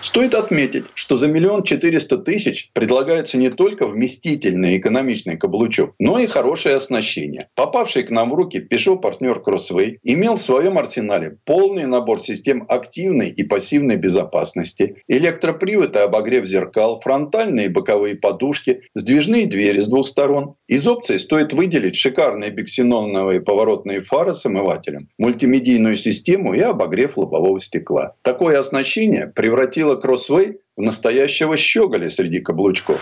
Стоит 0.00 0.34
отметить, 0.34 0.86
что 0.94 1.18
за 1.18 1.28
миллион 1.28 1.62
четыреста 1.62 2.16
тысяч 2.16 2.70
предлагается 2.72 3.36
не 3.36 3.50
только 3.50 3.86
вместительный 3.86 4.78
экономичный 4.78 5.36
каблучок, 5.36 5.94
но 5.98 6.18
и 6.18 6.26
хорошее 6.26 6.76
оснащение. 6.76 7.48
Попавший 7.54 8.04
к 8.04 8.10
нам 8.10 8.30
в 8.30 8.34
руки 8.34 8.66
Peugeot 8.66 8.98
партнер 8.98 9.42
Crossway 9.44 9.98
имел 10.02 10.36
в 10.36 10.40
своем 10.40 10.78
арсенале 10.78 11.36
полный 11.44 11.84
набор 11.84 12.20
систем 12.20 12.64
активной 12.68 13.28
и 13.28 13.42
пассивной 13.42 13.96
безопасности, 13.96 14.96
электропривод 15.06 15.94
и 15.94 15.98
обогрев 15.98 16.46
зеркал, 16.46 16.98
фронтальные 16.98 17.66
и 17.66 17.70
боковые 17.70 18.16
подушки, 18.16 18.82
сдвижные 18.94 19.46
двери 19.46 19.80
с 19.80 19.86
двух 19.86 20.08
сторон. 20.08 20.54
Из 20.66 20.86
опций 20.86 21.18
стоит 21.18 21.52
выделить 21.52 21.96
шикарные 21.96 22.50
биксеноновые 22.50 23.42
поворотные 23.42 24.00
фары 24.00 24.32
с 24.32 24.46
омывателем, 24.46 25.10
мультимедийную 25.18 25.96
систему 25.96 26.54
и 26.54 26.60
обогрев 26.60 27.18
лобового 27.18 27.60
стекла. 27.60 28.14
Такое 28.22 28.58
оснащение 28.58 29.26
превратило 29.26 29.89
превратила 29.90 29.96
Кроссвей 29.96 30.58
в 30.76 30.82
настоящего 30.82 31.56
щеголя 31.56 32.10
среди 32.10 32.40
каблучков. 32.40 33.00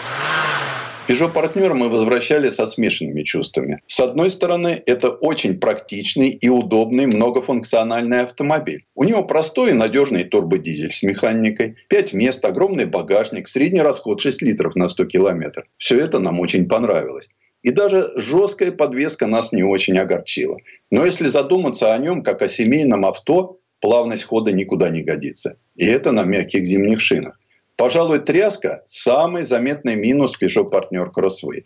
Peugeot 1.08 1.32
партнер 1.32 1.72
мы 1.72 1.88
возвращали 1.88 2.50
со 2.50 2.66
смешанными 2.66 3.22
чувствами. 3.22 3.80
С 3.86 4.00
одной 4.00 4.28
стороны, 4.28 4.82
это 4.84 5.08
очень 5.08 5.58
практичный 5.58 6.28
и 6.28 6.50
удобный 6.50 7.06
многофункциональный 7.06 8.20
автомобиль. 8.20 8.84
У 8.94 9.04
него 9.04 9.24
простой 9.24 9.70
и 9.70 9.74
надежный 9.74 10.24
турбодизель 10.24 10.92
с 10.92 11.02
механикой, 11.02 11.76
5 11.88 12.12
мест, 12.12 12.44
огромный 12.44 12.84
багажник, 12.84 13.48
средний 13.48 13.80
расход 13.80 14.20
6 14.20 14.42
литров 14.42 14.76
на 14.76 14.88
100 14.88 15.06
километров. 15.06 15.64
Все 15.78 15.98
это 15.98 16.18
нам 16.18 16.40
очень 16.40 16.68
понравилось. 16.68 17.30
И 17.62 17.70
даже 17.70 18.12
жесткая 18.16 18.70
подвеска 18.70 19.26
нас 19.26 19.52
не 19.52 19.62
очень 19.62 19.98
огорчила. 19.98 20.58
Но 20.90 21.06
если 21.06 21.28
задуматься 21.28 21.94
о 21.94 21.98
нем 21.98 22.22
как 22.22 22.42
о 22.42 22.48
семейном 22.48 23.06
авто, 23.06 23.58
плавность 23.80 24.24
хода 24.24 24.52
никуда 24.52 24.88
не 24.90 25.02
годится. 25.02 25.56
И 25.76 25.86
это 25.86 26.12
на 26.12 26.24
мягких 26.24 26.64
зимних 26.64 27.00
шинах. 27.00 27.38
Пожалуй, 27.76 28.18
тряска– 28.18 28.82
самый 28.86 29.44
заметный 29.44 29.94
минус 29.94 30.36
Peugeot 30.40 30.68
партнер 30.68 31.10
Crossway. 31.16 31.62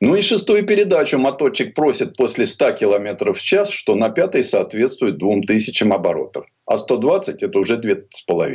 Ну 0.00 0.16
и 0.16 0.22
шестую 0.22 0.66
передачу 0.66 1.18
моточек 1.18 1.74
просит 1.74 2.16
после 2.16 2.46
100 2.46 2.72
км 2.72 3.32
в 3.32 3.40
час, 3.40 3.70
что 3.70 3.94
на 3.94 4.08
пятой 4.08 4.42
соответствует 4.42 5.16
2000 5.16 5.84
оборотов. 5.84 6.46
А 6.66 6.76
120– 6.76 7.42
это 7.44 7.58
уже 7.58 7.76
2,5. 7.76 8.50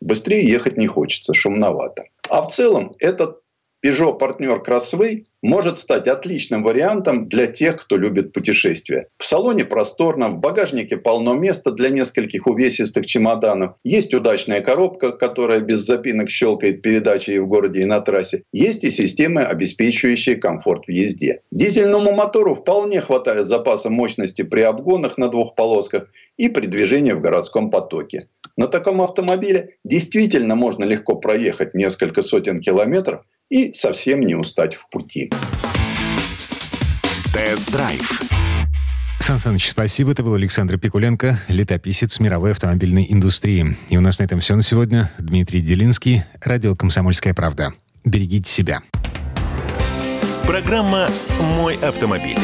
Быстрее 0.00 0.44
ехать 0.44 0.76
не 0.76 0.86
хочется, 0.86 1.34
шумновато. 1.34 2.04
А 2.30 2.42
в 2.42 2.52
целом 2.52 2.94
этот 3.00 3.40
Peugeot 3.86 4.18
партнер 4.18 4.62
Crossway 4.66 5.26
может 5.42 5.78
стать 5.78 6.08
отличным 6.08 6.64
вариантом 6.64 7.28
для 7.28 7.46
тех, 7.46 7.76
кто 7.76 7.96
любит 7.96 8.32
путешествия. 8.32 9.06
В 9.16 9.24
салоне 9.24 9.64
просторно, 9.64 10.28
в 10.28 10.38
багажнике 10.38 10.96
полно 10.96 11.34
места 11.34 11.70
для 11.70 11.90
нескольких 11.90 12.48
увесистых 12.48 13.06
чемоданов. 13.06 13.74
Есть 13.84 14.12
удачная 14.12 14.60
коробка, 14.60 15.12
которая 15.12 15.60
без 15.60 15.86
запинок 15.86 16.30
щелкает 16.30 16.82
передачи 16.82 17.30
и 17.30 17.38
в 17.38 17.46
городе, 17.46 17.82
и 17.82 17.84
на 17.84 18.00
трассе. 18.00 18.42
Есть 18.52 18.82
и 18.82 18.90
системы, 18.90 19.42
обеспечивающие 19.42 20.34
комфорт 20.34 20.86
в 20.88 20.90
езде. 20.90 21.42
Дизельному 21.52 22.10
мотору 22.10 22.56
вполне 22.56 23.00
хватает 23.00 23.46
запаса 23.46 23.88
мощности 23.88 24.42
при 24.42 24.62
обгонах 24.62 25.16
на 25.16 25.28
двух 25.28 25.54
полосках 25.54 26.08
и 26.36 26.48
при 26.48 26.66
движении 26.66 27.12
в 27.12 27.20
городском 27.20 27.70
потоке. 27.70 28.26
На 28.56 28.66
таком 28.66 29.00
автомобиле 29.00 29.76
действительно 29.84 30.56
можно 30.56 30.82
легко 30.82 31.14
проехать 31.14 31.74
несколько 31.74 32.22
сотен 32.22 32.58
километров– 32.58 33.22
и 33.50 33.72
совсем 33.72 34.20
не 34.20 34.34
устать 34.34 34.74
в 34.74 34.88
пути. 34.88 35.30
Тест-драйв. 37.32 38.22
Сан 39.20 39.38
Саныч, 39.38 39.68
спасибо. 39.70 40.12
Это 40.12 40.22
был 40.22 40.34
Александр 40.34 40.78
Пикуленко, 40.78 41.40
летописец 41.48 42.20
мировой 42.20 42.52
автомобильной 42.52 43.06
индустрии. 43.08 43.76
И 43.88 43.96
у 43.96 44.00
нас 44.00 44.18
на 44.18 44.24
этом 44.24 44.40
все 44.40 44.54
на 44.54 44.62
сегодня. 44.62 45.10
Дмитрий 45.18 45.60
Делинский, 45.60 46.24
радио 46.40 46.76
«Комсомольская 46.76 47.34
правда». 47.34 47.72
Берегите 48.04 48.50
себя. 48.50 48.82
Программа 50.46 51.08
«Мой 51.56 51.74
автомобиль». 51.76 52.38